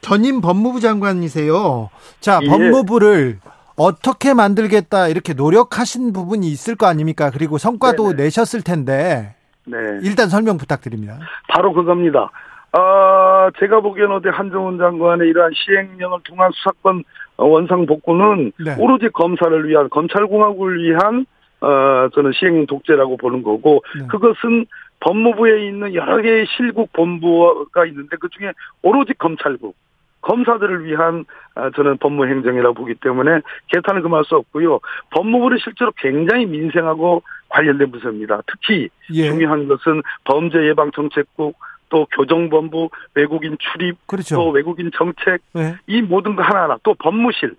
전임 0.00 0.40
법무부 0.40 0.80
장관이세요. 0.80 1.90
자, 2.20 2.40
예. 2.42 2.46
법무부를 2.46 3.38
어떻게 3.76 4.34
만들겠다 4.34 5.08
이렇게 5.08 5.32
노력하신 5.32 6.12
부분이 6.12 6.48
있을 6.48 6.76
거 6.76 6.86
아닙니까? 6.86 7.30
그리고 7.30 7.58
성과도 7.58 8.10
네네. 8.10 8.24
내셨을 8.24 8.62
텐데. 8.62 9.34
네. 9.66 9.76
일단 10.02 10.28
설명 10.28 10.58
부탁드립니다. 10.58 11.18
바로 11.48 11.72
그겁니다. 11.72 12.30
아, 12.72 13.50
제가 13.58 13.80
보기에는 13.80 14.16
어디 14.16 14.28
한정훈 14.28 14.78
장관의 14.78 15.28
이러한 15.28 15.52
시행령을 15.54 16.20
통한 16.24 16.50
수사권 16.54 17.04
원상 17.36 17.86
복구는 17.86 18.52
네. 18.64 18.76
오로지 18.78 19.08
검사를 19.10 19.68
위한 19.68 19.88
검찰공화국을 19.90 20.82
위한 20.82 21.26
어 21.60 22.08
저는 22.14 22.32
시행령 22.32 22.66
독재라고 22.66 23.16
보는 23.18 23.42
거고 23.42 23.84
네. 23.96 24.06
그것은 24.08 24.66
법무부에 25.00 25.66
있는 25.66 25.94
여러 25.94 26.20
개의 26.20 26.46
실국 26.56 26.92
본부가 26.92 27.86
있는데 27.86 28.16
그 28.18 28.28
중에 28.30 28.52
오로지 28.82 29.12
검찰국 29.14 29.76
검사들을 30.22 30.84
위한 30.84 31.24
아, 31.54 31.70
저는 31.70 31.98
법무 31.98 32.26
행정이라고 32.26 32.74
보기 32.74 32.94
때문에 32.94 33.40
개탄을 33.68 34.02
금할 34.02 34.24
수 34.24 34.36
없고요. 34.36 34.80
법무부는 35.10 35.58
실제로 35.62 35.92
굉장히 35.96 36.46
민생하고 36.46 37.22
관련된 37.48 37.90
부서입니다. 37.90 38.40
특히 38.46 38.88
예. 39.12 39.28
중요한 39.28 39.68
것은 39.68 40.02
범죄 40.24 40.66
예방 40.66 40.90
정책국 40.92 41.58
또 41.90 42.06
교정본부 42.16 42.88
외국인 43.14 43.58
출입 43.58 43.98
그렇죠. 44.06 44.36
또 44.36 44.50
외국인 44.50 44.90
정책 44.94 45.42
네. 45.52 45.76
이 45.86 46.00
모든 46.00 46.34
거 46.34 46.42
하나하나 46.42 46.78
또 46.82 46.94
법무실 46.94 47.54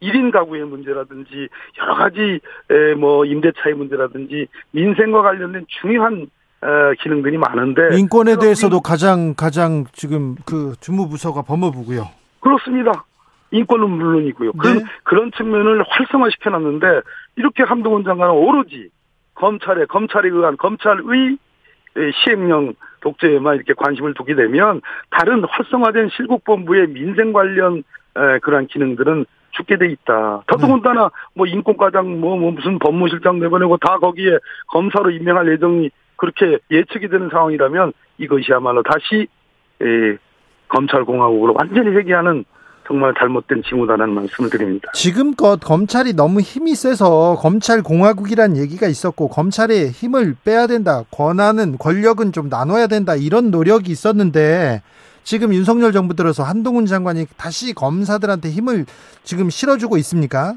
1인 0.00 0.32
가구의 0.32 0.64
문제라든지 0.64 1.48
여러 1.78 1.94
가지 1.94 2.40
뭐 2.96 3.26
임대차의 3.26 3.74
문제라든지 3.74 4.46
민생과 4.70 5.22
관련된 5.22 5.66
중요한 5.68 6.22
어, 6.22 6.28
기능들이 7.02 7.36
많은데 7.38 7.96
인권에 7.98 8.36
대해서도 8.38 8.80
가장 8.80 9.34
가장 9.34 9.84
지금 9.92 10.36
그 10.46 10.74
주무부서가 10.80 11.42
법무부고요. 11.42 12.08
그렇습니다. 12.40 13.04
인권은 13.50 13.88
물론이고요. 13.88 14.52
네. 14.52 14.58
그런 14.58 14.84
그런 15.04 15.32
측면을 15.32 15.84
활성화시켜 15.86 16.50
놨는데 16.50 16.86
이렇게 17.36 17.62
한동훈 17.62 18.04
장관은 18.04 18.34
오로지 18.34 18.88
검찰에 19.34 19.84
검찰에 19.86 20.28
의한 20.28 20.56
검찰의 20.56 21.38
시행령 22.22 22.74
독재에만 23.00 23.56
이렇게 23.56 23.74
관심을 23.74 24.14
두게 24.14 24.34
되면 24.34 24.80
다른 25.10 25.44
활성화된 25.44 26.08
실국본부의 26.16 26.88
민생 26.88 27.32
관련 27.32 27.84
그러한 28.42 28.66
기능들은 28.68 29.26
죽게 29.52 29.76
돼 29.78 29.86
있다. 29.86 30.42
더더군다나 30.48 31.04
네. 31.04 31.08
뭐 31.34 31.46
인권과장 31.46 32.20
뭐, 32.20 32.36
뭐 32.36 32.50
무슨 32.50 32.78
법무실장 32.80 33.38
내보내고 33.38 33.76
다 33.76 33.98
거기에 33.98 34.38
검사로 34.68 35.10
임명할 35.10 35.52
예정이 35.52 35.90
그렇게 36.16 36.58
예측이 36.70 37.08
되는 37.08 37.28
상황이라면 37.30 37.92
이것이야말로 38.18 38.82
다시 38.82 39.26
에, 39.82 40.16
검찰공화국으로 40.68 41.54
완전히 41.56 41.90
회귀하는 41.96 42.44
정말 42.86 43.14
잘못된 43.18 43.62
징후다라는 43.66 44.14
말씀을 44.14 44.50
드립니다. 44.50 44.90
지금껏 44.92 45.58
검찰이 45.58 46.12
너무 46.12 46.40
힘이 46.40 46.74
세서 46.74 47.36
검찰 47.40 47.82
공화국이란 47.82 48.56
얘기가 48.58 48.86
있었고 48.86 49.28
검찰의 49.28 49.90
힘을 49.90 50.36
빼야 50.44 50.66
된다. 50.66 51.02
권한은 51.10 51.78
권력은 51.78 52.32
좀 52.32 52.48
나눠야 52.48 52.86
된다. 52.86 53.14
이런 53.14 53.50
노력이 53.50 53.90
있었는데 53.90 54.82
지금 55.22 55.54
윤석열 55.54 55.92
정부 55.92 56.14
들어서 56.14 56.42
한동훈 56.42 56.84
장관이 56.84 57.26
다시 57.38 57.72
검사들한테 57.72 58.50
힘을 58.50 58.84
지금 59.22 59.48
실어주고 59.48 59.96
있습니까? 59.98 60.54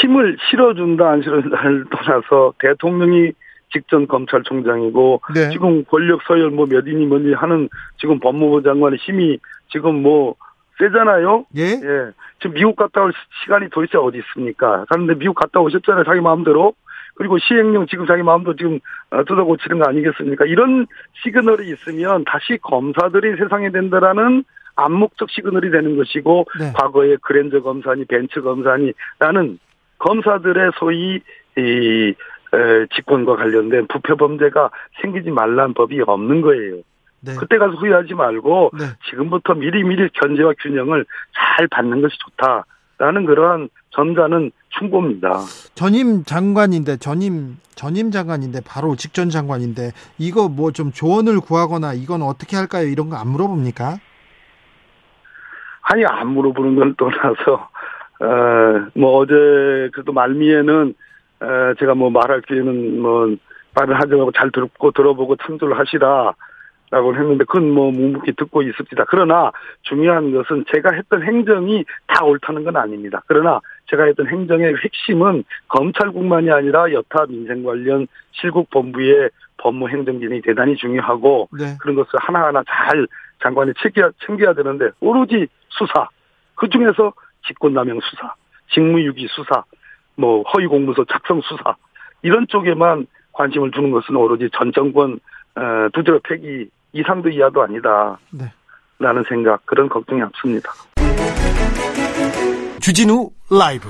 힘을 0.00 0.36
실어준다 0.50 1.10
안 1.10 1.22
실어준다를 1.22 1.84
떠나서 1.90 2.54
대통령이 2.58 3.32
직전 3.72 4.06
검찰총장이고 4.06 5.20
네. 5.34 5.50
지금 5.50 5.84
권력 5.84 6.22
서열 6.22 6.50
뭐 6.50 6.66
몇 6.66 6.86
인이 6.86 7.06
뭔지 7.06 7.32
하는 7.32 7.68
지금 7.98 8.20
법무부 8.20 8.62
장관의 8.62 8.98
힘이 8.98 9.38
지금 9.68 10.02
뭐 10.02 10.36
세잖아요. 10.78 11.46
예. 11.56 11.62
예. 11.62 12.10
지금 12.40 12.54
미국 12.54 12.76
갔다 12.76 13.02
올 13.02 13.12
시간이 13.42 13.70
도대체 13.70 13.98
어디 13.98 14.18
있습니까? 14.18 14.84
그런데 14.88 15.14
미국 15.14 15.34
갔다 15.34 15.60
오셨잖아요. 15.60 16.04
자기 16.04 16.20
마음대로. 16.20 16.74
그리고 17.16 17.38
시행령 17.38 17.86
지금 17.86 18.06
자기 18.06 18.24
마음대로 18.24 18.56
지금 18.56 18.80
어, 19.10 19.22
뜯어 19.24 19.44
고치는 19.44 19.78
거 19.78 19.88
아니겠습니까? 19.88 20.46
이런 20.46 20.86
시그널이 21.22 21.68
있으면 21.70 22.24
다시 22.24 22.58
검사들의 22.60 23.36
세상이 23.36 23.70
된다라는 23.70 24.42
암묵적 24.74 25.30
시그널이 25.30 25.70
되는 25.70 25.96
것이고 25.96 26.46
네. 26.58 26.72
과거에 26.74 27.16
그랜저 27.22 27.62
검사니 27.62 28.06
벤츠 28.06 28.42
검사니 28.42 28.92
라는 29.20 29.60
검사들의 30.04 30.72
소위 30.78 31.20
이 31.56 32.14
직권과 32.94 33.36
관련된 33.36 33.86
부패 33.88 34.14
범죄가 34.14 34.70
생기지 35.02 35.30
말란 35.30 35.74
법이 35.74 36.00
없는 36.06 36.40
거예요. 36.42 36.76
네. 37.20 37.34
그때 37.38 37.56
가서 37.58 37.72
후회하지 37.74 38.14
말고 38.14 38.70
네. 38.78 38.84
지금부터 39.10 39.54
미리미리 39.54 40.10
견제와 40.12 40.52
균형을 40.62 41.06
잘 41.34 41.66
받는 41.68 42.02
것이 42.02 42.14
좋다라는 42.18 43.24
그러한 43.26 43.70
전자는 43.90 44.52
충고입니다. 44.78 45.30
전임 45.74 46.22
장관인데 46.24 46.98
전임 46.98 47.56
전임 47.74 48.10
장관인데 48.10 48.60
바로 48.66 48.94
직전 48.96 49.30
장관인데 49.30 49.92
이거 50.18 50.48
뭐 50.48 50.70
좀 50.70 50.92
조언을 50.92 51.40
구하거나 51.40 51.94
이건 51.94 52.22
어떻게 52.22 52.56
할까요? 52.56 52.86
이런 52.86 53.08
거 53.08 53.16
안 53.16 53.28
물어봅니까? 53.28 53.96
아니 55.82 56.04
안 56.06 56.28
물어보는 56.28 56.76
건 56.76 56.94
떠나서 56.96 57.52
어, 57.54 57.68
뭐 58.94 59.18
어제 59.18 59.90
그래도 59.92 60.12
말미에는 60.12 60.94
어, 61.40 61.74
제가 61.78 61.94
뭐 61.94 62.10
말할 62.10 62.42
기회는 62.42 63.00
뭐 63.00 63.34
말을 63.74 63.94
하지 63.96 64.14
말고 64.14 64.32
잘 64.32 64.50
듣고 64.50 64.92
들어보고 64.92 65.36
참조를 65.36 65.78
하시라. 65.78 66.34
라고 66.90 67.12
했는데 67.12 67.42
그건 67.44 67.72
뭐 67.72 67.90
묵묵히 67.90 68.34
듣고 68.36 68.62
있습니다. 68.62 69.04
그러나 69.08 69.50
중요한 69.82 70.30
것은 70.32 70.64
제가 70.72 70.92
했던 70.94 71.24
행정이 71.24 71.84
다 72.06 72.24
옳다는 72.24 72.62
건 72.62 72.76
아닙니다. 72.76 73.20
그러나 73.26 73.58
제가 73.86 74.04
했던 74.04 74.28
행정의 74.28 74.76
핵심은 74.76 75.42
검찰국만이 75.68 76.52
아니라 76.52 76.92
여타 76.92 77.26
민생 77.26 77.64
관련 77.64 78.06
실국 78.30 78.70
본부의 78.70 79.30
법무 79.56 79.88
행정 79.88 80.20
기능이 80.20 80.42
대단히 80.42 80.76
중요하고 80.76 81.48
네. 81.58 81.76
그런 81.80 81.96
것을 81.96 82.10
하나하나 82.20 82.62
잘 82.68 83.08
장관이 83.42 83.72
챙겨야, 83.82 84.10
챙겨야 84.24 84.52
되는데 84.52 84.90
오로지 85.00 85.48
수사 85.70 86.08
그 86.54 86.68
중에서 86.68 87.12
직권남용 87.46 88.00
수사, 88.02 88.34
직무유기 88.72 89.28
수사, 89.30 89.64
뭐 90.16 90.42
허위 90.52 90.66
공문서 90.66 91.04
작성 91.10 91.40
수사 91.42 91.76
이런 92.22 92.46
쪽에만 92.48 93.06
관심을 93.32 93.70
두는 93.70 93.90
것은 93.90 94.16
오로지 94.16 94.48
전 94.56 94.72
정권 94.72 95.20
어, 95.56 95.88
두드려 95.92 96.20
패기 96.24 96.68
이상도 96.92 97.28
이하도 97.28 97.62
아니다. 97.62 98.18
네. 98.30 98.52
라는 98.98 99.24
생각 99.28 99.64
그런 99.66 99.88
걱정이 99.88 100.22
앞섭니다. 100.22 100.70
주진우 102.80 103.30
라이브 103.50 103.88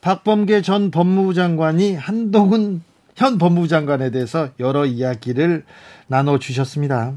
박범계 0.00 0.62
전 0.62 0.90
법무부 0.90 1.34
장관이 1.34 1.94
한동훈 1.96 2.82
현 3.14 3.36
법무부 3.36 3.68
장관에 3.68 4.10
대해서 4.10 4.48
여러 4.60 4.86
이야기를 4.86 5.64
나눠 6.06 6.38
주셨습니다. 6.38 7.14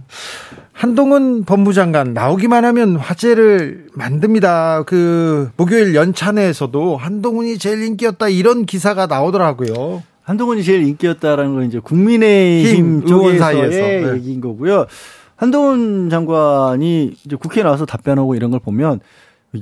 한동훈 0.82 1.44
법무부 1.44 1.74
장관 1.74 2.16
나오기만 2.16 2.66
하면 2.66 2.96
화제를 2.96 3.86
만듭니다. 3.94 4.82
그 4.88 5.52
목요일 5.56 5.94
연찬회에서도 5.94 6.98
한동훈이 6.98 7.60
제일 7.60 7.84
인기였다 7.84 8.30
이런 8.30 8.66
기사가 8.66 9.06
나오더라고요. 9.06 10.02
한동훈이 10.24 10.64
제일 10.64 10.82
인기였다라는 10.82 11.54
건 11.54 11.66
이제 11.68 11.78
국민의힘 11.78 13.06
쪽에서의 13.06 13.70
네. 13.70 14.14
얘기인 14.16 14.42
거고요. 14.42 14.88
한동훈 15.36 16.10
장관이 16.10 17.14
이제 17.26 17.36
국회에 17.36 17.64
나와서 17.64 17.86
답변하고 17.86 18.34
이런 18.34 18.50
걸 18.50 18.60
보면 18.60 19.02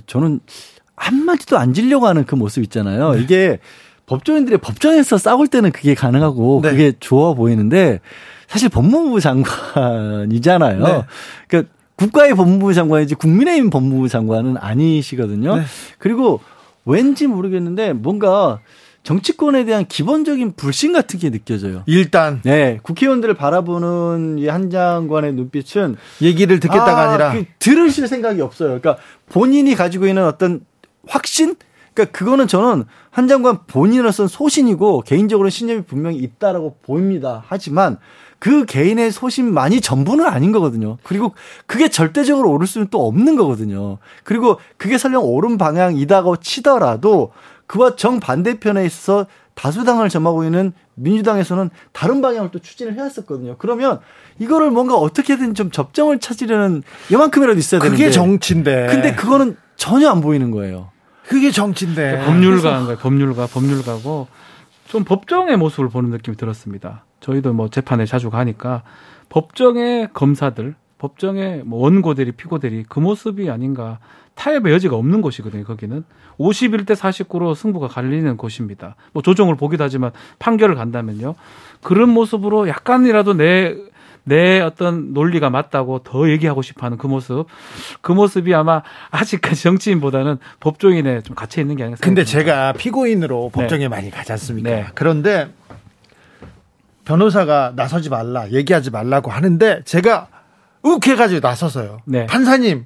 저는 0.05 0.39
한마디도 0.95 1.57
안 1.57 1.73
질려고 1.73 2.07
하는 2.07 2.25
그 2.25 2.35
모습 2.35 2.63
있잖아요. 2.63 3.15
네. 3.15 3.21
이게 3.21 3.59
법조인들이 4.05 4.55
법정에서 4.59 5.17
싸울 5.17 5.49
때는 5.49 5.73
그게 5.73 5.95
가능하고 5.95 6.61
네. 6.63 6.71
그게 6.71 6.93
좋아 6.97 7.33
보이는데 7.33 7.99
사실 8.49 8.67
법무부 8.67 9.21
장관이잖아요. 9.21 10.79
네. 10.79 11.05
그러니까 11.47 11.73
국가의 11.95 12.33
법무부 12.33 12.73
장관이지 12.73 13.15
국민의힘 13.15 13.69
법무부 13.69 14.09
장관은 14.09 14.57
아니시거든요. 14.57 15.57
네. 15.57 15.63
그리고 15.99 16.41
왠지 16.83 17.27
모르겠는데 17.27 17.93
뭔가 17.93 18.59
정치권에 19.03 19.65
대한 19.65 19.85
기본적인 19.85 20.53
불신 20.55 20.93
같은 20.93 21.19
게 21.19 21.29
느껴져요. 21.29 21.83
일단 21.85 22.41
네 22.43 22.79
국회의원들을 22.81 23.35
바라보는 23.35 24.39
이한 24.39 24.71
장관의 24.71 25.33
눈빛은 25.33 25.95
얘기를 26.23 26.59
듣겠다가 26.59 26.97
아, 26.97 27.09
아니라 27.09 27.33
그 27.33 27.45
들으실 27.59 28.07
생각이 28.07 28.41
없어요. 28.41 28.79
그러니까 28.79 28.97
본인이 29.29 29.75
가지고 29.75 30.07
있는 30.07 30.25
어떤 30.25 30.61
확신 31.07 31.55
그러니까 31.93 32.17
그거는 32.17 32.47
저는 32.47 32.85
한 33.11 33.27
장관 33.27 33.59
본인으로서는 33.67 34.27
소신이고 34.27 35.01
개인적으로 35.01 35.49
신념이 35.49 35.83
분명히 35.83 36.17
있다라고 36.17 36.77
보입니다. 36.81 37.43
하지만 37.47 37.97
그 38.39 38.65
개인의 38.65 39.11
소신만이 39.11 39.81
전부는 39.81 40.25
아닌 40.25 40.51
거거든요. 40.51 40.97
그리고 41.03 41.33
그게 41.65 41.89
절대적으로 41.89 42.51
옳을 42.51 42.67
수는 42.67 42.87
또 42.89 43.05
없는 43.05 43.35
거거든요. 43.35 43.97
그리고 44.23 44.59
그게 44.77 44.97
설령 44.97 45.23
옳은 45.23 45.57
방향이다고 45.57 46.37
치더라도 46.37 47.31
그와 47.67 47.95
정반대편에 47.95 48.85
있어서 48.85 49.27
다수당을 49.53 50.07
점하고 50.07 50.45
있는 50.45 50.71
민주당에서는 50.95 51.69
다른 51.91 52.21
방향을 52.21 52.49
또 52.51 52.59
추진을 52.59 52.95
해왔었거든요. 52.95 53.57
그러면 53.57 53.99
이거를 54.39 54.71
뭔가 54.71 54.95
어떻게든 54.95 55.53
좀 55.53 55.69
접점을 55.69 56.17
찾으려는 56.19 56.81
이만큼이라도 57.11 57.59
있어야 57.59 57.81
되는데. 57.81 58.01
그게 58.01 58.11
정치인데. 58.11 58.87
근데 58.89 59.15
그거는 59.15 59.57
전혀 59.75 60.09
안 60.09 60.21
보이는 60.21 60.49
거예요. 60.51 60.91
그게 61.27 61.51
정치인데. 61.51 62.23
법률가인 62.25 62.85
거예요. 62.85 62.97
법률가, 62.97 63.47
법률가고 63.47 64.27
좀 64.87 65.03
법정의 65.03 65.57
모습을 65.57 65.89
보는 65.89 66.09
느낌이 66.09 66.37
들었습니다. 66.37 67.03
저희도 67.19 67.53
뭐 67.53 67.69
재판에 67.69 68.05
자주 68.05 68.29
가니까 68.29 68.83
법정의 69.29 70.09
검사들, 70.13 70.75
법정의 70.97 71.63
뭐 71.65 71.81
원고들이 71.81 72.33
피고들이 72.33 72.85
그 72.87 72.99
모습이 72.99 73.49
아닌가 73.49 73.99
타협의 74.35 74.73
여지가 74.73 74.95
없는 74.95 75.21
곳이거든요. 75.21 75.65
거기는 75.65 76.03
51대 76.39 76.95
49로 76.95 77.53
승부가 77.53 77.87
갈리는 77.87 78.37
곳입니다. 78.37 78.95
뭐 79.11 79.21
조정을 79.21 79.55
보기도 79.55 79.83
하지만 79.83 80.11
판결을 80.39 80.75
간다면요. 80.75 81.35
그런 81.83 82.09
모습으로 82.09 82.69
약간이라도 82.69 83.33
내, 83.33 83.75
내 84.23 84.61
어떤 84.61 85.13
논리가 85.13 85.49
맞다고 85.49 85.99
더 85.99 86.29
얘기하고 86.29 86.61
싶어 86.61 86.85
하는 86.85 86.97
그 86.97 87.07
모습. 87.07 87.47
그 87.99 88.13
모습이 88.13 88.55
아마 88.55 88.81
아직까지 89.11 89.61
정치인보다는 89.63 90.37
법조인에 90.61 91.21
좀 91.21 91.35
갇혀 91.35 91.59
있는 91.59 91.75
게 91.75 91.83
아닌가 91.83 91.99
근데 92.01 92.23
제가 92.23 92.73
피고인으로 92.73 93.49
법정에 93.49 93.83
네. 93.83 93.87
많이 93.89 94.09
가지 94.09 94.31
않습니까? 94.31 94.69
네. 94.69 94.85
그런데 94.95 95.49
변호사가 97.09 97.73
나서지 97.75 98.09
말라, 98.09 98.51
얘기하지 98.51 98.91
말라고 98.91 99.31
하는데 99.31 99.81
제가 99.83 100.27
욱해가지고 100.83 101.39
나서서요. 101.39 102.01
네. 102.05 102.27
판사님, 102.27 102.85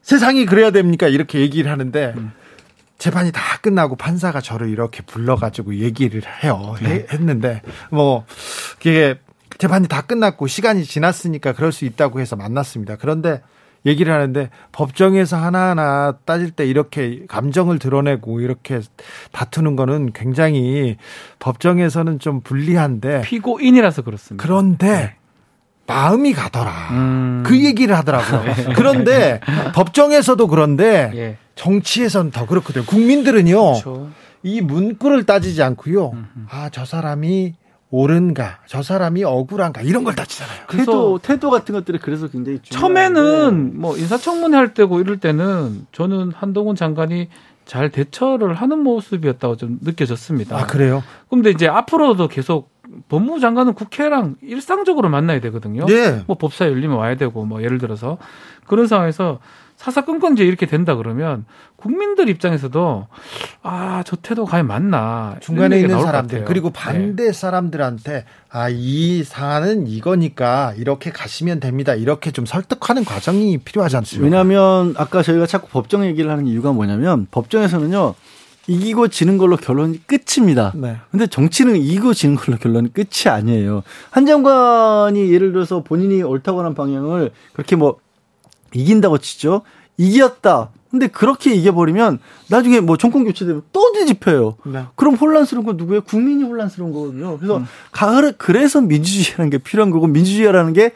세상이 0.00 0.46
그래야 0.46 0.70
됩니까? 0.70 1.08
이렇게 1.08 1.40
얘기를 1.40 1.68
하는데 1.68 2.14
음. 2.16 2.30
재판이 2.98 3.32
다 3.32 3.40
끝나고 3.62 3.96
판사가 3.96 4.40
저를 4.40 4.68
이렇게 4.68 5.02
불러가지고 5.02 5.74
얘기를 5.74 6.22
해요. 6.44 6.76
네. 6.80 7.04
했는데 7.12 7.62
뭐 7.90 8.24
그게 8.78 9.18
재판이 9.58 9.88
다 9.88 10.02
끝났고 10.02 10.46
시간이 10.46 10.84
지났으니까 10.84 11.52
그럴 11.52 11.72
수 11.72 11.84
있다고 11.84 12.20
해서 12.20 12.36
만났습니다. 12.36 12.94
그런데 12.94 13.42
얘기를 13.86 14.12
하는데 14.12 14.50
법정에서 14.72 15.36
하나하나 15.36 16.16
따질 16.24 16.50
때 16.50 16.66
이렇게 16.66 17.20
감정을 17.28 17.78
드러내고 17.78 18.40
이렇게 18.40 18.80
다투는 19.32 19.76
거는 19.76 20.12
굉장히 20.12 20.96
법정에서는 21.38 22.18
좀 22.18 22.40
불리한데 22.40 23.22
피고인이라서 23.22 24.02
그렇습니다. 24.02 24.42
그런데 24.42 24.86
네. 24.86 25.14
마음이 25.86 26.32
가더라. 26.32 26.72
음. 26.90 27.42
그 27.46 27.64
얘기를 27.64 27.96
하더라고요. 27.96 28.42
네. 28.54 28.72
그런데 28.74 29.40
법정에서도 29.74 30.46
그런데 30.48 31.12
예. 31.14 31.36
정치에선 31.54 32.32
더 32.32 32.46
그렇거든요. 32.46 32.84
국민들은요. 32.84 33.54
그렇죠. 33.54 34.10
이 34.42 34.60
문구를 34.60 35.24
따지지 35.24 35.62
않고요. 35.62 36.12
아, 36.50 36.68
저 36.70 36.84
사람이 36.84 37.54
옳은가, 37.90 38.58
저 38.66 38.82
사람이 38.82 39.24
억울한가 39.24 39.82
이런 39.82 40.02
걸 40.02 40.14
따지잖아요. 40.14 40.66
태도 40.70 41.18
태도 41.18 41.50
같은 41.50 41.72
것들이 41.72 41.98
그래서 41.98 42.28
굉장히 42.28 42.58
처음에는 42.62 43.78
뭐 43.78 43.96
인사청문회 43.96 44.56
할 44.56 44.74
때고 44.74 45.00
이럴 45.00 45.18
때는 45.18 45.86
저는 45.92 46.32
한동훈 46.32 46.74
장관이 46.74 47.28
잘 47.64 47.90
대처를 47.90 48.54
하는 48.54 48.80
모습이었다고 48.80 49.56
좀 49.56 49.78
느껴졌습니다. 49.82 50.56
아 50.56 50.66
그래요? 50.66 51.02
근데 51.28 51.50
이제 51.50 51.68
앞으로도 51.68 52.28
계속 52.28 52.70
법무부 53.08 53.40
장관은 53.40 53.74
국회랑 53.74 54.36
일상적으로 54.42 55.08
만나야 55.08 55.40
되거든요. 55.40 55.86
네. 55.86 56.22
뭐 56.26 56.36
법사 56.36 56.66
열리면 56.66 56.96
와야 56.96 57.16
되고 57.16 57.44
뭐 57.44 57.62
예를 57.62 57.78
들어서 57.78 58.18
그런 58.66 58.86
상황에서 58.86 59.40
사사건건제 59.86 60.44
이렇게 60.44 60.66
된다 60.66 60.96
그러면 60.96 61.44
국민들 61.76 62.28
입장에서도 62.28 63.06
아 63.62 64.02
저 64.04 64.16
태도 64.16 64.44
과연 64.44 64.66
맞나 64.66 65.36
중간에 65.40 65.78
있는 65.80 66.00
사람들 66.00 66.44
그리고 66.44 66.70
반대 66.70 67.26
네. 67.26 67.32
사람들한테 67.32 68.24
아 68.50 68.68
이 68.68 69.22
사안은 69.24 69.86
이거니까 69.86 70.74
이렇게 70.76 71.10
가시면 71.10 71.60
됩니다 71.60 71.94
이렇게 71.94 72.30
좀 72.32 72.46
설득하는 72.46 73.04
과정이 73.04 73.58
필요하지 73.58 73.96
않습니까? 73.98 74.24
왜냐하면 74.24 74.94
아까 74.96 75.22
저희가 75.22 75.46
자꾸 75.46 75.68
법정 75.68 76.04
얘기를 76.04 76.30
하는 76.30 76.46
이유가 76.46 76.72
뭐냐면 76.72 77.26
법정에서는요 77.30 78.14
이기고 78.66 79.08
지는 79.08 79.38
걸로 79.38 79.56
결론이 79.56 80.00
끝입니다. 80.06 80.72
네. 80.74 80.96
근데 81.12 81.28
정치는 81.28 81.76
이기고 81.76 82.14
지는 82.14 82.34
걸로 82.34 82.58
결론이 82.58 82.92
끝이 82.92 83.28
아니에요. 83.32 83.84
한 84.10 84.26
장관이 84.26 85.32
예를 85.32 85.52
들어서 85.52 85.84
본인이 85.84 86.20
옳다고 86.24 86.58
하는 86.58 86.74
방향을 86.74 87.30
그렇게 87.52 87.76
뭐 87.76 87.98
이긴다고 88.76 89.18
치죠. 89.18 89.62
이겼다. 89.96 90.70
근데 90.90 91.08
그렇게 91.08 91.52
이겨버리면 91.54 92.20
나중에 92.48 92.80
뭐 92.80 92.96
정권 92.96 93.24
교체되면 93.24 93.62
또 93.72 93.92
뒤집혀요. 93.92 94.56
네. 94.66 94.84
그럼 94.94 95.14
혼란스러운 95.14 95.66
건 95.66 95.76
누구예요? 95.76 96.02
국민이 96.02 96.44
혼란스러운 96.44 96.92
거거든요. 96.92 97.36
그래서 97.36 97.58
음. 97.58 97.66
가을 97.92 98.34
그래서 98.38 98.80
민주주의라는 98.80 99.50
게 99.50 99.58
필요한 99.58 99.90
거고 99.90 100.06
민주주의라는 100.06 100.72
게 100.72 100.92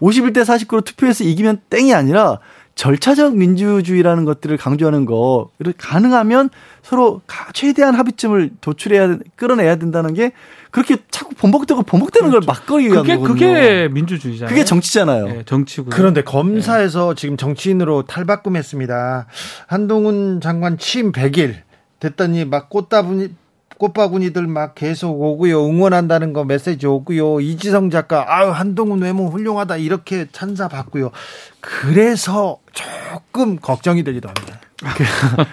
51대 0.00 0.42
49로 0.44 0.84
투표해서 0.84 1.24
이기면 1.24 1.62
땡이 1.70 1.92
아니라 1.94 2.38
절차적 2.74 3.36
민주주의라는 3.36 4.24
것들을 4.24 4.56
강조하는 4.56 5.04
거 5.04 5.50
가능하면 5.76 6.48
서로 6.82 7.20
최대한 7.52 7.94
합의점을 7.94 8.50
도출해야 8.60 9.18
끌어내야 9.36 9.76
된다는 9.76 10.14
게 10.14 10.32
그렇게 10.72 10.96
자꾸 11.10 11.34
번복되고 11.34 11.82
번복되는 11.82 12.30
그렇죠. 12.30 12.46
걸 12.46 12.54
막기 12.54 12.86
위한 12.86 13.02
그게, 13.02 13.16
거거든요. 13.16 13.34
그게 13.34 13.88
민주주의잖아요. 13.88 14.48
그게 14.48 14.64
정치잖아요. 14.64 15.26
네, 15.26 15.42
정치고. 15.44 15.90
그런데 15.90 16.22
검사에서 16.22 17.14
네. 17.14 17.20
지금 17.20 17.36
정치인으로 17.36 18.04
탈바꿈했습니다. 18.06 19.26
한동훈 19.66 20.40
장관 20.40 20.78
취임 20.78 21.12
100일 21.12 21.56
됐더니 22.00 22.46
막 22.46 22.70
꽃다분이 22.70 23.34
꽃바구니들 23.76 24.46
막 24.46 24.74
계속 24.74 25.20
오고요. 25.20 25.66
응원한다는 25.66 26.32
거 26.32 26.44
메시지 26.44 26.86
오고요. 26.86 27.40
이지성 27.40 27.90
작가, 27.90 28.24
아유, 28.28 28.50
한동훈 28.50 29.02
외모 29.02 29.28
훌륭하다. 29.28 29.76
이렇게 29.76 30.26
찬사 30.30 30.68
받고요. 30.68 31.10
그래서 31.60 32.58
조금 32.72 33.56
걱정이 33.56 34.04
되기도 34.04 34.28
합니다. 34.28 34.60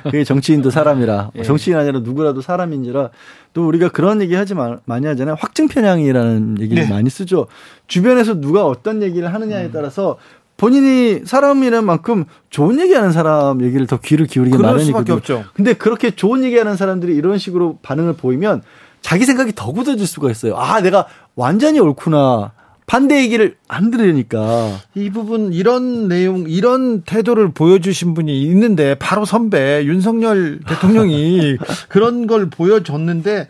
그게 0.03 0.23
정치인도 0.23 0.69
사람이라 0.71 1.32
예. 1.38 1.43
정치인 1.43 1.77
아니라 1.77 1.99
누구라도 1.99 2.41
사람인지라 2.41 3.09
또 3.53 3.67
우리가 3.67 3.89
그런 3.89 4.21
얘기 4.21 4.36
하지 4.36 4.53
마, 4.53 4.77
많이 4.86 5.05
하잖아요. 5.07 5.36
확증 5.39 5.67
편향이라는 5.67 6.57
얘기를 6.61 6.84
네. 6.84 6.89
많이 6.89 7.09
쓰죠. 7.09 7.47
주변에서 7.88 8.39
누가 8.39 8.65
어떤 8.65 9.01
얘기를 9.01 9.34
하느냐에 9.34 9.65
음. 9.65 9.71
따라서 9.73 10.17
본인이 10.57 11.21
사람이란 11.25 11.86
만큼 11.86 12.25
좋은 12.49 12.80
얘기하는 12.82 13.13
사람 13.13 13.61
얘기를 13.63 13.88
더 13.88 13.97
귀를 13.97 14.25
기울이게 14.25 14.57
마련이거든요. 14.57 15.45
근데 15.53 15.73
그렇게 15.73 16.11
좋은 16.11 16.43
얘기하는 16.43 16.75
사람들이 16.75 17.15
이런 17.15 17.38
식으로 17.38 17.80
반응을 17.82 18.13
보이면 18.13 18.61
자기 19.01 19.23
생각이 19.23 19.53
더 19.55 19.71
굳어질 19.71 20.05
수가 20.05 20.30
있어요. 20.30 20.57
아, 20.57 20.82
내가 20.82 21.07
완전히 21.36 21.80
옳구나. 21.80 22.51
반대 22.89 23.21
얘기를 23.21 23.55
안 23.67 23.91
들으니까. 23.91 24.79
이 24.95 25.11
부분 25.11 25.53
이런 25.53 26.07
내용 26.07 26.45
이런 26.49 27.03
태도를 27.03 27.51
보여주신 27.51 28.15
분이 28.15 28.41
있는데 28.45 28.95
바로 28.95 29.25
선배 29.25 29.85
윤석열 29.85 30.59
대통령이 30.67 31.57
그런 31.87 32.25
걸 32.25 32.49
보여줬는데 32.49 33.47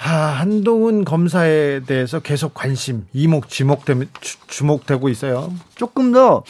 아, 0.00 0.10
한동훈 0.10 1.04
검사에 1.04 1.82
대해서 1.86 2.18
계속 2.18 2.54
관심 2.54 3.06
이목 3.12 3.48
지목되 3.48 3.94
주목되고 4.48 5.08
있어요. 5.10 5.52
조금 5.76 6.10
더 6.10 6.42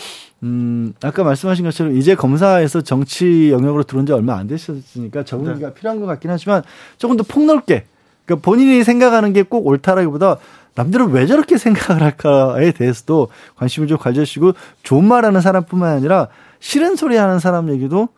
음, 0.42 0.94
아까 1.02 1.22
말씀하신 1.22 1.66
것처럼 1.66 1.98
이제 1.98 2.14
검사에서 2.14 2.80
정치 2.80 3.50
영역으로 3.50 3.82
들어온 3.82 4.06
지 4.06 4.12
얼마 4.14 4.36
안 4.38 4.46
되셨으니까 4.46 5.24
적응기가 5.24 5.68
네. 5.68 5.74
필요한 5.74 6.00
것 6.00 6.06
같긴 6.06 6.30
하지만 6.30 6.62
조금 6.96 7.18
더 7.18 7.24
폭넓게 7.24 7.84
그러니까 8.24 8.42
본인이 8.42 8.82
생각하는 8.84 9.34
게 9.34 9.42
꼭 9.42 9.66
옳다라기보다 9.66 10.38
남들은 10.74 11.10
왜 11.10 11.26
저렇게 11.26 11.56
생각을 11.56 12.02
할까에 12.02 12.72
대해서도 12.72 13.28
관심을 13.56 13.88
좀 13.88 13.98
가져주시고 13.98 14.52
좋은 14.82 15.04
말 15.04 15.24
하는 15.24 15.40
사람뿐만 15.40 15.96
아니라 15.96 16.28
싫은 16.60 16.96
소리 16.96 17.16
하는 17.16 17.38
사람 17.38 17.70
얘기도 17.70 18.08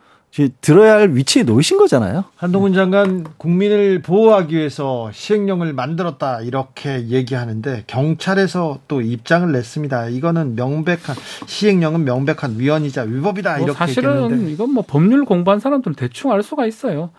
들어야 0.61 0.97
할 0.97 1.15
위치에 1.15 1.45
놓이신 1.45 1.79
거잖아요. 1.79 2.25
한동훈 2.37 2.75
장관 2.75 3.25
국민을 3.39 4.03
보호하기 4.03 4.55
위해서 4.55 5.11
시행령을 5.13 5.73
만들었다 5.73 6.43
이렇게 6.43 7.07
얘기하는데 7.09 7.85
경찰에서 7.87 8.81
또 8.87 9.01
입장을 9.01 9.51
냈습니다. 9.51 10.09
이거는 10.09 10.55
명백한 10.55 11.17
시행령은 11.47 12.05
명백한 12.05 12.59
위헌이자 12.59 13.03
위법이다 13.03 13.57
뭐 13.57 13.65
이렇게 13.65 13.79
사실은 13.79 14.25
얘기했는데. 14.25 14.53
이건 14.53 14.75
뭐 14.75 14.85
법률 14.87 15.25
공부한 15.25 15.59
사람들은 15.59 15.95
대충 15.95 16.33
알 16.33 16.43
수가 16.43 16.67
있어요. 16.67 17.11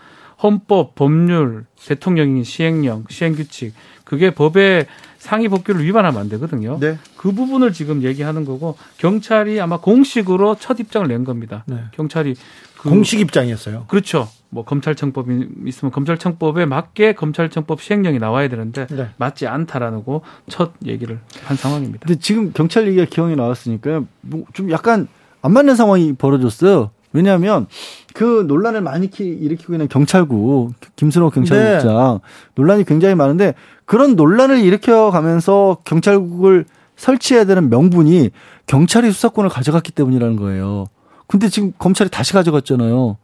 헌법, 0.44 0.94
법률, 0.94 1.66
대통령인 1.84 2.44
시행령, 2.44 3.06
시행규칙 3.10 3.74
그게 4.04 4.30
법의 4.30 4.86
상위 5.28 5.50
법규를 5.50 5.84
위반하면 5.84 6.22
안 6.22 6.30
되거든요. 6.30 6.78
네. 6.80 6.98
그 7.18 7.34
부분을 7.34 7.74
지금 7.74 8.02
얘기하는 8.02 8.46
거고 8.46 8.78
경찰이 8.98 9.60
아마 9.60 9.78
공식으로 9.78 10.56
첫 10.58 10.80
입장을 10.80 11.06
낸 11.06 11.26
겁니다. 11.26 11.66
네. 11.68 11.80
경찰이 11.92 12.34
그, 12.78 12.90
공식 12.90 13.20
입장이었어요. 13.20 13.86
그렇죠. 13.90 14.30
뭐 14.50 14.64
검찰청법이 14.64 15.48
있으면 15.66 15.92
검찰청법에 15.92 16.66
맞게 16.66 17.16
검찰청법 17.16 17.82
시행령이 17.82 18.20
나와야 18.20 18.48
되는데 18.48 18.88
네. 18.88 19.10
맞지 19.18 19.48
않다라는 19.48 20.06
거 20.06 20.22
첫 20.48 20.72
얘기를 20.86 21.20
한 21.44 21.58
상황입니다. 21.58 22.06
근데 22.08 22.18
지금 22.22 22.54
경찰 22.54 22.88
얘기가 22.88 23.04
기억이 23.10 23.36
나왔으니까 23.36 24.04
뭐 24.22 24.46
좀 24.54 24.72
약간 24.72 25.10
안 25.42 25.52
맞는 25.52 25.76
상황이 25.76 26.14
벌어졌어요. 26.14 26.92
왜냐하면 27.12 27.68
그 28.14 28.46
논란을 28.48 28.82
많이 28.82 29.10
일으키고 29.18 29.74
있는 29.74 29.88
경찰국 29.90 30.74
김순호 30.96 31.30
경찰국장 31.32 32.20
네. 32.22 32.30
논란이 32.56 32.84
굉장히 32.86 33.16
많은데 33.16 33.54
그런 33.88 34.16
논란을 34.18 34.60
일으켜 34.60 35.10
가면서 35.12 35.78
경찰국을 35.86 36.66
설치해야 36.98 37.46
되는 37.46 37.70
명분이 37.70 38.32
경찰이 38.68 39.12
수사권을 39.12 39.50
가져갔기 39.50 39.94
때문이라는 39.94 40.36
거예요. 40.36 40.88
근데 41.26 41.48
지금 41.48 41.72
검찰이 41.80 42.10
다시 42.10 42.34
가져갔잖아요. 42.34 43.18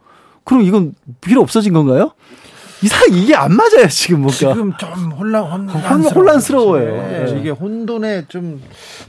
그럼 0.46 0.64
이건 0.64 0.94
필요 1.20 1.42
없어진 1.42 1.74
건가요? 1.74 2.14
이상 2.82 3.00
이게 3.12 3.36
안 3.36 3.54
맞아요 3.54 3.88
지금 3.90 4.22
뭔가. 4.22 4.38
지금 4.38 4.74
좀 4.78 5.12
혼란 5.12 5.44
혼란 5.70 6.04
혼란스러워요. 6.04 6.96
네. 6.96 7.38
이게 7.40 7.50
혼돈에 7.50 8.26
좀 8.30 8.62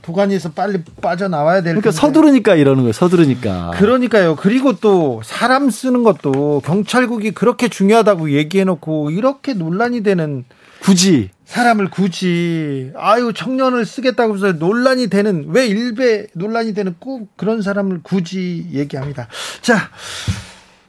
도가니에서 0.03 0.51
빨리 0.53 0.83
빠져 1.01 1.29
나와야 1.29 1.57
될. 1.63 1.75
그러니까 1.75 1.91
텐데. 1.91 2.01
서두르니까 2.01 2.55
이러는 2.57 2.83
거예요. 2.83 2.93
서두르니까. 2.93 3.73
그러니까요. 3.75 4.35
그리고 4.37 4.73
또 4.75 5.21
사람 5.25 5.71
쓰는 5.71 6.03
것도 6.03 6.63
경찰국이 6.65 7.31
그렇게 7.31 7.69
중요하다고 7.69 8.33
얘기해놓고 8.33 9.11
이렇게 9.13 9.55
논란이 9.55 10.03
되는. 10.03 10.45
굳이 10.85 11.31
사람을 11.47 11.89
굳이 11.89 12.93
아유 12.95 13.33
청년을 13.35 13.87
쓰겠다고 13.87 14.37
해서 14.37 14.53
논란이 14.53 15.09
되는 15.09 15.47
왜 15.49 15.67
일배 15.67 16.27
논란이 16.35 16.75
되는 16.75 16.95
꼭 16.99 17.35
그런 17.39 17.63
사람을 17.63 18.01
굳이 18.03 18.67
얘기합니다. 18.71 19.29
자 19.63 19.89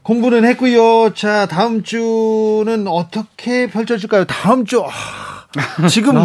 공부는 0.03 0.43
했고요. 0.43 1.13
자 1.13 1.45
다음 1.45 1.81
주는 1.81 2.87
어떻게 2.87 3.67
펼쳐질까요? 3.67 4.25
다음 4.25 4.65
주 4.65 4.83
아, 4.83 5.87
지금 5.87 6.15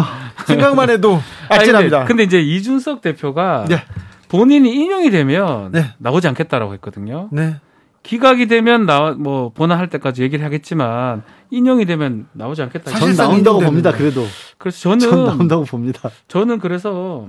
생각만 0.45 0.89
해도 0.89 1.21
아찔합니다. 1.47 1.99
근데, 1.99 2.07
근데, 2.07 2.23
이제 2.23 2.41
이준석 2.41 3.01
대표가 3.01 3.65
네. 3.69 3.83
본인이 4.27 4.69
인용이 4.75 5.11
되면 5.11 5.71
네. 5.71 5.93
나오지 5.97 6.27
않겠다라고 6.27 6.73
했거든요. 6.73 7.29
네. 7.31 7.55
기각이 8.03 8.47
되면 8.47 8.85
나뭐 8.85 9.51
본안할 9.53 9.89
때까지 9.89 10.23
얘기를 10.23 10.43
하겠지만 10.43 11.23
인용이 11.51 11.85
되면 11.85 12.27
나오지 12.33 12.61
않겠다. 12.63 12.91
전 12.91 13.15
나온다고 13.15 13.59
봅니다. 13.59 13.91
그래도. 13.91 14.25
그래서 14.57 14.79
저는 14.79 14.99
전 14.99 15.25
나온다고 15.25 15.65
봅니다. 15.65 16.09
저는 16.27 16.59
그래서 16.59 17.27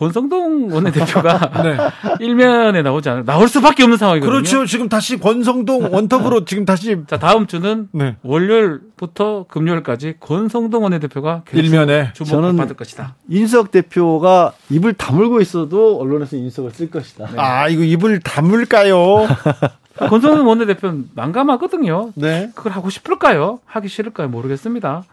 권성동 0.00 0.72
원내대표가 0.72 1.62
네. 1.62 1.76
일면에 2.20 2.80
나오지 2.80 3.10
않을 3.10 3.24
나올 3.26 3.48
수밖에 3.48 3.82
없는 3.82 3.98
상황이거든요. 3.98 4.32
그렇죠. 4.32 4.64
지금 4.64 4.88
다시 4.88 5.18
권성동 5.18 5.92
원톱으로 5.92 6.46
지금 6.46 6.64
다시 6.64 6.96
자 7.06 7.18
다음 7.18 7.46
주는 7.46 7.88
네. 7.92 8.16
월요일부터 8.22 9.44
금요일까지 9.48 10.14
권성동 10.18 10.84
원내대표가 10.84 11.42
일면에 11.52 12.14
주목을 12.14 12.56
받을 12.56 12.76
것이다. 12.76 13.14
인석 13.28 13.70
대표가 13.70 14.52
입을 14.70 14.94
다물고 14.94 15.42
있어도 15.42 16.00
언론에서 16.00 16.36
인석을 16.36 16.70
쓸 16.70 16.90
것이다. 16.90 17.26
네. 17.26 17.38
아 17.38 17.68
이거 17.68 17.82
입을 17.84 18.20
다물까요? 18.20 19.28
권성동 20.08 20.48
원내대표는 20.48 21.10
난감하거든요. 21.14 22.12
네. 22.14 22.50
그걸 22.54 22.72
하고 22.72 22.88
싶을까요? 22.88 23.60
하기 23.66 23.88
싫을까요? 23.88 24.28
모르겠습니다. 24.28 25.04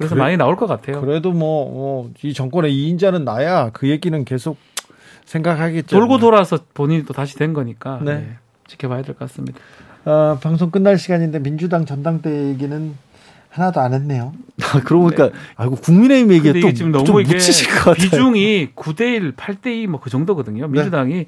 그래서 0.00 0.14
그래, 0.14 0.24
많이 0.24 0.36
나올 0.38 0.56
것 0.56 0.66
같아요. 0.66 1.00
그래도 1.02 1.32
뭐, 1.32 2.10
이 2.22 2.32
정권의 2.32 2.72
2인자는 2.72 3.24
나야 3.24 3.68
그 3.74 3.88
얘기는 3.90 4.24
계속 4.24 4.56
생각하겠죠. 5.26 5.94
돌고 5.96 6.18
돌아서 6.18 6.58
본인이 6.74 7.04
또 7.04 7.12
다시 7.12 7.36
된 7.36 7.52
거니까 7.52 8.00
네. 8.02 8.14
네, 8.14 8.28
지켜봐야 8.66 9.02
될 9.02 9.14
것 9.14 9.28
같습니다. 9.28 9.58
어, 10.06 10.38
방송 10.42 10.70
끝날 10.70 10.96
시간인데 10.98 11.40
민주당 11.40 11.84
전당대 11.84 12.48
얘기는 12.48 12.94
하나도 13.50 13.80
안 13.80 13.92
했네요. 13.92 14.32
아, 14.72 14.80
그러고 14.80 15.04
보니까 15.04 15.26
네. 15.26 15.32
아이고 15.56 15.76
국민의힘 15.76 16.32
얘기가 16.32 16.60
또 16.60 16.72
지금 16.72 16.92
너무 16.92 17.20
이게 17.20 17.36
비중이 17.36 18.70
9대 18.74 19.00
1, 19.02 19.32
8대 19.36 19.66
2 19.82 19.86
뭐 19.86 20.00
그 20.00 20.08
정도거든요. 20.08 20.66
민주당이 20.68 21.14
네. 21.14 21.26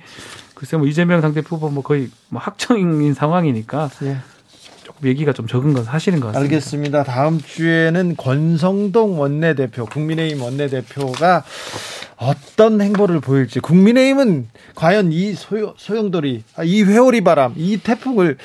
글쎄 0.55 0.77
뭐 0.79 0.87
이재명 0.87 1.21
당대표 1.21 1.57
후보 1.57 1.69
뭐 1.69 1.83
거의 1.83 2.09
뭐 2.31 2.41
확정인 2.41 3.13
상황이니까 3.13 3.89
네. 4.01 4.17
조금 4.93 5.09
얘기가 5.09 5.33
좀 5.33 5.47
적은 5.47 5.73
건 5.73 5.85
사실인 5.85 6.21
것 6.21 6.29
같습니다. 6.29 6.55
알겠습니다. 6.55 7.05
다음 7.05 7.41
주에는 7.41 8.17
권성동 8.17 9.19
원내대표, 9.19 9.87
국민의힘 9.87 10.43
원내대표가 10.43 11.45
어떤 12.17 12.81
행보를 12.81 13.21
보일지 13.21 13.61
국민의힘은 13.61 14.49
과연 14.75 15.13
이 15.13 15.35
소요, 15.35 15.75
소용돌이, 15.77 16.45
아, 16.57 16.65
이 16.65 16.83
회오리 16.83 17.23
바람, 17.23 17.55
이 17.57 17.79
태풍을 17.79 18.39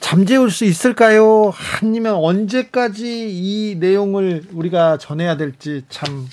잠재울 0.00 0.50
수 0.50 0.64
있을까요? 0.64 1.52
아니면 1.82 2.14
언제까지 2.14 3.28
이 3.30 3.76
내용을 3.78 4.44
우리가 4.52 4.98
전해야 4.98 5.36
될지 5.36 5.82
참 5.88 6.28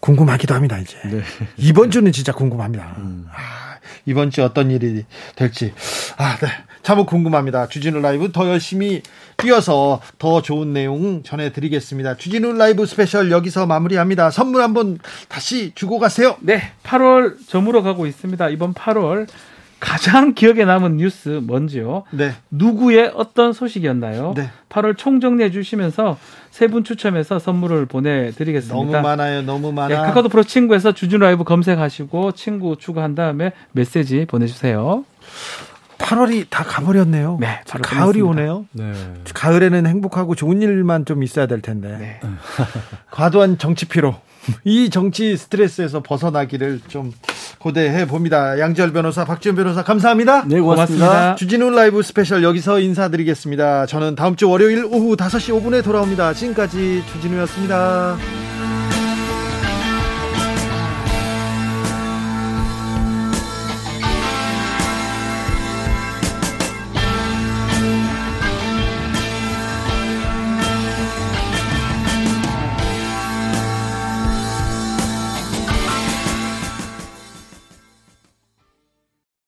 궁금하기도 0.00 0.54
합니다, 0.54 0.78
이제. 0.78 0.96
네. 1.04 1.22
이번 1.56 1.90
주는 1.90 2.10
진짜 2.12 2.32
궁금합니다. 2.32 2.96
음. 2.98 3.26
아, 3.30 3.78
이번 4.06 4.30
주 4.30 4.42
어떤 4.42 4.70
일이 4.70 5.04
될지. 5.34 5.72
아, 6.16 6.36
네. 6.36 6.48
참 6.84 7.04
궁금합니다. 7.06 7.66
주진우 7.66 7.98
라이브 8.00 8.30
더 8.30 8.46
열심히 8.48 9.02
뛰어서 9.38 10.00
더 10.18 10.42
좋은 10.42 10.72
내용 10.74 11.22
전해드리겠습니다. 11.22 12.18
주진우 12.18 12.52
라이브 12.52 12.84
스페셜 12.86 13.30
여기서 13.30 13.66
마무리합니다. 13.66 14.30
선물 14.30 14.60
한번 14.62 14.98
다시 15.28 15.72
주고 15.74 15.98
가세요. 15.98 16.36
네. 16.40 16.60
8월 16.84 17.36
저물어 17.48 17.82
가고 17.82 18.06
있습니다. 18.06 18.50
이번 18.50 18.74
8월 18.74 19.26
가장 19.80 20.34
기억에 20.34 20.64
남은 20.64 20.96
뉴스 20.98 21.40
뭔지요? 21.42 22.04
네. 22.10 22.32
누구의 22.50 23.12
어떤 23.14 23.52
소식이었나요? 23.54 24.34
네. 24.36 24.50
8월 24.68 24.96
총정리해 24.96 25.50
주시면서 25.50 26.18
세 26.50 26.68
분 26.68 26.84
추첨해서 26.84 27.38
선물을 27.38 27.86
보내드리겠습니다. 27.86 28.74
너무 28.74 28.92
많아요. 28.92 29.42
너무 29.42 29.72
많아. 29.72 29.88
네, 29.88 29.94
카카오톡 29.96 30.30
플러스 30.30 30.42
친구에서 30.44 30.92
주진우 30.92 31.20
라이브 31.20 31.44
검색하시고 31.44 32.32
친구 32.32 32.76
추가한 32.76 33.14
다음에 33.14 33.52
메시지 33.72 34.26
보내주세요. 34.26 35.04
8월이 35.98 36.46
다 36.50 36.64
가버렸네요. 36.64 37.38
네, 37.40 37.60
가을이 37.66 38.20
끝났습니다. 38.20 38.26
오네요. 38.26 38.66
네. 38.72 38.92
가을에는 39.32 39.86
행복하고 39.86 40.34
좋은 40.34 40.60
일만 40.62 41.04
좀 41.04 41.22
있어야 41.22 41.46
될 41.46 41.60
텐데. 41.60 41.96
네. 41.98 42.20
과도한 43.10 43.58
정치 43.58 43.86
피로. 43.86 44.14
이 44.64 44.90
정치 44.90 45.36
스트레스에서 45.36 46.02
벗어나기를 46.02 46.82
좀 46.88 47.12
고대해 47.58 48.06
봅니다. 48.06 48.58
양지열 48.58 48.92
변호사, 48.92 49.24
박지원 49.24 49.56
변호사 49.56 49.82
감사합니다. 49.82 50.44
네, 50.46 50.60
고맙습니다. 50.60 51.06
고맙습니다. 51.06 51.34
주진우 51.36 51.70
라이브 51.70 52.02
스페셜 52.02 52.42
여기서 52.42 52.78
인사드리겠습니다. 52.80 53.86
저는 53.86 54.16
다음 54.16 54.36
주 54.36 54.50
월요일 54.50 54.84
오후 54.84 55.16
5시 55.16 55.62
5분에 55.62 55.82
돌아옵니다. 55.82 56.34
지금까지 56.34 57.02
주진우였습니다. 57.12 58.18